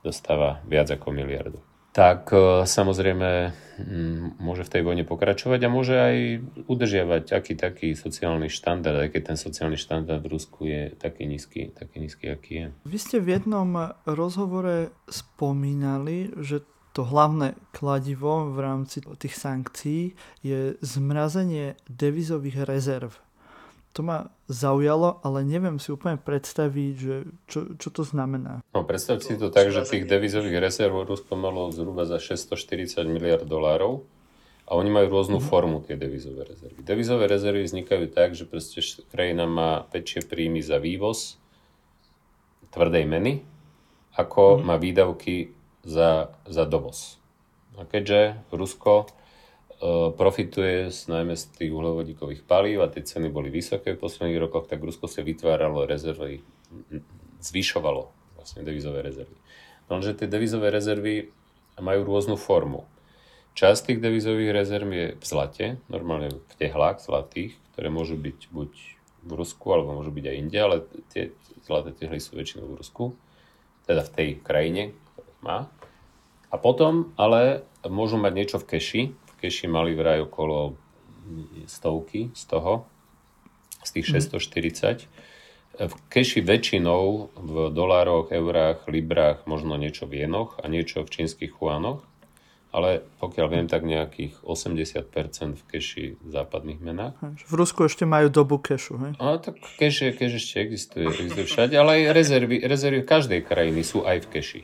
dostáva 0.00 0.64
viac 0.64 0.88
ako 0.88 1.12
miliardu 1.12 1.60
tak 1.94 2.34
e, 2.34 2.66
samozrejme 2.66 3.54
môže 4.38 4.62
v 4.66 4.72
tej 4.72 4.82
vojne 4.86 5.02
pokračovať 5.02 5.60
a 5.66 5.72
môže 5.72 5.94
aj 5.98 6.16
udržiavať 6.70 7.24
aký 7.34 7.54
taký 7.58 7.88
sociálny 7.98 8.46
štandard, 8.46 9.06
aj 9.06 9.10
keď 9.14 9.22
ten 9.34 9.38
sociálny 9.38 9.78
štandard 9.78 10.22
v 10.22 10.30
Rusku 10.30 10.66
je 10.66 10.94
taký 10.94 11.26
nízky, 11.26 11.74
taký 11.74 12.02
nízky, 12.02 12.30
aký 12.30 12.52
je. 12.54 12.66
Vy 12.86 12.98
ste 12.98 13.18
v 13.18 13.34
jednom 13.38 13.94
rozhovore 14.06 14.94
spomínali, 15.10 16.30
že 16.38 16.62
to 16.94 17.02
hlavné 17.02 17.58
kladivo 17.74 18.54
v 18.54 18.58
rámci 18.62 19.02
tých 19.02 19.34
sankcií 19.34 20.14
je 20.46 20.78
zmrazenie 20.78 21.74
devizových 21.90 22.62
rezerv 22.62 23.10
to 23.94 24.02
ma 24.02 24.34
zaujalo, 24.50 25.22
ale 25.22 25.46
neviem 25.46 25.78
si 25.78 25.94
úplne 25.94 26.18
predstaviť, 26.18 26.94
že 26.98 27.16
čo, 27.46 27.78
čo 27.78 27.88
to 27.94 28.02
znamená. 28.02 28.58
No 28.74 28.82
predstav 28.82 29.22
si 29.22 29.38
to 29.38 29.54
tak, 29.54 29.70
že 29.70 29.86
tých 29.86 30.10
devizových 30.10 30.58
rezerv 30.58 31.06
Rusko 31.06 31.38
malo 31.38 31.70
zhruba 31.70 32.02
za 32.02 32.18
640 32.18 33.06
miliard 33.06 33.46
dolárov 33.46 34.02
a 34.66 34.74
oni 34.74 34.90
majú 34.90 35.06
rôznu 35.14 35.38
mm-hmm. 35.38 35.52
formu 35.52 35.78
tie 35.86 35.94
devizové 35.94 36.42
rezervy. 36.42 36.82
Devizové 36.82 37.30
rezervy 37.30 37.62
vznikajú 37.70 38.10
tak, 38.10 38.34
že 38.34 38.50
proste 38.50 38.82
krajina 39.14 39.46
má 39.46 39.86
väčšie 39.94 40.26
príjmy 40.26 40.58
za 40.58 40.82
vývoz 40.82 41.38
tvrdej 42.74 43.06
meny, 43.06 43.46
ako 44.18 44.58
mm-hmm. 44.58 44.66
má 44.66 44.76
výdavky 44.76 45.54
za, 45.86 46.34
za 46.50 46.66
dovoz. 46.66 47.22
A 47.78 47.86
keďže 47.86 48.42
Rusko 48.50 49.06
profituje 50.16 50.88
z, 50.88 51.00
najmä 51.12 51.36
z 51.36 51.44
tých 51.60 51.72
uhlovodíkových 51.72 52.48
palív 52.48 52.80
a 52.80 52.88
tie 52.88 53.04
ceny 53.04 53.28
boli 53.28 53.52
vysoké 53.52 53.92
v 53.92 54.00
posledných 54.00 54.40
rokoch, 54.40 54.64
tak 54.64 54.80
Rusko 54.80 55.04
sa 55.04 55.20
vytváralo 55.20 55.84
rezervy, 55.84 56.40
zvyšovalo 57.44 58.08
vlastne 58.40 58.64
devizové 58.64 59.04
rezervy. 59.04 59.36
Lenže 59.92 60.16
tie 60.16 60.28
devizové 60.28 60.72
rezervy 60.72 61.28
majú 61.76 62.00
rôznu 62.08 62.40
formu. 62.40 62.88
Časť 63.54 63.92
tých 63.92 64.00
devizových 64.02 64.50
rezerv 64.50 64.88
je 64.90 65.06
v 65.14 65.24
zlate, 65.24 65.66
normálne 65.86 66.32
v 66.32 66.54
tehlách 66.58 67.04
zlatých, 67.04 67.54
ktoré 67.72 67.92
môžu 67.92 68.16
byť 68.18 68.38
buď 68.50 68.72
v 69.24 69.30
Rusku, 69.36 69.66
alebo 69.70 69.94
môžu 69.94 70.10
byť 70.10 70.24
aj 70.26 70.36
inde, 70.36 70.58
ale 70.58 70.76
tie 71.12 71.30
zlaté 71.62 71.94
tehly 71.94 72.18
sú 72.18 72.34
väčšinou 72.34 72.72
v 72.72 72.78
Rusku, 72.80 73.04
teda 73.84 74.02
v 74.02 74.10
tej 74.10 74.28
krajine, 74.40 74.82
ktorú 75.14 75.32
má. 75.44 75.58
A 76.50 76.56
potom 76.56 77.12
ale 77.20 77.62
môžu 77.86 78.16
mať 78.16 78.32
niečo 78.32 78.58
v 78.58 78.68
keši, 78.74 79.02
keši 79.44 79.68
mali 79.68 79.92
vraj 79.92 80.24
okolo 80.24 80.80
stovky 81.68 82.32
z 82.32 82.42
toho, 82.48 82.88
z 83.84 83.90
tých 84.00 84.06
640. 84.24 85.04
Mhm. 85.04 85.32
V 85.74 85.94
keši 86.06 86.38
väčšinou 86.38 87.34
v 87.34 87.54
dolároch, 87.74 88.30
eurách, 88.30 88.86
librách, 88.86 89.42
možno 89.50 89.74
niečo 89.74 90.06
v 90.06 90.22
jenoch 90.22 90.54
a 90.62 90.70
niečo 90.70 91.02
v 91.02 91.10
čínskych 91.10 91.58
huánoch, 91.58 92.06
ale 92.70 93.02
pokiaľ 93.18 93.46
viem, 93.50 93.66
tak 93.66 93.82
nejakých 93.82 94.38
80% 94.46 95.58
v 95.58 95.62
keši 95.66 96.04
v 96.14 96.28
západných 96.30 96.78
menách. 96.78 97.18
V 97.42 97.54
Rusku 97.58 97.90
ešte 97.90 98.06
majú 98.06 98.30
dobu 98.30 98.62
kešu, 98.62 98.94
hej? 99.02 99.12
A 99.18 99.42
tak 99.42 99.58
keš, 99.58 100.14
keš 100.14 100.32
ešte 100.38 100.62
existuje, 100.62 101.10
existuje 101.10 101.46
všade, 101.50 101.74
ale 101.74 102.06
aj 102.06 102.22
rezervy, 102.22 102.56
rezervy 102.62 103.02
každej 103.02 103.42
krajiny 103.42 103.82
sú 103.82 104.06
aj 104.06 104.22
v 104.22 104.28
keši. 104.30 104.60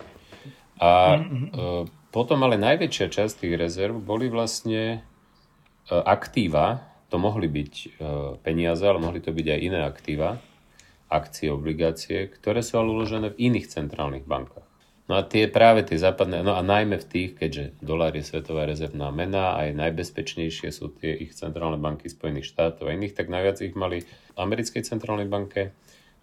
A 0.78 1.18
mm-hmm. 1.22 1.99
Potom 2.10 2.42
ale 2.42 2.58
najväčšia 2.58 3.06
časť 3.06 3.46
tých 3.46 3.54
rezerv 3.54 3.94
boli 3.94 4.26
vlastne 4.26 4.98
e, 4.98 5.94
aktíva, 5.94 6.82
to 7.06 7.22
mohli 7.22 7.46
byť 7.46 7.74
e, 7.74 7.88
peniaze, 8.42 8.82
ale 8.82 8.98
mohli 8.98 9.22
to 9.22 9.30
byť 9.30 9.46
aj 9.46 9.60
iné 9.62 9.80
aktíva, 9.86 10.42
akcie, 11.06 11.54
obligácie, 11.54 12.26
ktoré 12.26 12.66
sú 12.66 12.82
ale 12.82 12.90
uložené 12.90 13.34
v 13.34 13.50
iných 13.50 13.70
centrálnych 13.70 14.26
bankách. 14.26 14.66
No 15.10 15.18
a 15.18 15.26
tie 15.26 15.50
práve 15.50 15.82
tie 15.82 15.98
západné, 15.98 16.46
no 16.46 16.54
a 16.54 16.62
najmä 16.62 17.02
v 17.02 17.06
tých, 17.10 17.30
keďže 17.34 17.82
dolár 17.82 18.14
je 18.14 18.22
svetová 18.22 18.62
rezervná 18.62 19.10
mena, 19.10 19.58
aj 19.58 19.74
najbezpečnejšie 19.74 20.70
sú 20.70 20.90
tie 20.94 21.14
ich 21.14 21.34
centrálne 21.34 21.82
banky 21.82 22.06
Spojených 22.06 22.46
štátov 22.46 22.86
a 22.86 22.94
iných, 22.94 23.18
tak 23.18 23.26
najviac 23.26 23.58
ich 23.58 23.74
mali 23.74 24.06
v 24.06 24.38
americkej 24.38 24.86
centrálnej 24.86 25.26
banke, 25.26 25.74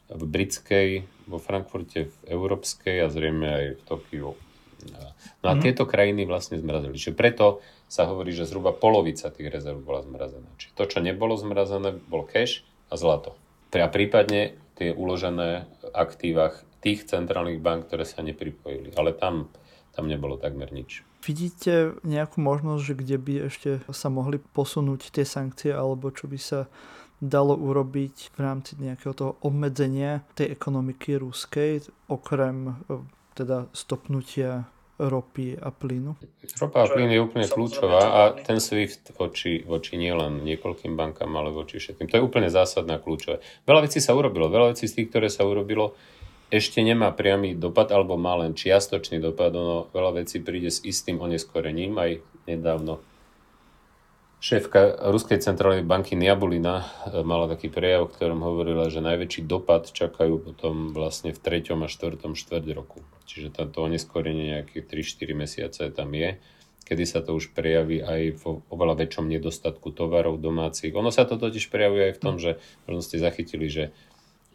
v 0.08 0.24
britskej, 0.24 1.04
vo 1.28 1.36
Frankfurte, 1.36 2.08
v 2.08 2.18
európskej 2.32 3.04
a 3.04 3.12
zrejme 3.12 3.48
aj 3.48 3.66
v 3.76 3.82
Tokiu 3.84 4.47
No 5.42 5.48
a 5.50 5.56
mm. 5.58 5.62
tieto 5.62 5.84
krajiny 5.90 6.26
vlastne 6.26 6.62
zmrazili. 6.62 6.98
Čiže 6.98 7.18
preto 7.18 7.64
sa 7.88 8.06
hovorí, 8.06 8.36
že 8.36 8.46
zhruba 8.46 8.76
polovica 8.76 9.32
tých 9.32 9.50
rezerv 9.50 9.82
bola 9.82 10.04
zmrazená. 10.04 10.50
Čiže 10.60 10.72
to, 10.76 10.84
čo 10.86 11.00
nebolo 11.00 11.34
zmrazené, 11.38 11.98
bol 12.10 12.28
cash 12.28 12.66
a 12.92 12.96
zlato. 13.00 13.38
A 13.74 13.90
prípadne 13.92 14.58
tie 14.78 14.94
uložené 14.94 15.70
aktívach 15.94 16.66
tých 16.82 17.10
centrálnych 17.10 17.62
bank, 17.62 17.90
ktoré 17.90 18.06
sa 18.06 18.22
nepripojili. 18.22 18.94
Ale 18.94 19.14
tam, 19.14 19.50
tam 19.94 20.06
nebolo 20.06 20.38
takmer 20.38 20.70
nič. 20.70 21.02
Vidíte 21.26 21.98
nejakú 22.06 22.40
možnosť, 22.40 22.82
že 22.86 22.94
kde 22.96 23.18
by 23.18 23.34
ešte 23.50 23.70
sa 23.92 24.08
mohli 24.08 24.38
posunúť 24.40 25.12
tie 25.12 25.26
sankcie, 25.28 25.74
alebo 25.74 26.14
čo 26.14 26.30
by 26.30 26.40
sa 26.40 26.70
dalo 27.18 27.58
urobiť 27.58 28.32
v 28.32 28.38
rámci 28.38 28.78
nejakého 28.78 29.14
toho 29.18 29.32
obmedzenia 29.42 30.22
tej 30.38 30.54
ekonomiky 30.54 31.18
ruskej, 31.18 31.90
okrem 32.06 32.78
teda 33.38 33.70
stopnutia 33.70 34.66
ropy 34.98 35.62
a 35.62 35.70
plynu? 35.70 36.18
Ropa 36.58 36.82
a 36.82 36.90
plyn 36.90 37.14
je 37.14 37.22
úplne 37.22 37.46
kľúčová 37.46 38.02
a 38.02 38.22
ten 38.34 38.58
SWIFT 38.58 39.14
voči, 39.14 39.62
voči 39.62 39.94
nielen 39.94 40.42
niekoľkým 40.42 40.98
bankám, 40.98 41.30
ale 41.38 41.54
voči 41.54 41.78
všetkým. 41.78 42.10
To 42.10 42.18
je 42.18 42.26
úplne 42.26 42.50
zásadná 42.50 42.98
kľúčové. 42.98 43.46
Veľa 43.70 43.86
vecí 43.86 44.02
sa 44.02 44.18
urobilo. 44.18 44.50
Veľa 44.50 44.74
vecí 44.74 44.90
z 44.90 44.98
tých, 44.98 45.08
ktoré 45.14 45.30
sa 45.30 45.46
urobilo, 45.46 45.94
ešte 46.50 46.82
nemá 46.82 47.14
priamy 47.14 47.54
dopad, 47.54 47.94
alebo 47.94 48.18
má 48.18 48.34
len 48.40 48.58
čiastočný 48.58 49.22
dopad. 49.22 49.54
Ono, 49.54 49.92
veľa 49.94 50.26
vecí 50.26 50.42
príde 50.42 50.74
s 50.74 50.82
istým 50.82 51.22
oneskorením. 51.22 51.94
Aj 52.00 52.12
nedávno 52.50 53.04
Šéfka 54.38 55.10
Ruskej 55.10 55.42
centrálnej 55.42 55.82
banky 55.82 56.14
Niabulina 56.14 56.86
e, 57.10 57.26
mala 57.26 57.50
taký 57.50 57.74
prejav, 57.74 58.06
v 58.06 58.14
ktorom 58.14 58.46
hovorila, 58.46 58.86
že 58.94 59.02
najväčší 59.02 59.50
dopad 59.50 59.90
čakajú 59.90 60.38
potom 60.38 60.94
vlastne 60.94 61.34
v 61.34 61.42
3. 61.42 61.74
a 61.74 61.90
4. 61.90 62.22
štvrť 62.22 62.68
roku. 62.78 63.02
Čiže 63.26 63.58
toto 63.58 63.82
oneskorenie 63.82 64.62
nejaké 64.62 64.86
3-4 64.86 65.34
mesiace 65.34 65.82
tam 65.90 66.14
je, 66.14 66.38
kedy 66.86 67.04
sa 67.10 67.26
to 67.26 67.34
už 67.34 67.58
prejaví 67.58 68.06
aj 68.06 68.38
v 68.38 68.44
oveľa 68.70 69.10
väčšom 69.10 69.26
nedostatku 69.26 69.90
tovarov 69.98 70.38
domácich. 70.38 70.94
Ono 70.94 71.10
sa 71.10 71.26
to 71.26 71.42
totiž 71.42 71.74
prejavuje 71.74 72.14
aj 72.14 72.16
v 72.16 72.22
tom, 72.22 72.38
že 72.38 72.62
možno 72.86 73.02
ste 73.02 73.18
zachytili, 73.18 73.74
že 73.74 73.90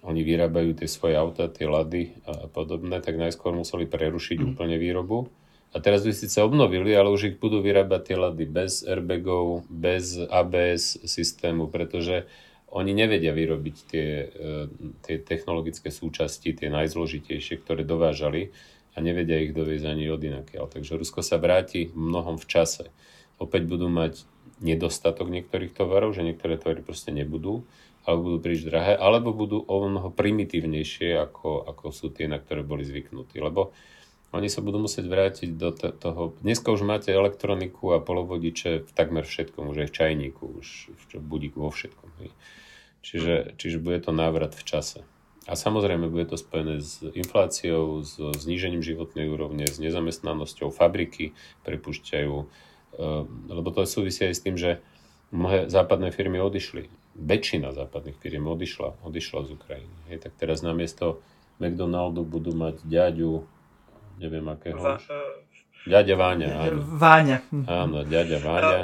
oni 0.06 0.22
vyrábajú 0.22 0.78
tie 0.78 0.86
svoje 0.86 1.18
auta, 1.18 1.50
tie 1.50 1.66
lady 1.66 2.14
a 2.22 2.46
podobné, 2.46 3.02
tak 3.02 3.18
najskôr 3.18 3.50
museli 3.50 3.90
prerušiť 3.90 4.38
mm. 4.38 4.46
úplne 4.54 4.78
výrobu 4.78 5.26
A 5.72 5.80
teraz 5.80 6.04
by 6.04 6.12
síce 6.12 6.36
obnovili, 6.44 6.92
ale 6.92 7.08
už 7.08 7.32
ich 7.32 7.36
budú 7.40 7.64
vyrábať 7.64 8.12
tie 8.12 8.16
lady 8.20 8.44
bez 8.44 8.84
airbagov, 8.84 9.64
bez 9.72 10.20
ABS 10.20 11.00
systému, 11.08 11.72
pretože 11.72 12.28
oni 12.72 12.92
nevedia 12.92 13.32
vyrobiť 13.32 13.76
tie, 13.88 14.08
e, 14.28 14.60
tie 15.04 15.16
technologické 15.20 15.88
súčasti, 15.88 16.56
tie 16.56 16.68
najzložitejšie, 16.68 17.60
ktoré 17.64 17.84
dovážali 17.84 18.52
a 18.92 19.00
nevedia 19.00 19.40
ich 19.40 19.56
doviezť 19.56 19.86
ani 19.88 20.12
od 20.12 20.20
inakiaľ. 20.20 20.68
Takže 20.68 21.00
Rusko 21.00 21.24
sa 21.24 21.40
vráti 21.40 21.88
mnohom 21.96 22.36
v 22.36 22.48
čase. 22.48 22.92
Opäť 23.40 23.64
budú 23.64 23.88
mať 23.88 24.24
nedostatok 24.60 25.32
niektorých 25.32 25.72
tovarov, 25.72 26.12
že 26.12 26.24
niektoré 26.24 26.60
tovary 26.60 26.84
proste 26.84 27.12
nebudú, 27.12 27.64
alebo 28.04 28.34
budú 28.34 28.38
príliš 28.44 28.68
drahé, 28.68 28.94
alebo 28.96 29.32
budú 29.32 29.62
o 29.64 29.76
mnoho 29.88 30.12
primitívnejšie, 30.12 31.16
ako, 31.16 31.64
ako 31.64 31.86
sú 31.92 32.12
tie, 32.12 32.28
na 32.28 32.36
ktoré 32.36 32.60
boli 32.60 32.84
zvyknutí. 32.84 33.40
Lebo 33.40 33.72
oni 34.32 34.48
sa 34.48 34.64
budú 34.64 34.80
musieť 34.80 35.06
vrátiť 35.06 35.50
do 35.60 35.70
t- 35.76 35.92
toho. 35.92 36.32
Dneska 36.40 36.72
už 36.72 36.82
máte 36.88 37.12
elektroniku 37.12 37.92
a 37.92 38.00
polovodiče 38.00 38.88
v 38.88 38.90
takmer 38.96 39.28
všetkom, 39.28 39.68
už 39.68 39.84
aj 39.84 39.88
v 39.92 39.96
čajníku, 39.96 40.44
už 40.56 40.68
v 41.12 41.20
budíku 41.20 41.60
vo 41.60 41.70
všetkom. 41.70 42.08
Čiže, 43.04 43.60
čiže 43.60 43.76
bude 43.76 44.00
to 44.00 44.16
návrat 44.16 44.56
v 44.56 44.64
čase. 44.64 45.04
A 45.44 45.58
samozrejme 45.58 46.06
bude 46.06 46.24
to 46.30 46.38
spojené 46.38 46.78
s 46.78 47.02
infláciou, 47.02 48.00
s 48.06 48.14
znížením 48.16 48.80
životnej 48.80 49.26
úrovne, 49.26 49.66
s 49.66 49.82
nezamestnanosťou. 49.82 50.70
Fabriky 50.70 51.34
prepúšťajú, 51.66 52.34
e, 52.38 52.46
lebo 53.50 53.68
to 53.74 53.82
súvisí 53.82 54.22
aj 54.22 54.34
s 54.38 54.44
tým, 54.46 54.54
že 54.54 54.78
mnohé 55.34 55.66
západné 55.66 56.14
firmy 56.14 56.38
odišli. 56.38 56.86
Väčšina 57.18 57.74
západných 57.74 58.16
firm 58.22 58.48
odišla, 58.48 59.02
odišla 59.02 59.40
z 59.44 59.50
Ukrajiny. 59.58 59.96
Hej, 60.08 60.30
tak 60.30 60.32
teraz 60.38 60.62
namiesto 60.62 61.20
McDonaldu 61.58 62.22
budú 62.22 62.54
mať 62.54 62.80
ďaďu, 62.86 63.42
neviem 64.22 64.46
akého. 64.46 64.78
Va, 64.78 65.02
Ďaďa 65.82 66.14
Váňa, 66.14 66.48
áno. 66.54 66.80
Váňa. 66.94 67.38
Áno, 67.66 68.06
ďaďa 68.06 68.38
Váňa 68.38 68.82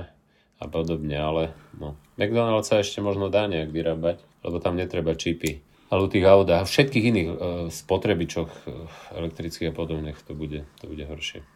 a 0.59 0.65
podobne, 0.67 1.15
ale 1.15 1.55
no. 1.79 1.95
McDonald's 2.19 2.67
sa 2.67 2.83
ešte 2.83 2.99
možno 2.99 3.31
dá 3.31 3.47
nejak 3.47 3.71
vyrábať, 3.71 4.19
lebo 4.43 4.59
tam 4.59 4.75
netreba 4.75 5.15
čipy. 5.15 5.63
Ale 5.89 6.05
u 6.05 6.09
tých 6.11 6.27
aut 6.27 6.51
a 6.51 6.67
všetkých 6.67 7.05
iných 7.15 7.29
uh, 7.31 7.37
spotrebičoch 7.71 8.51
uh, 8.51 8.71
elektrických 9.15 9.71
a 9.71 9.75
podobných 9.75 10.19
to 10.27 10.35
bude, 10.35 10.67
to 10.83 10.85
bude 10.91 11.01
horšie. 11.07 11.47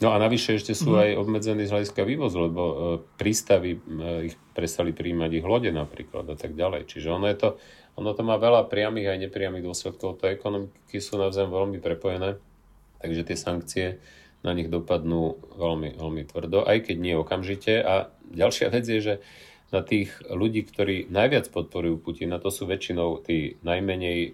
No 0.00 0.10
a 0.12 0.18
navyše 0.18 0.56
ešte 0.56 0.74
sú 0.74 0.96
mm. 0.96 1.00
aj 1.00 1.10
obmedzení 1.22 1.62
z 1.64 1.72
hľadiska 1.72 2.02
vývozu, 2.04 2.50
lebo 2.50 2.62
uh, 2.66 2.76
prístavy 3.16 3.78
uh, 3.78 4.26
ich 4.26 4.34
prestali 4.52 4.90
príjmať 4.90 5.30
ich 5.38 5.46
lode 5.46 5.70
napríklad 5.70 6.26
a 6.28 6.36
tak 6.36 6.58
ďalej. 6.58 6.90
Čiže 6.90 7.08
ono 7.08 7.30
je 7.30 7.36
to, 7.38 7.48
ono 7.96 8.10
to 8.12 8.26
má 8.26 8.36
veľa 8.36 8.66
priamých 8.68 9.16
aj 9.16 9.18
nepriamých 9.30 9.64
dôsledkov. 9.64 10.18
To 10.20 10.28
ekonomiky 10.28 10.98
sú 10.98 11.16
navzájom 11.16 11.54
veľmi 11.54 11.78
prepojené 11.78 12.36
Takže 13.00 13.22
tie 13.26 13.36
sankcie 13.36 13.86
na 14.40 14.56
nich 14.56 14.72
dopadnú 14.72 15.36
veľmi, 15.56 16.00
veľmi 16.00 16.22
tvrdo, 16.24 16.64
aj 16.64 16.88
keď 16.88 16.96
nie 16.96 17.14
okamžite. 17.16 17.80
A 17.84 18.08
ďalšia 18.32 18.72
vec 18.72 18.84
je, 18.88 19.00
že 19.00 19.14
na 19.70 19.86
tých 19.86 20.10
ľudí, 20.26 20.66
ktorí 20.66 21.06
najviac 21.12 21.46
podporujú 21.52 22.02
Putina, 22.02 22.42
to 22.42 22.50
sú 22.50 22.66
väčšinou 22.66 23.22
tí 23.22 23.60
najmenej 23.62 24.18
e, 24.26 24.30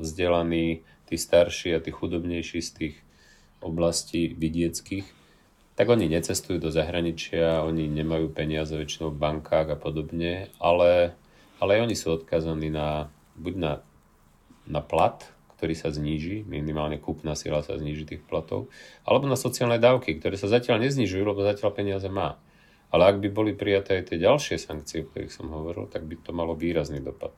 vzdelaní, 0.00 0.80
tí 1.10 1.16
starší 1.20 1.76
a 1.76 1.82
tí 1.82 1.92
chudobnejší 1.92 2.60
z 2.64 2.70
tých 2.72 2.96
oblastí 3.60 4.32
vidieckých, 4.32 5.04
tak 5.76 5.86
oni 5.92 6.08
necestujú 6.08 6.56
do 6.56 6.70
zahraničia, 6.72 7.64
oni 7.64 7.88
nemajú 7.88 8.32
peniaze 8.32 8.72
väčšinou 8.72 9.12
v 9.12 9.20
bankách 9.20 9.68
a 9.72 9.76
podobne, 9.76 10.48
ale, 10.56 11.12
ale 11.60 11.80
oni 11.84 11.92
sú 11.92 12.16
odkazaní 12.16 12.72
na, 12.72 13.12
buď 13.36 13.54
na, 13.56 13.72
na 14.64 14.80
plat, 14.80 15.20
ktorý 15.60 15.76
sa 15.76 15.92
zníži, 15.92 16.48
minimálne 16.48 16.96
kúpna 16.96 17.36
sila 17.36 17.60
sa 17.60 17.76
zníži 17.76 18.08
tých 18.08 18.24
platov, 18.24 18.72
alebo 19.04 19.28
na 19.28 19.36
sociálne 19.36 19.76
dávky, 19.76 20.16
ktoré 20.16 20.40
sa 20.40 20.48
zatiaľ 20.48 20.80
neznižujú, 20.88 21.20
lebo 21.20 21.44
zatiaľ 21.44 21.76
peniaze 21.76 22.08
má. 22.08 22.40
Ale 22.88 23.12
ak 23.12 23.20
by 23.20 23.28
boli 23.28 23.52
prijaté 23.52 24.00
aj 24.00 24.08
tie 24.08 24.18
ďalšie 24.24 24.56
sankcie, 24.56 25.04
o 25.04 25.08
ktorých 25.12 25.28
som 25.28 25.52
hovoril, 25.52 25.84
tak 25.92 26.08
by 26.08 26.16
to 26.16 26.32
malo 26.32 26.56
výrazný 26.56 27.04
dopad. 27.04 27.36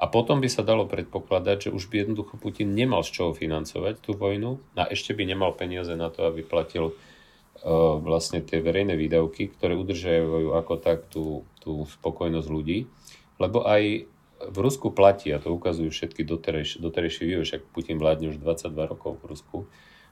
A 0.00 0.08
potom 0.08 0.40
by 0.40 0.48
sa 0.48 0.64
dalo 0.64 0.88
predpokladať, 0.88 1.68
že 1.68 1.74
už 1.76 1.92
by 1.92 2.02
jednoducho 2.02 2.40
Putin 2.40 2.72
nemal 2.72 3.04
z 3.04 3.14
čoho 3.14 3.30
financovať 3.36 4.00
tú 4.00 4.16
vojnu 4.16 4.58
a 4.74 4.90
ešte 4.90 5.12
by 5.12 5.22
nemal 5.28 5.52
peniaze 5.54 5.92
na 5.94 6.10
to, 6.10 6.26
aby 6.26 6.42
platil 6.42 6.90
uh, 6.90 8.00
vlastne 8.02 8.42
tie 8.42 8.58
verejné 8.58 8.98
výdavky, 8.98 9.54
ktoré 9.54 9.78
udržajú 9.78 10.56
ako 10.58 10.74
tak 10.82 11.06
tú, 11.12 11.46
tú 11.62 11.86
spokojnosť 12.00 12.48
ľudí. 12.50 12.90
Lebo 13.38 13.62
aj 13.62 14.10
v 14.50 14.58
Rusku 14.60 14.90
platí, 14.90 15.32
a 15.32 15.40
to 15.40 15.52
ukazujú 15.54 15.90
všetky 15.92 16.24
doterajšie, 16.24 16.82
doterajšie 16.82 17.22
vývoj, 17.24 17.44
však 17.46 17.62
Putin 17.72 17.96
vládne 18.00 18.34
už 18.34 18.38
22 18.40 18.92
rokov 18.92 19.20
v 19.20 19.24
Rusku, 19.30 19.58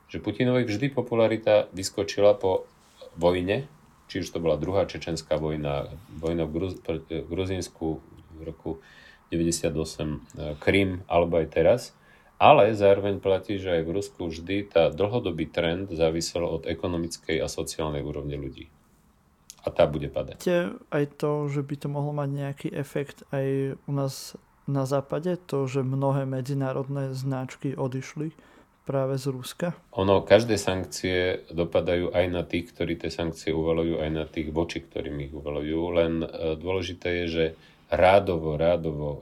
že 0.08 0.20
Putinovi 0.20 0.68
vždy 0.68 0.92
popularita 0.92 1.72
vyskočila 1.72 2.36
po 2.36 2.68
vojne, 3.16 3.64
či 4.12 4.20
už 4.20 4.28
to 4.28 4.38
bola 4.44 4.60
druhá 4.60 4.84
čečenská 4.84 5.40
vojna, 5.40 5.88
vojna 6.20 6.44
v, 6.44 6.50
Gruz, 6.52 6.72
v 6.84 7.28
Gruzínsku 7.28 8.04
v 8.36 8.40
roku 8.44 8.70
98, 9.32 9.72
e, 9.72 10.56
Krym, 10.60 11.00
alebo 11.08 11.40
aj 11.40 11.48
teraz. 11.48 11.80
Ale 12.36 12.74
zároveň 12.74 13.22
platí, 13.22 13.56
že 13.56 13.80
aj 13.80 13.82
v 13.86 13.94
Rusku 13.94 14.20
vždy 14.28 14.68
tá 14.68 14.90
dlhodobý 14.92 15.48
trend 15.48 15.88
závisel 15.88 16.44
od 16.44 16.68
ekonomickej 16.68 17.40
a 17.40 17.48
sociálnej 17.48 18.04
úrovne 18.04 18.36
ľudí 18.36 18.68
a 19.62 19.68
tá 19.70 19.86
bude 19.86 20.10
padať. 20.10 20.42
Aj 20.90 21.04
to, 21.06 21.46
že 21.46 21.62
by 21.62 21.74
to 21.78 21.88
mohlo 21.88 22.10
mať 22.10 22.28
nejaký 22.30 22.68
efekt 22.74 23.22
aj 23.30 23.78
u 23.78 23.92
nás 23.94 24.34
na 24.66 24.86
západe, 24.86 25.38
to, 25.46 25.66
že 25.66 25.82
mnohé 25.82 26.26
medzinárodné 26.26 27.14
značky 27.14 27.74
odišli 27.74 28.34
práve 28.82 29.14
z 29.18 29.30
Ruska? 29.30 29.68
Ono, 29.94 30.26
každé 30.26 30.58
sankcie 30.58 31.46
dopadajú 31.50 32.10
aj 32.10 32.26
na 32.30 32.42
tých, 32.42 32.74
ktorí 32.74 32.98
tie 32.98 33.10
sankcie 33.10 33.54
uvalujú, 33.54 34.02
aj 34.02 34.10
na 34.10 34.24
tých 34.26 34.50
voči, 34.50 34.82
ktorým 34.82 35.18
ich 35.22 35.32
uvalujú. 35.34 35.80
Len 35.94 36.12
e, 36.22 36.28
dôležité 36.58 37.22
je, 37.22 37.26
že 37.26 37.44
rádovo, 37.90 38.58
rádovo 38.58 39.08
e, 39.14 39.20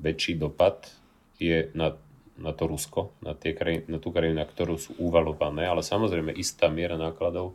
väčší 0.00 0.40
dopad 0.40 0.88
je 1.36 1.68
na, 1.76 1.92
na 2.40 2.52
to 2.56 2.64
Rusko, 2.64 3.12
na, 3.20 3.36
tie 3.36 3.52
krajiny, 3.52 3.88
na 3.92 3.98
tú 4.00 4.12
krajinu, 4.12 4.40
na 4.40 4.48
ktorú 4.48 4.80
sú 4.80 4.96
uvalované, 4.96 5.68
ale 5.68 5.84
samozrejme 5.84 6.32
istá 6.32 6.72
miera 6.72 6.96
nákladov 6.96 7.52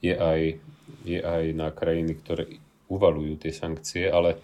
je 0.00 0.16
aj, 0.16 0.40
je 1.02 1.20
aj 1.20 1.52
na 1.56 1.68
krajiny, 1.72 2.18
ktoré 2.20 2.60
uvalujú 2.92 3.40
tie 3.40 3.52
sankcie, 3.52 4.08
ale 4.08 4.36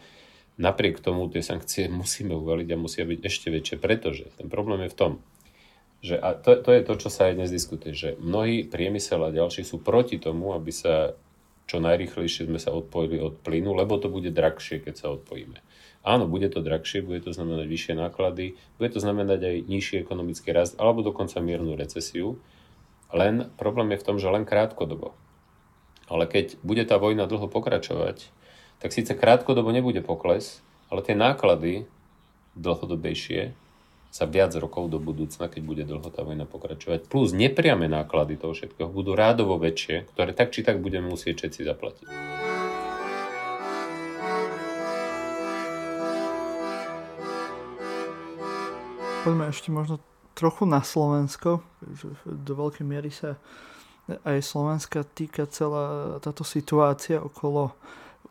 napriek 0.59 0.99
tomu 0.99 1.31
tie 1.31 1.45
sankcie 1.45 1.87
musíme 1.87 2.35
uvaliť 2.35 2.69
a 2.75 2.81
musia 2.81 3.05
byť 3.05 3.21
ešte 3.23 3.49
väčšie, 3.53 3.77
pretože 3.79 4.25
ten 4.37 4.51
problém 4.51 4.89
je 4.89 4.93
v 4.93 4.99
tom, 4.99 5.13
že 5.99 6.15
a 6.15 6.35
to, 6.35 6.59
to 6.63 6.71
je 6.71 6.83
to, 6.87 6.95
čo 6.95 7.09
sa 7.11 7.31
aj 7.31 7.37
dnes 7.39 7.51
diskutuje, 7.51 7.95
že 7.95 8.11
mnohí 8.23 8.67
priemysel 8.67 9.19
a 9.23 9.35
ďalší 9.35 9.67
sú 9.67 9.83
proti 9.83 10.23
tomu, 10.23 10.55
aby 10.55 10.71
sa 10.71 11.19
čo 11.69 11.85
najrychlejšie 11.85 12.49
sme 12.49 12.57
sa 12.57 12.73
odpojili 12.73 13.21
od 13.21 13.45
plynu, 13.45 13.77
lebo 13.77 14.01
to 14.01 14.09
bude 14.09 14.33
drahšie, 14.33 14.81
keď 14.81 14.95
sa 14.97 15.07
odpojíme. 15.13 15.61
Áno, 16.01 16.25
bude 16.25 16.49
to 16.49 16.65
drahšie, 16.65 17.05
bude 17.05 17.21
to 17.21 17.37
znamenať 17.37 17.69
vyššie 17.69 17.95
náklady, 17.99 18.57
bude 18.81 18.91
to 18.97 19.05
znamenať 19.05 19.41
aj 19.45 19.57
nižší 19.69 19.95
ekonomický 20.01 20.57
rast, 20.57 20.81
alebo 20.81 21.05
dokonca 21.05 21.37
miernu 21.45 21.77
recesiu. 21.77 22.41
Len 23.13 23.53
problém 23.61 23.93
je 23.93 24.01
v 24.01 24.07
tom, 24.09 24.17
že 24.17 24.33
len 24.33 24.49
krátkodobo. 24.49 25.13
Ale 26.09 26.25
keď 26.25 26.57
bude 26.65 26.81
tá 26.89 26.97
vojna 26.97 27.29
dlho 27.29 27.53
pokračovať, 27.53 28.33
tak 28.81 28.97
síce 28.97 29.13
krátkodobo 29.13 29.69
nebude 29.69 30.01
pokles, 30.01 30.65
ale 30.89 31.05
tie 31.05 31.13
náklady 31.13 31.85
dlhodobejšie 32.57 33.53
sa 34.09 34.25
viac 34.25 34.57
rokov 34.57 34.89
do 34.89 34.97
budúcna, 34.97 35.53
keď 35.53 35.63
bude 35.63 35.85
dlho 35.85 36.09
tá 36.09 36.25
vojna 36.25 36.49
pokračovať, 36.49 37.13
plus 37.13 37.37
nepriame 37.37 37.93
náklady 37.93 38.41
toho 38.41 38.57
všetkého 38.57 38.89
budú 38.89 39.13
rádovo 39.13 39.61
väčšie, 39.61 40.09
ktoré 40.17 40.33
tak 40.33 40.49
či 40.49 40.65
tak 40.65 40.81
budeme 40.81 41.13
musieť 41.13 41.45
všetci 41.45 41.61
zaplatiť. 41.69 42.09
Poďme 49.29 49.53
ešte 49.53 49.69
možno 49.69 50.01
trochu 50.33 50.65
na 50.65 50.81
Slovensko, 50.81 51.61
že 51.85 52.09
do 52.25 52.55
veľkej 52.57 52.87
miery 52.87 53.13
sa 53.13 53.37
aj 54.09 54.39
Slovenska 54.41 55.05
týka 55.05 55.45
celá 55.49 56.17
táto 56.25 56.43
situácia 56.45 57.21
okolo 57.21 57.77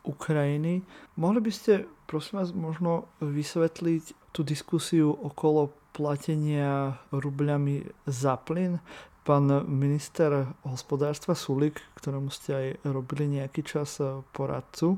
Ukrajiny. 0.07 0.81
Mohli 1.19 1.39
by 1.45 1.51
ste, 1.53 1.73
prosím 2.09 2.41
vás, 2.41 2.49
možno 2.55 3.05
vysvetliť 3.21 4.33
tú 4.33 4.41
diskusiu 4.41 5.13
okolo 5.13 5.73
platenia 5.93 6.97
rubľami 7.13 7.85
za 8.09 8.39
plyn? 8.39 8.81
Pán 9.27 9.51
minister 9.67 10.47
hospodárstva 10.63 11.35
Sulik, 11.35 11.83
ktorému 11.99 12.31
ste 12.31 12.51
aj 12.55 12.67
robili 12.87 13.27
nejaký 13.27 13.59
čas 13.67 13.99
poradcu, 14.31 14.95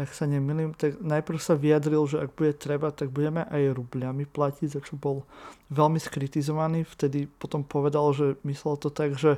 ak 0.00 0.16
sa 0.16 0.24
nemýlim, 0.24 0.72
tak 0.72 0.96
najprv 1.04 1.36
sa 1.36 1.52
vyjadril, 1.52 2.08
že 2.08 2.24
ak 2.24 2.32
bude 2.32 2.56
treba, 2.56 2.88
tak 2.88 3.12
budeme 3.12 3.44
aj 3.44 3.76
rubľami 3.76 4.24
platiť, 4.24 4.68
za 4.72 4.80
čo 4.80 4.96
bol 4.96 5.28
veľmi 5.68 6.00
skritizovaný. 6.00 6.88
Vtedy 6.88 7.28
potom 7.28 7.60
povedal, 7.60 8.08
že 8.16 8.40
myslel 8.48 8.80
to 8.80 8.88
tak, 8.88 9.20
že 9.20 9.36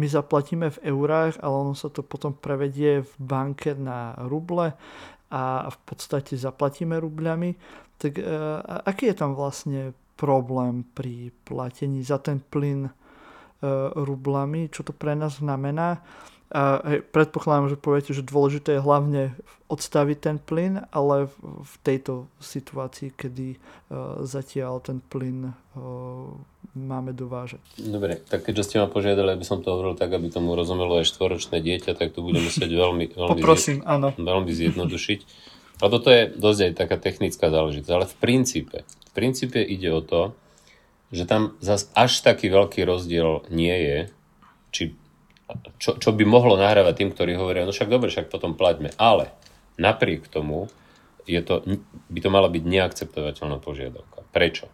my 0.00 0.08
zaplatíme 0.08 0.72
v 0.72 0.82
eurách, 0.88 1.36
ale 1.44 1.54
ono 1.54 1.76
sa 1.76 1.92
to 1.92 2.00
potom 2.00 2.32
prevedie 2.32 3.04
v 3.04 3.12
banke 3.20 3.76
na 3.76 4.16
ruble 4.24 4.72
a 5.28 5.68
v 5.68 5.78
podstate 5.84 6.40
zaplatíme 6.40 6.96
rubľami. 6.96 7.52
Tak 8.00 8.16
a 8.64 8.88
aký 8.88 9.12
je 9.12 9.16
tam 9.20 9.36
vlastne 9.36 9.92
problém 10.16 10.88
pri 10.96 11.36
platení 11.44 12.00
za 12.00 12.16
ten 12.16 12.40
plyn 12.40 12.88
rublami, 13.92 14.70
čo 14.70 14.86
to 14.86 14.94
pre 14.94 15.18
nás 15.18 15.42
znamená. 15.42 16.00
A 16.48 16.80
hej, 16.88 17.04
predpokladám, 17.04 17.68
že 17.68 17.76
poviete, 17.76 18.16
že 18.16 18.24
dôležité 18.24 18.80
je 18.80 18.84
hlavne 18.84 19.36
odstaviť 19.68 20.16
ten 20.16 20.36
plyn, 20.40 20.80
ale 20.88 21.28
v 21.44 21.74
tejto 21.84 22.24
situácii, 22.40 23.12
kedy 23.12 23.60
uh, 23.60 24.24
zatiaľ 24.24 24.80
ten 24.80 25.04
plyn 25.04 25.52
uh, 25.52 26.32
máme 26.72 27.12
dovážať. 27.12 27.60
Dobre, 27.76 28.24
tak 28.24 28.48
keďže 28.48 28.64
ste 28.64 28.76
ma 28.80 28.88
požiadali, 28.88 29.36
aby 29.36 29.44
som 29.44 29.60
to 29.60 29.68
hovoril 29.68 29.92
tak, 29.92 30.08
aby 30.08 30.32
tomu 30.32 30.56
rozumelo 30.56 30.96
aj 30.96 31.12
štvoročné 31.12 31.60
dieťa, 31.60 31.92
tak 31.92 32.16
to 32.16 32.24
budem 32.24 32.48
musieť 32.48 32.72
veľmi, 32.72 33.12
veľmi, 33.12 33.40
Poprosím, 33.44 33.84
zjed... 33.84 33.92
áno. 33.92 34.08
veľmi 34.16 34.48
zjednodušiť. 34.48 35.20
A 35.78 35.84
toto 35.92 36.08
je 36.10 36.32
dosť 36.32 36.60
aj 36.64 36.72
taká 36.74 36.96
technická 36.96 37.52
záležitosť, 37.52 37.92
ale 37.92 38.06
v 38.08 38.16
princípe, 38.18 38.78
v 38.82 39.12
princípe 39.12 39.60
ide 39.60 39.92
o 39.92 40.00
to, 40.00 40.32
že 41.12 41.24
tam 41.28 41.56
zase 41.60 41.92
až 41.92 42.24
taký 42.24 42.48
veľký 42.48 42.88
rozdiel 42.88 43.44
nie 43.52 43.72
je, 43.72 43.98
či 44.72 44.82
čo, 45.80 45.96
čo 45.96 46.10
by 46.12 46.24
mohlo 46.28 46.60
nahrávať 46.60 46.94
tým, 47.04 47.10
ktorí 47.12 47.32
hovoria, 47.36 47.64
no 47.64 47.72
však 47.72 47.88
dobre, 47.88 48.12
však 48.12 48.28
potom 48.28 48.54
plaťme. 48.58 48.92
Ale 49.00 49.32
napriek 49.80 50.28
tomu 50.28 50.68
je 51.28 51.40
to, 51.44 51.64
by 52.08 52.18
to 52.20 52.28
mala 52.32 52.48
byť 52.48 52.64
neakceptovateľná 52.64 53.60
požiadavka. 53.60 54.24
Prečo? 54.32 54.68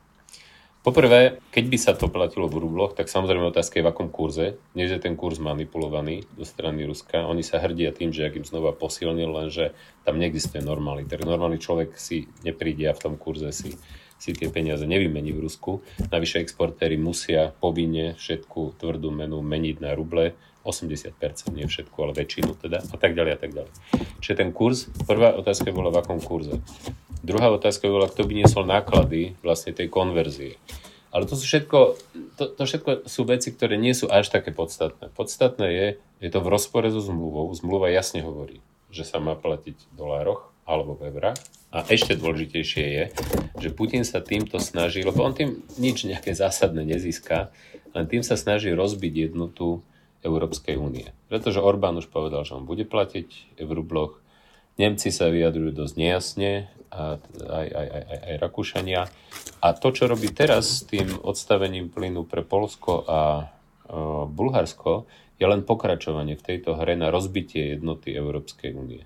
Poprvé, 0.85 1.41
keď 1.49 1.65
by 1.65 1.79
sa 1.81 1.93
to 1.97 2.13
platilo 2.13 2.45
v 2.45 2.61
rubloch, 2.61 2.93
tak 2.93 3.09
samozrejme 3.09 3.49
otázka 3.49 3.81
je 3.81 3.85
v 3.89 3.91
akom 3.91 4.13
kurze. 4.13 4.61
Dnes 4.77 4.93
je 4.93 5.01
ten 5.01 5.17
kurz 5.17 5.41
manipulovaný 5.41 6.29
do 6.37 6.45
strany 6.45 6.85
Ruska. 6.85 7.25
Oni 7.25 7.41
sa 7.41 7.57
hrdia 7.57 7.89
tým, 7.89 8.13
že 8.13 8.29
ak 8.29 8.37
im 8.37 8.45
znova 8.45 8.77
posilnil, 8.77 9.33
lenže 9.33 9.73
tam 10.05 10.21
neexistuje 10.21 10.61
normálny. 10.61 11.09
Tak 11.09 11.25
normálny 11.25 11.57
človek 11.57 11.97
si 11.97 12.29
nepríde 12.45 12.85
a 12.85 12.93
v 12.93 13.01
tom 13.01 13.15
kurze 13.17 13.49
si 13.57 13.81
si 14.25 14.33
tie 14.33 14.49
peniaze 14.49 14.87
nevymení 14.87 15.37
v 15.37 15.45
Rusku. 15.45 15.85
Navyše 16.09 16.41
exportéry 16.41 16.97
musia 16.97 17.53
povinne 17.53 18.17
všetku 18.17 18.81
tvrdú 18.81 19.13
menu 19.13 19.43
meniť 19.45 19.77
na 19.85 19.93
ruble, 19.93 20.33
80%, 20.65 21.53
nie 21.53 21.69
všetko, 21.69 21.97
ale 22.01 22.13
väčšinu 22.17 22.57
teda, 22.59 22.81
a 22.81 22.97
tak 22.97 23.13
ďalej 23.13 23.33
a 23.37 23.39
tak 23.39 23.53
ďalej. 23.53 23.73
Čiže 24.25 24.35
ten 24.41 24.51
kurz, 24.51 24.89
prvá 25.05 25.37
otázka 25.37 25.71
bola 25.71 25.93
v 25.93 26.01
akom 26.01 26.19
kurze. 26.19 26.59
Druhá 27.25 27.53
otázka 27.53 27.89
bola, 27.89 28.09
kto 28.09 28.25
by 28.25 28.33
niesol 28.33 28.65
náklady 28.65 29.37
vlastne 29.41 29.77
tej 29.77 29.93
konverzie. 29.93 30.57
Ale 31.15 31.31
to 31.31 31.39
sú 31.39 31.47
všetko, 31.47 31.79
to, 32.35 32.45
to 32.59 32.63
všetko 32.67 32.91
sú 33.07 33.23
veci, 33.23 33.55
ktoré 33.55 33.79
nie 33.79 33.95
sú 33.95 34.11
až 34.11 34.35
také 34.35 34.51
podstatné. 34.51 35.15
Podstatné 35.15 35.67
je, 35.71 35.87
je 36.19 36.29
to 36.33 36.43
v 36.43 36.51
rozpore 36.51 36.91
so 36.91 36.99
zmluvou. 36.99 37.47
Zmluva 37.55 37.87
jasne 37.95 38.19
hovorí, 38.27 38.59
že 38.91 39.07
sa 39.07 39.23
má 39.23 39.39
platiť 39.39 39.79
v 39.79 39.93
dolároch 39.95 40.51
alebo 40.67 40.99
v 40.99 41.15
eurách 41.15 41.39
a 41.75 41.83
ešte 41.91 42.15
dôležitejšie 42.15 42.85
je, 42.87 43.05
že 43.59 43.75
Putin 43.75 44.07
sa 44.07 44.23
týmto 44.23 44.63
snaží, 44.63 45.03
lebo 45.03 45.27
on 45.27 45.35
tým 45.35 45.63
nič 45.75 46.07
nejaké 46.07 46.31
zásadné 46.31 46.87
nezíska, 46.87 47.51
len 47.95 48.07
tým 48.07 48.23
sa 48.23 48.39
snaží 48.39 48.71
rozbiť 48.71 49.31
jednotu 49.31 49.83
Európskej 50.25 50.81
únie. 50.81 51.13
Pretože 51.29 51.61
Orbán 51.61 52.01
už 52.01 52.09
povedal, 52.09 52.43
že 52.49 52.57
on 52.57 52.65
bude 52.65 52.89
platiť 52.89 53.61
v 53.61 53.71
rubloch. 53.71 54.19
Nemci 54.81 55.15
sa 55.15 55.31
vyjadrujú 55.31 55.85
dosť 55.85 55.95
nejasne, 55.95 56.67
a 56.95 57.19
aj, 57.51 57.69
aj, 57.75 57.89
aj, 57.91 58.03
aj, 58.07 58.19
aj 58.23 58.35
Rakúšania. 58.39 59.03
A 59.63 59.67
to, 59.75 59.89
čo 59.91 60.07
robí 60.07 60.31
teraz 60.31 60.83
s 60.83 60.87
tým 60.87 61.11
odstavením 61.27 61.91
plynu 61.91 62.23
pre 62.23 62.47
Polsko 62.47 63.03
a 63.07 63.21
e, 63.43 63.45
Bulharsko, 64.31 65.11
je 65.35 65.47
len 65.47 65.67
pokračovanie 65.67 66.39
v 66.39 66.47
tejto 66.47 66.79
hre 66.79 66.95
na 66.95 67.11
rozbitie 67.11 67.75
jednoty 67.75 68.15
Európskej 68.15 68.71
únie. 68.79 69.03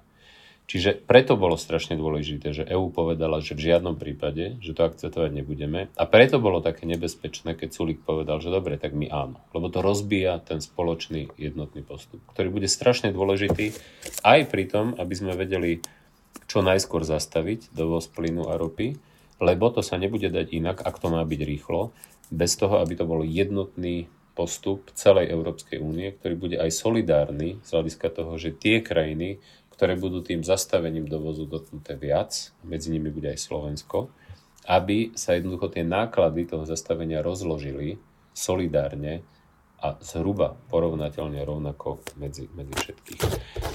Čiže 0.69 1.01
preto 1.01 1.41
bolo 1.41 1.57
strašne 1.57 1.97
dôležité, 1.97 2.53
že 2.53 2.69
EÚ 2.69 2.93
povedala, 2.93 3.41
že 3.41 3.57
v 3.57 3.73
žiadnom 3.73 3.97
prípade, 3.97 4.61
že 4.61 4.77
to 4.77 4.85
akceptovať 4.85 5.33
nebudeme. 5.33 5.89
A 5.97 6.05
preto 6.05 6.37
bolo 6.37 6.61
také 6.61 6.85
nebezpečné, 6.85 7.57
keď 7.57 7.73
Sulik 7.73 8.05
povedal, 8.05 8.45
že 8.45 8.53
dobre, 8.53 8.77
tak 8.77 8.93
my 8.93 9.09
áno. 9.09 9.41
Lebo 9.57 9.73
to 9.73 9.81
rozbíja 9.81 10.45
ten 10.45 10.61
spoločný 10.61 11.33
jednotný 11.41 11.81
postup, 11.81 12.21
ktorý 12.37 12.53
bude 12.53 12.69
strašne 12.69 13.17
dôležitý 13.17 13.73
aj 14.21 14.41
pri 14.53 14.65
tom, 14.69 14.93
aby 15.01 15.15
sme 15.17 15.33
vedeli 15.33 15.81
čo 16.45 16.61
najskôr 16.61 17.01
zastaviť 17.01 17.73
dovoz 17.73 18.05
plynu 18.13 18.53
a 18.53 18.61
ropy, 18.61 19.01
lebo 19.41 19.73
to 19.73 19.81
sa 19.81 19.97
nebude 19.97 20.29
dať 20.29 20.53
inak, 20.53 20.85
ak 20.85 21.01
to 21.01 21.09
má 21.09 21.25
byť 21.25 21.41
rýchlo, 21.49 21.97
bez 22.29 22.61
toho, 22.61 22.85
aby 22.85 22.93
to 22.93 23.09
bol 23.09 23.25
jednotný 23.25 24.05
postup 24.37 24.93
celej 24.95 25.33
Európskej 25.33 25.81
únie, 25.81 26.13
ktorý 26.13 26.35
bude 26.37 26.57
aj 26.61 26.71
solidárny 26.71 27.59
z 27.65 27.69
hľadiska 27.73 28.07
toho, 28.13 28.37
že 28.37 28.55
tie 28.55 28.85
krajiny, 28.85 29.41
ktoré 29.79 29.95
budú 29.95 30.27
tým 30.27 30.43
zastavením 30.43 31.07
dovozu 31.07 31.47
dotknuté 31.47 31.95
viac, 31.95 32.51
medzi 32.67 32.91
nimi 32.91 33.15
bude 33.15 33.31
aj 33.31 33.39
Slovensko, 33.39 34.11
aby 34.67 35.15
sa 35.15 35.39
jednoducho 35.39 35.71
tie 35.71 35.87
náklady 35.87 36.51
toho 36.51 36.67
zastavenia 36.67 37.23
rozložili 37.23 37.95
solidárne 38.35 39.23
a 39.79 39.95
zhruba 40.03 40.59
porovnateľne 40.75 41.47
rovnako 41.47 42.03
medzi, 42.19 42.51
medzi 42.59 42.75
všetkých. 42.75 43.23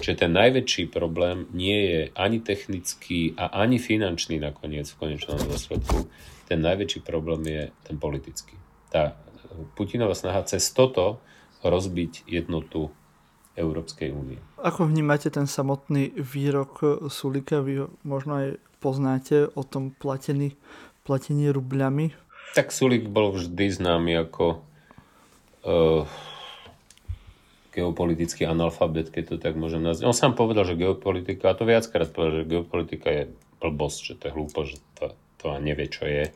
Čiže 0.04 0.28
ten 0.28 0.36
najväčší 0.36 0.92
problém 0.92 1.48
nie 1.56 1.80
je 1.88 2.02
ani 2.20 2.44
technický 2.44 3.40
a 3.40 3.64
ani 3.64 3.80
finančný 3.80 4.44
nakoniec 4.44 4.92
v 4.92 5.00
konečnom 5.00 5.40
dôsledku. 5.40 6.12
Ten 6.52 6.60
najväčší 6.60 7.00
problém 7.08 7.48
je 7.48 7.64
ten 7.88 7.96
politický. 7.96 8.60
Tá 8.92 9.16
Putinova 9.80 10.18
snaha 10.18 10.44
cez 10.44 10.68
toto 10.76 11.24
rozbiť 11.64 12.28
jednotu 12.28 12.92
Európskej 13.54 14.10
únie. 14.10 14.42
Ako 14.58 14.90
vnímate 14.90 15.30
ten 15.30 15.46
samotný 15.46 16.14
výrok 16.18 17.06
Sulika? 17.10 17.62
Vy 17.62 17.86
ho 17.86 17.88
možno 18.02 18.42
aj 18.42 18.48
poznáte 18.82 19.48
o 19.54 19.62
tom 19.62 19.94
platení, 19.94 20.58
platení 21.06 21.54
rubľami? 21.54 22.12
Tak 22.54 22.74
Sulik 22.74 23.10
bol 23.10 23.34
vždy 23.34 23.66
známy 23.82 24.14
ako 24.30 24.62
uh, 25.66 26.06
geopolitický 27.74 28.46
analfabet, 28.46 29.10
keď 29.10 29.24
to 29.34 29.36
tak 29.42 29.58
môžem 29.58 29.82
nazvať. 29.82 30.06
On 30.06 30.14
sám 30.14 30.38
povedal, 30.38 30.66
že 30.66 30.78
geopolitika, 30.78 31.50
a 31.50 31.58
to 31.58 31.66
viackrát 31.66 32.14
povedal, 32.14 32.46
že 32.46 32.52
geopolitika 32.54 33.10
je 33.10 33.24
blbosť, 33.58 34.00
že 34.06 34.14
to 34.22 34.24
je 34.30 34.36
hlúpo, 34.38 34.60
že 34.70 34.78
to, 35.00 35.18
to 35.42 35.46
nevie, 35.58 35.90
čo 35.90 36.06
je. 36.06 36.30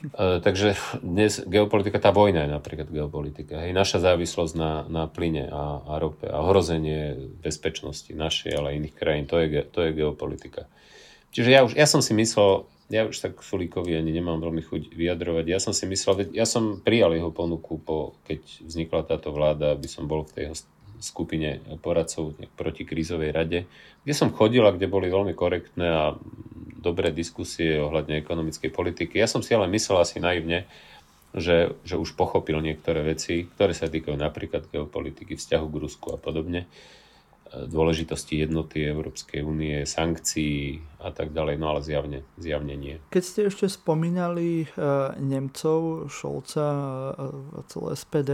E, 0.00 0.40
takže 0.40 0.76
dnes 1.00 1.40
geopolitika, 1.44 2.00
tá 2.00 2.12
vojna 2.12 2.44
je 2.46 2.50
napríklad 2.52 2.88
geopolitika. 2.88 3.60
Hej, 3.64 3.72
naša 3.72 4.00
závislosť 4.00 4.54
na, 4.56 4.72
na 4.88 5.04
plyne 5.08 5.48
a, 5.48 5.80
a 5.84 5.92
rope 6.00 6.28
a 6.28 6.40
ohrozenie 6.40 7.16
bezpečnosti 7.40 8.08
našej, 8.12 8.52
ale 8.56 8.66
aj 8.72 8.78
iných 8.80 8.96
krajín, 8.96 9.24
to 9.28 9.40
je, 9.40 9.64
to 9.68 9.78
je 9.88 9.96
geopolitika. 9.96 10.68
Čiže 11.30 11.48
ja, 11.50 11.60
už, 11.64 11.72
ja 11.76 11.86
som 11.86 12.02
si 12.02 12.12
myslel, 12.16 12.66
ja 12.90 13.06
už 13.06 13.16
tak 13.16 13.38
Sulíkovi 13.38 13.94
ani 13.94 14.10
nemám 14.10 14.42
veľmi 14.42 14.62
chuť 14.66 14.82
vyjadrovať, 14.92 15.44
ja 15.46 15.62
som 15.62 15.70
si 15.70 15.86
myslel, 15.86 16.34
ja 16.34 16.44
som 16.48 16.82
prijal 16.82 17.14
jeho 17.14 17.30
ponuku, 17.30 17.78
po, 17.78 18.18
keď 18.26 18.40
vznikla 18.66 19.06
táto 19.06 19.30
vláda, 19.30 19.78
aby 19.78 19.86
som 19.86 20.10
bol 20.10 20.26
v 20.26 20.34
tej 20.34 20.44
skupine 21.00 21.64
poradcov 21.80 22.36
proti 22.54 22.84
krízovej 22.84 23.32
rade, 23.32 23.58
kde 24.04 24.14
som 24.14 24.30
chodil 24.30 24.62
a 24.62 24.74
kde 24.76 24.86
boli 24.86 25.08
veľmi 25.08 25.32
korektné 25.32 25.86
a 25.88 26.04
dobré 26.80 27.12
diskusie 27.12 27.76
ohľadne 27.76 28.20
ekonomickej 28.20 28.70
politiky. 28.72 29.20
Ja 29.20 29.28
som 29.28 29.44
si 29.44 29.52
ale 29.52 29.68
myslel 29.68 30.00
asi 30.00 30.16
naivne, 30.20 30.64
že, 31.36 31.76
že 31.84 32.00
už 32.00 32.16
pochopil 32.16 32.58
niektoré 32.60 33.04
veci, 33.04 33.46
ktoré 33.46 33.76
sa 33.76 33.86
týkajú 33.86 34.16
napríklad 34.16 34.66
geopolitiky, 34.72 35.36
vzťahu 35.36 35.66
k 35.68 35.80
Rusku 35.80 36.06
a 36.14 36.18
podobne, 36.18 36.66
dôležitosti 37.50 38.38
jednoty 38.38 38.86
Európskej 38.86 39.42
únie, 39.42 39.82
sankcií 39.82 40.78
a 41.02 41.10
tak 41.10 41.34
ďalej, 41.34 41.58
no 41.58 41.74
ale 41.74 41.80
zjavne, 41.82 42.22
zjavne 42.38 42.78
nie. 42.78 43.02
Keď 43.10 43.22
ste 43.26 43.40
ešte 43.50 43.66
spomínali 43.66 44.70
uh, 44.78 45.18
Nemcov, 45.18 46.06
Šolca 46.06 46.66
a 47.10 47.60
celé 47.66 47.90
SPD, 47.98 48.30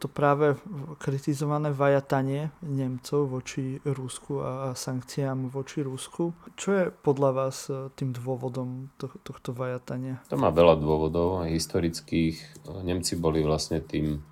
to 0.00 0.06
práve 0.08 0.56
kritizované 0.96 1.76
vajatanie 1.76 2.48
Nemcov 2.64 3.28
voči 3.28 3.76
Rusku 3.84 4.40
a 4.40 4.72
sankciám 4.72 5.52
voči 5.52 5.84
Rusku. 5.84 6.32
Čo 6.56 6.68
je 6.72 6.84
podľa 6.88 7.30
vás 7.36 7.68
e, 7.68 7.92
tým 7.92 8.16
dôvodom 8.16 8.88
to, 8.96 9.12
tohto 9.20 9.52
vajatania? 9.52 10.24
To 10.32 10.40
má 10.40 10.48
veľa 10.48 10.80
dôvodov 10.80 11.44
historických. 11.44 12.64
Nemci 12.80 13.20
boli 13.20 13.44
vlastne 13.44 13.84
tým 13.84 14.24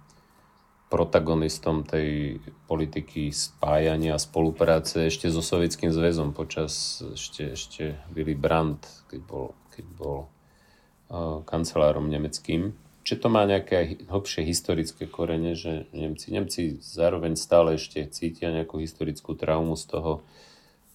protagonistom 0.89 1.85
tej 1.85 2.41
politiky 2.65 3.29
spájania 3.29 4.17
a 4.17 4.25
spolupráce 4.25 5.07
ešte 5.07 5.29
so 5.29 5.45
Sovietským 5.45 5.93
zväzom 5.93 6.33
počas 6.33 7.05
ešte, 7.15 7.55
ešte 7.55 7.95
Willy 8.11 8.35
Brandt, 8.35 9.07
keď 9.07 9.21
bol, 9.23 9.55
keď 9.71 9.85
bol 9.95 10.19
uh, 10.27 11.47
kancelárom 11.47 12.11
nemeckým 12.11 12.75
Čiže 13.11 13.27
to 13.27 13.35
má 13.35 13.43
nejaké 13.43 14.07
hlbšie 14.07 14.47
historické 14.47 15.11
korene, 15.11 15.59
že 15.59 15.91
Nemci, 15.91 16.31
Nemci 16.31 16.79
zároveň 16.79 17.35
stále 17.35 17.75
ešte 17.75 18.07
cítia 18.07 18.55
nejakú 18.55 18.79
historickú 18.79 19.35
traumu 19.35 19.75
z 19.75 19.85
toho, 19.91 20.13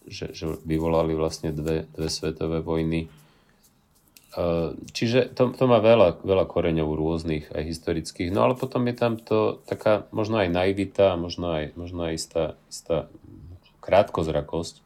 že, 0.07 0.31
že 0.31 0.47
vyvolali 0.63 1.11
vlastne 1.11 1.51
dve, 1.51 1.91
dve 1.91 2.07
svetové 2.07 2.63
vojny. 2.63 3.11
E, 4.31 4.47
čiže 4.95 5.35
to, 5.35 5.51
to 5.59 5.67
má 5.67 5.83
veľa, 5.83 6.23
veľa 6.23 6.47
koreňov 6.47 6.95
rôznych, 6.95 7.51
aj 7.51 7.67
historických. 7.67 8.31
No 8.31 8.47
ale 8.47 8.55
potom 8.55 8.87
je 8.87 8.95
tam 8.95 9.19
to 9.19 9.59
taká 9.67 10.07
možno 10.15 10.39
aj 10.39 10.55
naivita, 10.55 11.19
možno 11.19 11.51
aj, 11.51 11.75
možno 11.75 12.07
aj 12.07 12.15
istá, 12.15 12.43
istá 12.71 13.11
krátkozrakosť 13.83 14.79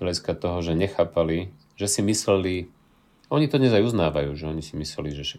hľadiska 0.00 0.32
toho, 0.40 0.64
že 0.64 0.72
nechápali, 0.72 1.52
že 1.76 1.84
si 1.84 2.00
mysleli, 2.00 2.72
oni 3.28 3.44
to 3.52 3.60
dnes 3.60 3.76
aj 3.76 3.92
uznávajú, 3.92 4.32
že 4.40 4.48
oni 4.48 4.64
si 4.64 4.72
mysleli, 4.80 5.12
že 5.12 5.36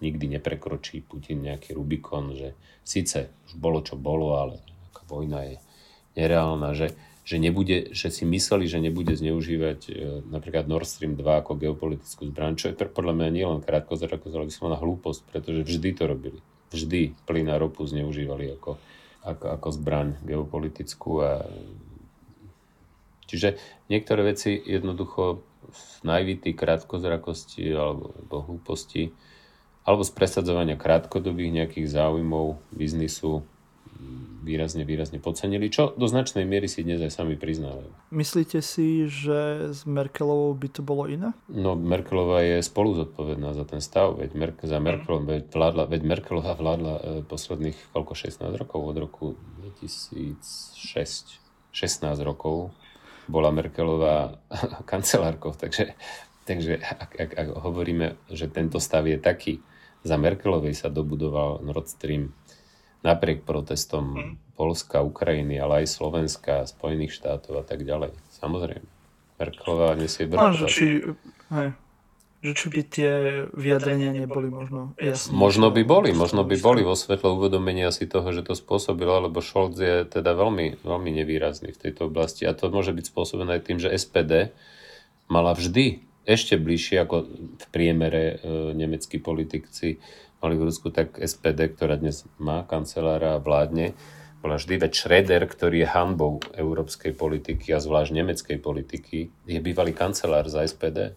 nikdy 0.00 0.38
neprekročí 0.38 1.04
Putin 1.04 1.44
nejaký 1.46 1.76
Rubikon, 1.76 2.34
že 2.34 2.56
síce 2.82 3.30
už 3.50 3.58
bolo 3.58 3.84
čo 3.84 3.94
bolo, 3.94 4.38
ale 4.38 4.64
vojna 5.08 5.40
je 5.44 5.56
nereálna, 6.16 6.72
že, 6.72 6.96
že, 7.22 7.36
nebude, 7.36 7.92
že 7.92 8.08
si 8.08 8.24
mysleli, 8.24 8.64
že 8.66 8.80
nebude 8.80 9.12
zneužívať 9.14 9.80
e, 9.88 9.92
napríklad 10.28 10.66
Nord 10.66 10.88
Stream 10.88 11.14
2 11.18 11.22
ako 11.44 11.60
geopolitickú 11.60 12.28
zbraň, 12.32 12.56
čo 12.56 12.72
je 12.72 12.78
podľa 12.78 13.14
mňa 13.14 13.28
nielen 13.30 13.60
krátkozrakosť, 13.62 14.34
ale 14.34 14.50
vyslovná 14.50 14.76
hlúposť, 14.80 15.20
pretože 15.28 15.66
vždy 15.66 15.90
to 15.94 16.04
robili. 16.08 16.40
Vždy 16.74 17.14
plyn 17.28 17.48
a 17.52 17.56
ropu 17.60 17.86
zneužívali 17.86 18.58
ako, 18.58 18.80
ako, 19.22 19.46
ako 19.60 19.68
zbraň 19.70 20.08
geopolitickú. 20.26 21.10
A... 21.22 21.46
Čiže 23.30 23.56
niektoré 23.86 24.34
veci 24.34 24.58
jednoducho 24.58 25.44
naivity, 26.04 26.52
krátkozrakosti 26.52 27.72
alebo, 27.72 28.12
alebo 28.14 28.36
hlúposti 28.46 29.14
alebo 29.84 30.02
z 30.02 30.12
presadzovania 30.16 30.80
krátkodobých 30.80 31.52
nejakých 31.62 31.86
záujmov 31.92 32.56
biznisu 32.72 33.44
výrazne, 34.44 34.84
výrazne 34.84 35.18
podcenili, 35.18 35.72
čo 35.72 35.96
do 35.96 36.04
značnej 36.04 36.44
miery 36.44 36.68
si 36.68 36.84
dnes 36.84 37.00
aj 37.00 37.12
sami 37.16 37.40
priznávajú. 37.40 37.88
Myslíte 38.12 38.60
si, 38.60 39.08
že 39.08 39.72
s 39.72 39.88
Merkelovou 39.88 40.52
by 40.52 40.68
to 40.68 40.84
bolo 40.84 41.08
iné? 41.08 41.32
No, 41.48 41.72
Merkelová 41.72 42.44
je 42.44 42.60
spolu 42.60 42.92
zodpovedná 42.92 43.56
za 43.56 43.64
ten 43.64 43.80
stav, 43.80 44.20
veď 44.20 44.30
Mer- 44.36 44.60
za 44.60 44.78
Merkelom, 44.78 45.24
veď, 45.24 45.48
vládla, 45.48 45.84
veď 45.88 46.02
Merkelová 46.04 46.52
vládla 46.54 46.94
e, 46.94 47.02
posledných 47.24 47.78
koľko, 47.96 48.12
16 48.12 48.60
rokov, 48.60 48.80
od 48.84 48.96
roku 49.00 49.26
2006, 49.64 51.40
16 51.72 52.28
rokov 52.28 52.76
bola 53.24 53.48
Merkelová 53.48 54.36
kancelárkou, 54.90 55.56
takže, 55.56 55.96
takže 56.44 56.76
ak, 56.84 57.10
ak, 57.16 57.30
ak 57.32 57.48
hovoríme, 57.64 58.20
že 58.28 58.52
tento 58.52 58.76
stav 58.76 59.08
je 59.08 59.16
taký, 59.16 59.64
za 60.04 60.16
Merkelovej 60.20 60.76
sa 60.76 60.92
dobudoval 60.92 61.64
Nord 61.64 61.88
Stream 61.88 62.36
napriek 63.00 63.44
protestom 63.44 64.04
hmm. 64.16 64.34
Polska, 64.54 65.00
Ukrajiny, 65.04 65.58
ale 65.58 65.84
aj 65.84 65.92
Slovenska, 65.92 66.68
Spojených 66.68 67.16
štátov 67.16 67.60
a 67.60 67.64
tak 67.64 67.82
ďalej. 67.82 68.14
Samozrejme. 68.38 68.86
Merkelová 69.34 69.98
nesie 69.98 70.30
brať. 70.30 70.70
Či, 70.70 71.02
že 72.44 72.52
či 72.52 72.66
by 72.68 72.80
tie 72.84 73.10
vyjadrenia 73.56 74.12
neboli 74.12 74.52
možno 74.52 74.92
jasné. 75.00 75.32
Možno 75.32 75.72
by 75.72 75.80
boli, 75.80 76.12
možno 76.12 76.44
by 76.44 76.60
boli 76.60 76.84
vo 76.84 76.92
svetle 76.92 77.32
uvedomenia 77.32 77.88
si 77.88 78.04
toho, 78.04 78.28
že 78.36 78.44
to 78.44 78.52
spôsobilo, 78.52 79.16
lebo 79.24 79.40
Scholz 79.40 79.80
je 79.80 80.04
teda 80.04 80.36
veľmi, 80.36 80.84
veľmi 80.84 81.10
nevýrazný 81.24 81.72
v 81.72 81.80
tejto 81.88 82.12
oblasti 82.12 82.44
a 82.44 82.52
to 82.52 82.68
môže 82.68 82.92
byť 82.92 83.04
spôsobené 83.08 83.58
aj 83.58 83.62
tým, 83.64 83.78
že 83.80 83.96
SPD 83.96 84.52
mala 85.32 85.56
vždy 85.56 86.04
ešte 86.24 86.56
bližšie 86.56 87.04
ako 87.04 87.16
v 87.60 87.64
priemere 87.68 88.24
e, 88.24 88.34
nemeckí 88.72 89.20
politici 89.20 90.00
mali 90.44 90.60
v 90.60 90.68
Rusku, 90.68 90.92
tak 90.92 91.16
SPD, 91.16 91.72
ktorá 91.72 91.96
dnes 91.96 92.28
má 92.36 92.64
kancelára 92.68 93.36
a 93.36 93.40
vládne, 93.40 93.96
bola 94.44 94.60
vždy 94.60 94.76
veď 94.76 94.92
Schroeder, 94.92 95.42
ktorý 95.48 95.84
je 95.84 95.88
hanbou 95.88 96.36
európskej 96.52 97.16
politiky 97.16 97.72
a 97.72 97.80
zvlášť 97.80 98.12
nemeckej 98.12 98.58
politiky, 98.60 99.32
je 99.48 99.60
bývalý 99.64 99.96
kancelár 99.96 100.44
za 100.52 100.60
SPD. 100.68 101.16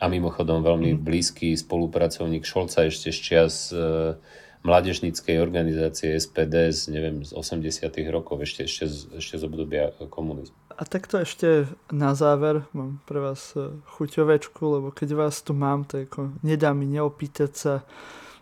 A 0.00 0.04
mimochodom 0.08 0.64
veľmi 0.64 0.96
mm. 0.96 1.00
blízky 1.04 1.52
spolupracovník 1.52 2.48
Šolca 2.48 2.88
ešte 2.88 3.12
z 3.12 3.18
čias 3.18 3.54
e, 3.76 4.16
mládežníckej 4.64 5.36
organizácie 5.36 6.16
SPD 6.16 6.72
z, 6.72 6.88
neviem, 6.88 7.20
z 7.28 7.36
80 7.36 7.92
rokov, 8.08 8.40
ešte, 8.40 8.64
ešte, 8.64 8.88
z, 8.88 9.20
ešte 9.20 9.36
z 9.36 9.42
obdobia 9.44 9.92
komunizmu. 10.08 10.67
A 10.78 10.86
takto 10.86 11.18
ešte 11.18 11.66
na 11.90 12.14
záver 12.14 12.62
mám 12.70 13.02
pre 13.02 13.18
vás 13.18 13.50
e, 13.58 13.74
chuťovečku, 13.98 14.62
lebo 14.62 14.94
keď 14.94 15.18
vás 15.18 15.42
tu 15.42 15.50
mám, 15.50 15.82
tak 15.82 16.06
ako 16.06 16.38
nedá 16.46 16.70
mi 16.70 16.86
neopýtať 16.86 17.50
sa 17.50 17.74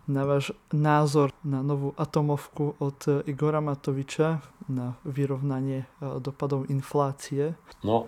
na 0.05 0.29
váš 0.29 0.53
názor 0.69 1.33
na 1.41 1.65
novú 1.65 1.97
atomovku 1.97 2.77
od 2.77 2.99
e, 3.09 3.25
Igora 3.33 3.65
Matoviča 3.65 4.45
na 4.69 5.01
vyrovnanie 5.09 5.89
e, 5.89 6.21
dopadov 6.21 6.69
inflácie. 6.69 7.57
No, 7.81 8.05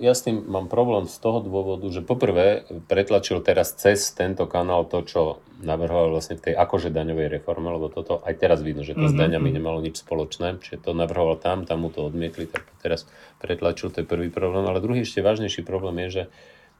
ja 0.00 0.12
s 0.12 0.28
tým 0.28 0.44
mám 0.44 0.68
problém 0.68 1.08
z 1.08 1.16
toho 1.16 1.40
dôvodu, 1.40 1.88
že 1.88 2.04
poprvé 2.04 2.68
pretlačil 2.84 3.40
teraz 3.40 3.72
cez 3.72 4.12
tento 4.12 4.44
kanál 4.44 4.84
to, 4.84 5.00
čo 5.08 5.20
navrhoval 5.64 6.12
vlastne 6.12 6.36
v 6.36 6.52
tej 6.52 6.54
akože 6.54 6.92
daňovej 6.92 7.40
reforme, 7.40 7.72
lebo 7.72 7.88
toto 7.88 8.20
aj 8.20 8.36
teraz 8.36 8.60
vidno, 8.60 8.84
že 8.84 8.92
to 8.92 9.08
mm-hmm. 9.08 9.12
s 9.12 9.16
mhm, 9.16 9.22
daňami 9.24 9.48
mhm. 9.48 9.56
nemalo 9.56 9.78
nič 9.80 9.96
spoločné, 10.04 10.60
čiže 10.60 10.84
to 10.84 10.92
navrhoval 10.92 11.40
tam, 11.40 11.64
tam 11.64 11.84
mu 11.84 11.88
to 11.88 12.04
odmietli, 12.04 12.44
tak 12.44 12.68
teraz 12.84 13.08
pretlačil, 13.40 13.88
to 13.88 14.04
je 14.04 14.06
prvý 14.08 14.28
problém. 14.28 14.68
Ale 14.68 14.84
druhý 14.84 15.00
ešte 15.00 15.24
vážnejší 15.24 15.64
problém 15.64 15.96
je, 16.06 16.08
že 16.08 16.22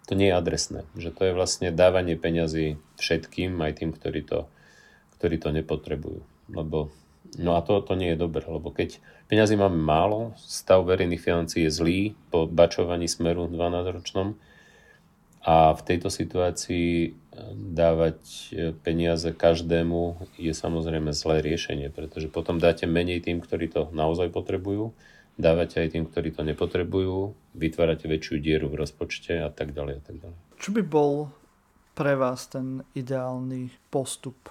to 0.06 0.12
nie 0.14 0.30
je 0.30 0.38
adresné, 0.38 0.80
že 0.94 1.10
to 1.10 1.26
je 1.26 1.32
vlastne 1.34 1.74
dávanie 1.74 2.14
peňazí 2.14 2.78
všetkým, 3.00 3.58
aj 3.58 3.72
tým, 3.82 3.90
ktorí 3.90 4.22
to, 4.22 4.46
ktorí 5.18 5.40
to 5.40 5.50
nepotrebujú. 5.50 6.20
Lebo 6.52 6.94
No 7.36 7.56
a 7.56 7.60
to, 7.60 7.84
to 7.84 7.92
nie 7.94 8.16
je 8.16 8.22
dobré, 8.22 8.44
lebo 8.48 8.72
keď 8.72 8.96
peňazí 9.28 9.60
máme 9.60 9.76
málo, 9.76 10.32
stav 10.40 10.84
verejných 10.88 11.20
financií 11.20 11.68
je 11.68 11.72
zlý 11.72 12.00
po 12.32 12.48
bačovaní 12.48 13.04
smeru 13.06 13.48
12-ročnom 13.48 14.36
a 15.46 15.70
v 15.78 15.80
tejto 15.86 16.10
situácii 16.10 16.88
eh, 17.06 17.10
dávať 17.54 18.18
eh, 18.50 18.72
peniaze 18.74 19.30
každému 19.30 20.32
je 20.40 20.50
samozrejme 20.50 21.14
zlé 21.14 21.44
riešenie, 21.44 21.92
pretože 21.94 22.26
potom 22.26 22.58
dáte 22.58 22.88
menej 22.90 23.22
tým, 23.22 23.38
ktorí 23.38 23.70
to 23.70 23.92
naozaj 23.94 24.32
potrebujú, 24.34 24.90
dávate 25.38 25.84
aj 25.84 25.94
tým, 25.94 26.04
ktorí 26.10 26.34
to 26.34 26.42
nepotrebujú, 26.42 27.36
vytvárate 27.54 28.10
väčšiu 28.10 28.42
dieru 28.42 28.66
v 28.72 28.82
rozpočte 28.82 29.38
a 29.38 29.52
tak 29.52 29.70
ďalej 29.76 29.94
a 30.00 30.02
tak 30.02 30.16
ďalej. 30.18 30.38
Čo 30.56 30.70
by 30.74 30.82
bol 30.82 31.30
pre 31.94 32.18
vás 32.18 32.50
ten 32.50 32.82
ideálny 32.98 33.70
postup? 33.88 34.50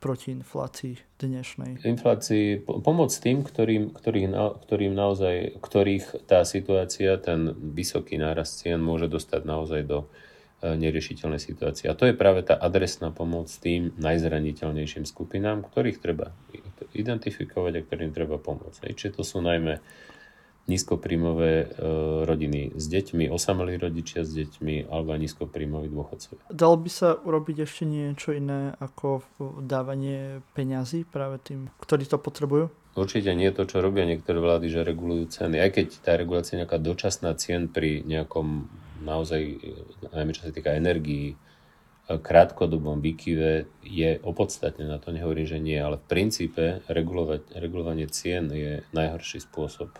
Proti 0.00 0.32
inflácii 0.32 1.20
dnešnej? 1.20 1.84
Inflácii, 1.84 2.64
pomoc 2.64 3.12
tým, 3.12 3.44
ktorým, 3.44 3.92
ktorým, 3.92 4.32
ktorým 4.64 4.92
naozaj, 4.96 5.60
ktorých 5.60 6.24
tá 6.24 6.42
situácia, 6.48 7.20
ten 7.20 7.52
vysoký 7.52 8.16
nárast 8.16 8.64
cien 8.64 8.80
môže 8.80 9.12
dostať 9.12 9.44
naozaj 9.44 9.84
do 9.84 9.98
e, 10.64 10.74
neriešiteľnej 10.74 11.38
situácie. 11.38 11.92
A 11.92 11.94
to 11.94 12.08
je 12.08 12.16
práve 12.16 12.40
tá 12.40 12.56
adresná 12.56 13.12
pomoc 13.12 13.52
tým 13.52 13.92
najzraniteľnejším 14.00 15.04
skupinám, 15.04 15.68
ktorých 15.68 16.00
treba 16.00 16.32
identifikovať 16.96 17.72
a 17.76 17.84
ktorým 17.84 18.16
treba 18.16 18.40
pomôcť. 18.40 18.96
Čiže 18.96 19.20
to 19.20 19.22
sú 19.22 19.44
najmä 19.44 19.84
nízkopríjmové 20.70 21.52
e, 21.52 21.66
rodiny 22.22 22.78
s 22.78 22.86
deťmi, 22.86 23.26
osamelí 23.26 23.74
rodičia 23.76 24.22
s 24.22 24.30
deťmi 24.30 24.86
alebo 24.86 25.18
aj 25.18 25.20
nízkopríjmoví 25.26 25.90
dôchodcovia. 25.90 26.46
Dalo 26.54 26.76
by 26.78 26.90
sa 26.90 27.18
urobiť 27.18 27.66
ešte 27.66 27.84
niečo 27.90 28.30
iné 28.30 28.78
ako 28.78 29.26
dávanie 29.60 30.46
peňazí 30.54 31.02
práve 31.02 31.42
tým, 31.42 31.68
ktorí 31.82 32.06
to 32.06 32.22
potrebujú? 32.22 32.70
Určite 32.94 33.34
nie 33.34 33.50
to, 33.54 33.66
čo 33.66 33.82
robia 33.82 34.06
niektoré 34.06 34.42
vlády, 34.42 34.66
že 34.70 34.86
regulujú 34.86 35.30
ceny. 35.30 35.62
Aj 35.62 35.70
keď 35.70 36.02
tá 36.02 36.18
regulácia 36.18 36.58
je 36.58 36.66
nejaká 36.66 36.78
dočasná 36.78 37.34
cien 37.38 37.70
pri 37.70 38.02
nejakom 38.02 38.66
naozaj, 39.02 39.62
najmä 40.10 40.34
čo 40.34 40.46
sa 40.46 40.54
týka 40.54 40.74
energií, 40.74 41.38
krátkodobom 42.18 42.98
výkyve 42.98 43.70
je 43.86 44.18
opodstatné, 44.26 44.82
na 44.82 44.98
to 44.98 45.14
nehovorím, 45.14 45.46
že 45.46 45.62
nie, 45.62 45.78
ale 45.78 46.02
v 46.02 46.08
princípe 46.10 46.82
regulovať, 46.90 47.54
regulovanie 47.54 48.10
cien 48.10 48.50
je 48.50 48.82
najhorší 48.90 49.46
spôsob 49.46 49.94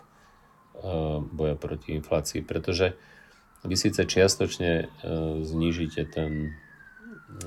boja 1.31 1.55
proti 1.59 1.93
inflácii, 1.93 2.41
pretože 2.41 2.97
vy 3.61 3.75
síce 3.77 4.01
čiastočne 4.05 4.71
eh, 4.73 4.87
znížite 5.45 6.09
ten 6.09 6.55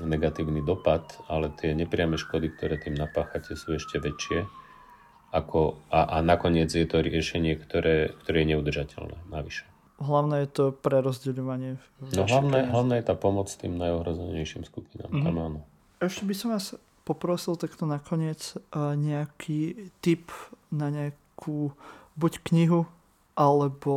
negatívny 0.01 0.65
dopad, 0.65 1.05
ale 1.29 1.53
tie 1.53 1.77
nepriame 1.77 2.17
škody, 2.17 2.49
ktoré 2.49 2.81
tým 2.81 2.97
napáchate, 2.97 3.53
sú 3.53 3.77
ešte 3.77 4.01
väčšie. 4.01 4.49
Ako, 5.35 5.77
a, 5.91 6.15
a 6.15 6.17
nakoniec 6.23 6.71
je 6.71 6.87
to 6.87 7.03
riešenie, 7.03 7.59
ktoré, 7.59 8.15
ktoré 8.23 8.43
je 8.43 8.47
neudržateľné 8.55 9.17
navyše. 9.29 9.67
Hlavné 9.99 10.47
je 10.47 10.49
to 10.51 10.65
prerozdeľovanie. 10.73 11.79
No 12.15 12.23
hlavné, 12.23 12.67
hlavné 12.71 12.93
je 12.99 13.05
tá 13.05 13.15
pomoc 13.15 13.47
tým 13.51 13.75
najohrozenejším 13.79 14.63
skupinám. 14.63 15.11
Mm-hmm. 15.11 15.25
Tam 15.27 15.35
áno. 15.35 15.59
Ešte 15.99 16.23
by 16.27 16.35
som 16.35 16.49
vás 16.55 16.75
poprosil 17.07 17.59
takto 17.59 17.83
nakoniec 17.87 18.55
uh, 18.73 18.95
nejaký 18.95 19.91
tip 19.99 20.31
na 20.71 20.91
nejakú 20.91 21.71
buď 22.15 22.33
knihu, 22.51 22.87
alebo 23.35 23.93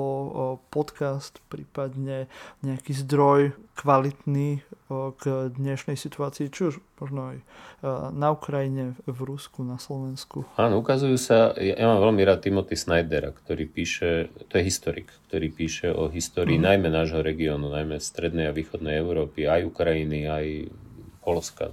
podcast, 0.74 1.38
prípadne 1.46 2.26
nejaký 2.66 2.90
zdroj 2.90 3.54
kvalitný 3.78 4.66
k 4.90 5.22
dnešnej 5.54 5.94
situácii, 5.94 6.50
či 6.50 6.74
už 6.74 6.82
možno 6.98 7.30
aj 7.30 7.38
na 8.18 8.34
Ukrajine, 8.34 8.98
v 9.06 9.20
Rusku, 9.22 9.62
na 9.62 9.78
Slovensku. 9.78 10.42
Áno, 10.58 10.82
ukazujú 10.82 11.14
sa, 11.14 11.54
ja, 11.54 11.78
ja 11.78 11.86
mám 11.86 12.02
veľmi 12.10 12.22
rád 12.26 12.42
Timothy 12.42 12.74
Snydera, 12.74 13.30
ktorý 13.30 13.70
píše, 13.70 14.34
to 14.50 14.58
je 14.58 14.66
historik, 14.66 15.14
ktorý 15.30 15.54
píše 15.54 15.94
o 15.94 16.10
histórii 16.10 16.58
mm. 16.58 16.64
najmä 16.66 16.88
nášho 16.90 17.22
regiónu, 17.22 17.70
najmä 17.70 18.02
strednej 18.02 18.50
a 18.50 18.56
východnej 18.56 18.98
Európy, 18.98 19.46
aj 19.46 19.70
Ukrajiny, 19.70 20.26
aj 20.26 20.46
Polska, 21.22 21.70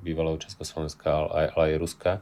bývalého 0.00 0.40
Československa, 0.40 1.04
ale 1.12 1.28
aj, 1.28 1.46
ale 1.52 1.62
aj 1.68 1.76
Ruska 1.76 2.12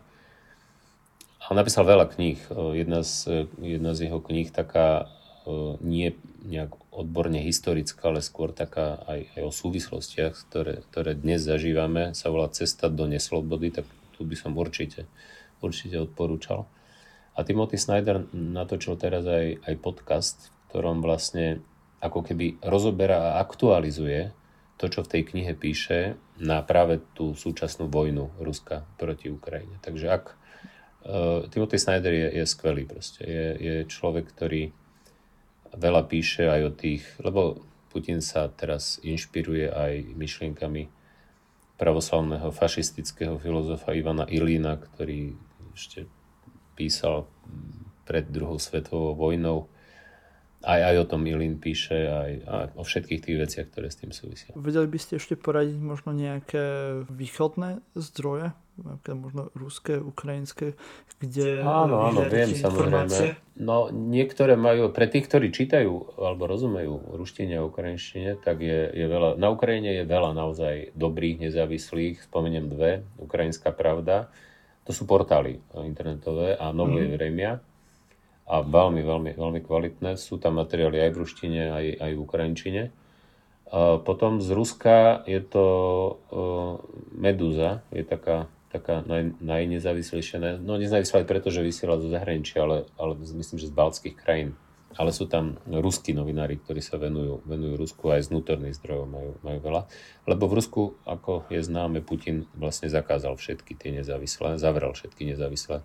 on 1.50 1.56
napísal 1.58 1.82
veľa 1.88 2.06
kníh. 2.12 2.38
Jedna 2.76 3.02
z, 3.02 3.48
jedna 3.58 3.96
z 3.96 4.06
jeho 4.10 4.20
kníh, 4.22 4.52
taká 4.52 5.10
nie 5.82 6.14
nejak 6.46 6.74
odborne 6.94 7.42
historická, 7.42 8.10
ale 8.10 8.22
skôr 8.22 8.54
taká 8.54 9.02
aj, 9.10 9.26
aj 9.34 9.42
o 9.42 9.50
súvislostiach, 9.50 10.34
ktoré, 10.46 10.86
ktoré 10.90 11.18
dnes 11.18 11.42
zažívame, 11.42 12.14
sa 12.14 12.30
volá 12.30 12.46
Cesta 12.52 12.86
do 12.86 13.10
neslobody, 13.10 13.74
tak 13.74 13.86
tu 14.14 14.22
by 14.22 14.38
som 14.38 14.54
určite, 14.54 15.10
určite 15.58 15.98
odporúčal. 15.98 16.68
A 17.34 17.42
Timothy 17.42 17.80
Snyder 17.80 18.28
natočil 18.30 18.94
teraz 19.00 19.24
aj, 19.24 19.64
aj 19.64 19.74
podcast, 19.80 20.38
v 20.46 20.62
ktorom 20.70 21.00
vlastne 21.00 21.64
ako 22.04 22.22
keby 22.22 22.60
rozoberá 22.62 23.34
a 23.34 23.42
aktualizuje 23.42 24.30
to, 24.76 24.90
čo 24.90 25.06
v 25.06 25.10
tej 25.10 25.22
knihe 25.32 25.54
píše 25.54 26.18
na 26.42 26.60
práve 26.62 26.98
tú 27.14 27.38
súčasnú 27.38 27.86
vojnu 27.86 28.34
Ruska 28.42 28.82
proti 28.98 29.30
Ukrajine. 29.30 29.78
Takže 29.78 30.06
ak 30.10 30.24
uh, 31.06 31.46
Timothy 31.50 31.78
Snyder 31.78 32.12
je, 32.12 32.28
je 32.42 32.44
skvelý 32.46 32.84
proste. 32.86 33.22
Je, 33.22 33.48
je 33.58 33.74
človek, 33.86 34.30
ktorý 34.32 34.72
veľa 35.76 36.02
píše 36.08 36.48
aj 36.48 36.60
o 36.68 36.72
tých, 36.72 37.04
lebo 37.22 37.64
Putin 37.92 38.24
sa 38.24 38.48
teraz 38.48 38.96
inšpiruje 39.04 39.68
aj 39.68 40.16
myšlienkami 40.16 40.88
pravoslavného 41.76 42.48
fašistického 42.54 43.36
filozofa 43.36 43.92
Ivana 43.92 44.24
Ilína, 44.28 44.80
ktorý 44.80 45.36
ešte 45.76 46.08
písal 46.76 47.28
pred 48.08 48.28
druhou 48.28 48.56
svetovou 48.56 49.16
vojnou 49.16 49.68
aj, 50.62 50.80
aj 50.94 50.96
o 51.02 51.06
tom 51.06 51.22
Ilin 51.26 51.58
píše, 51.58 52.08
aj, 52.08 52.32
aj 52.46 52.66
o 52.78 52.82
všetkých 52.86 53.20
tých 53.20 53.36
veciach, 53.38 53.66
ktoré 53.74 53.90
s 53.90 53.98
tým 53.98 54.14
súvisia. 54.14 54.54
Vedeli 54.54 54.88
by 54.88 54.98
ste 54.98 55.18
ešte 55.18 55.34
poradiť 55.34 55.78
možno 55.82 56.14
nejaké 56.14 56.64
východné 57.10 57.82
zdroje, 57.98 58.54
napríklad 58.78 59.18
možno 59.18 59.42
ruské, 59.52 59.98
ukrajinské, 60.00 60.78
kde... 61.20 61.60
Áno, 61.60 62.06
áno, 62.08 62.24
viem 62.26 62.54
samozrejme. 62.56 63.38
No 63.60 63.92
niektoré 63.92 64.56
majú, 64.56 64.88
pre 64.90 65.06
tých, 65.06 65.28
ktorí 65.28 65.52
čítajú 65.52 66.18
alebo 66.18 66.48
rozumejú 66.48 67.18
ruštine 67.20 67.60
a 67.60 67.66
ukrajinštine, 67.68 68.40
tak 68.40 68.64
je, 68.64 68.88
je 68.90 69.06
veľa, 69.06 69.36
na 69.36 69.52
Ukrajine 69.52 70.02
je 70.02 70.04
veľa 70.08 70.32
naozaj 70.32 70.96
dobrých, 70.96 71.50
nezávislých, 71.50 72.24
spomeniem 72.26 72.72
dve, 72.72 73.04
Ukrajinská 73.20 73.74
pravda, 73.76 74.32
to 74.82 74.90
sú 74.90 75.06
portály 75.06 75.62
internetové 75.78 76.58
a 76.58 76.74
Novuje 76.74 77.06
mm. 77.06 77.14
Vremia 77.14 77.52
a 78.46 78.60
veľmi, 78.60 79.02
veľmi, 79.06 79.30
veľmi 79.38 79.60
kvalitné. 79.62 80.18
Sú 80.18 80.36
tam 80.36 80.58
materiály 80.58 80.98
aj 80.98 81.10
v 81.14 81.20
ruštine, 81.22 81.60
aj, 81.70 81.86
aj 82.02 82.10
v 82.14 82.22
ukrajinčine. 82.22 82.82
Potom 84.04 84.44
z 84.44 84.52
Ruska 84.52 85.24
je 85.24 85.40
to 85.40 85.66
uh, 86.28 86.76
Medúza, 87.16 87.80
je 87.88 88.04
taká, 88.04 88.44
taká 88.68 89.00
naj, 89.08 89.32
najnezávislejšia, 89.40 90.60
no 90.60 90.76
nezávislá 90.76 91.24
aj 91.24 91.28
preto, 91.30 91.48
že 91.48 91.64
vysiela 91.64 91.96
zo 91.96 92.12
zahraničia, 92.12 92.68
ale, 92.68 92.84
ale 93.00 93.16
myslím, 93.16 93.56
že 93.56 93.72
z 93.72 93.76
baltských 93.76 94.16
krajín. 94.20 94.52
Ale 94.92 95.08
sú 95.08 95.24
tam 95.24 95.56
ruskí 95.64 96.12
novinári, 96.12 96.60
ktorí 96.60 96.84
sa 96.84 97.00
venujú, 97.00 97.40
venujú 97.48 97.80
Rusku 97.80 98.12
aj 98.12 98.28
z 98.28 98.36
vnútorných 98.36 98.76
zdrojov 98.76 99.08
majú, 99.08 99.30
majú 99.40 99.58
veľa. 99.64 99.88
Lebo 100.28 100.44
v 100.52 100.56
Rusku, 100.60 100.82
ako 101.08 101.48
je 101.48 101.64
známe, 101.64 102.04
Putin 102.04 102.44
vlastne 102.52 102.92
zakázal 102.92 103.40
všetky 103.40 103.72
tie 103.72 103.88
nezávislé, 103.96 104.60
zavrel 104.60 104.92
všetky 104.92 105.32
nezávislé 105.32 105.80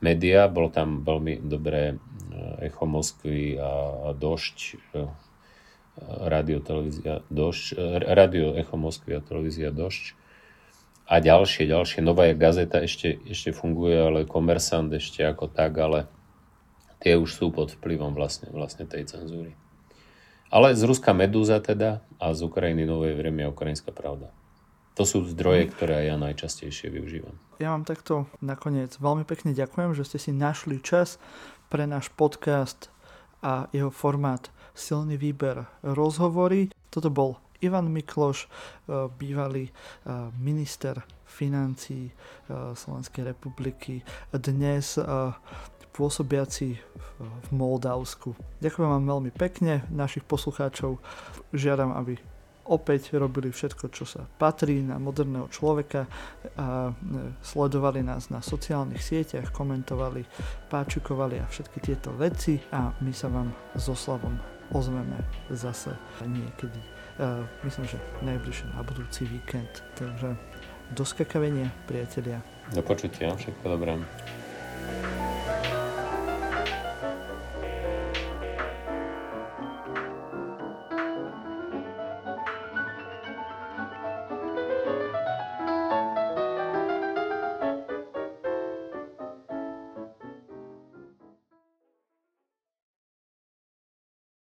média, 0.00 0.48
bol 0.48 0.72
tam 0.72 1.04
veľmi 1.04 1.44
dobré 1.44 1.96
eh, 1.96 2.68
Echo 2.68 2.88
Moskvy 2.88 3.56
a, 3.60 4.12
Došť, 4.16 4.58
eh, 4.96 5.08
rádio, 6.24 6.60
televízia 6.64 7.24
Došť, 7.28 7.64
eh, 7.76 7.78
rádio 8.12 8.56
Echo 8.56 8.76
Moskvy 8.80 9.16
a 9.16 9.24
televízia 9.24 9.70
Došť 9.70 10.18
a 11.10 11.18
ďalšie, 11.18 11.66
ďalšie. 11.66 12.00
Nová 12.06 12.30
gazeta 12.38 12.78
ešte, 12.80 13.18
ešte 13.26 13.50
funguje, 13.50 13.98
ale 13.98 14.30
Komersant 14.30 14.94
ešte 14.94 15.26
ako 15.26 15.50
tak, 15.50 15.74
ale 15.74 16.06
tie 17.02 17.18
už 17.18 17.30
sú 17.34 17.50
pod 17.50 17.74
vplyvom 17.74 18.14
vlastne, 18.14 18.46
vlastne 18.54 18.86
tej 18.86 19.10
cenzúry. 19.10 19.58
Ale 20.50 20.74
z 20.74 20.82
Ruska 20.86 21.14
Medúza 21.14 21.58
teda 21.62 22.02
a 22.18 22.34
z 22.34 22.46
Ukrajiny 22.46 22.86
Novej 22.86 23.14
vremia 23.18 23.50
Ukrajinská 23.50 23.90
pravda. 23.94 24.30
To 24.98 25.06
sú 25.06 25.22
zdroje, 25.26 25.70
ktoré 25.70 26.10
ja 26.10 26.18
najčastejšie 26.18 26.90
využívam. 26.90 27.38
Ja 27.60 27.76
vám 27.76 27.84
takto 27.84 28.24
nakoniec 28.40 28.96
veľmi 28.96 29.28
pekne 29.28 29.52
ďakujem, 29.52 29.92
že 29.92 30.08
ste 30.08 30.16
si 30.16 30.32
našli 30.32 30.80
čas 30.80 31.20
pre 31.68 31.84
náš 31.84 32.08
podcast 32.08 32.88
a 33.44 33.68
jeho 33.68 33.92
formát 33.92 34.48
Silný 34.72 35.20
výber 35.20 35.68
rozhovory. 35.84 36.72
Toto 36.88 37.12
bol 37.12 37.36
Ivan 37.60 37.92
Mikloš, 37.92 38.48
e, 38.48 38.48
bývalý 39.12 39.68
e, 39.68 39.72
minister 40.40 41.04
financí 41.28 42.08
e, 42.08 42.12
Slovenskej 42.72 43.36
republiky, 43.36 44.00
dnes 44.32 44.96
pôsobiaci 45.92 46.80
v 47.20 47.48
Moldavsku. 47.52 48.32
Ďakujem 48.64 48.88
vám 48.88 49.04
veľmi 49.04 49.30
pekne, 49.36 49.84
našich 49.92 50.24
poslucháčov. 50.24 50.96
Žiadam, 51.52 51.92
aby 51.92 52.16
opäť 52.70 53.18
robili 53.18 53.50
všetko, 53.50 53.90
čo 53.90 54.06
sa 54.06 54.22
patrí 54.38 54.80
na 54.80 54.96
moderného 55.02 55.50
človeka 55.50 56.06
a 56.54 56.90
e, 56.90 56.92
sledovali 57.42 58.06
nás 58.06 58.30
na 58.30 58.38
sociálnych 58.38 59.02
sieťach, 59.02 59.50
komentovali, 59.50 60.22
páčikovali 60.70 61.42
a 61.42 61.50
všetky 61.50 61.78
tieto 61.82 62.14
veci 62.14 62.62
a 62.70 62.94
my 63.02 63.12
sa 63.12 63.26
vám 63.26 63.50
so 63.74 63.98
Slavom 63.98 64.60
ozveme 64.70 65.18
zase 65.50 65.90
niekedy. 66.22 66.78
Uh, 67.20 67.44
myslím, 67.66 67.84
že 67.84 67.98
najbližšie 68.24 68.66
na 68.72 68.80
budúci 68.80 69.28
víkend. 69.28 69.84
Takže 69.98 70.32
do 70.96 71.04
skakavenia, 71.04 71.68
priatelia. 71.84 72.40
Do 72.72 72.80
počutia, 72.80 73.34
všetko 73.36 73.66
dobré. 73.66 73.98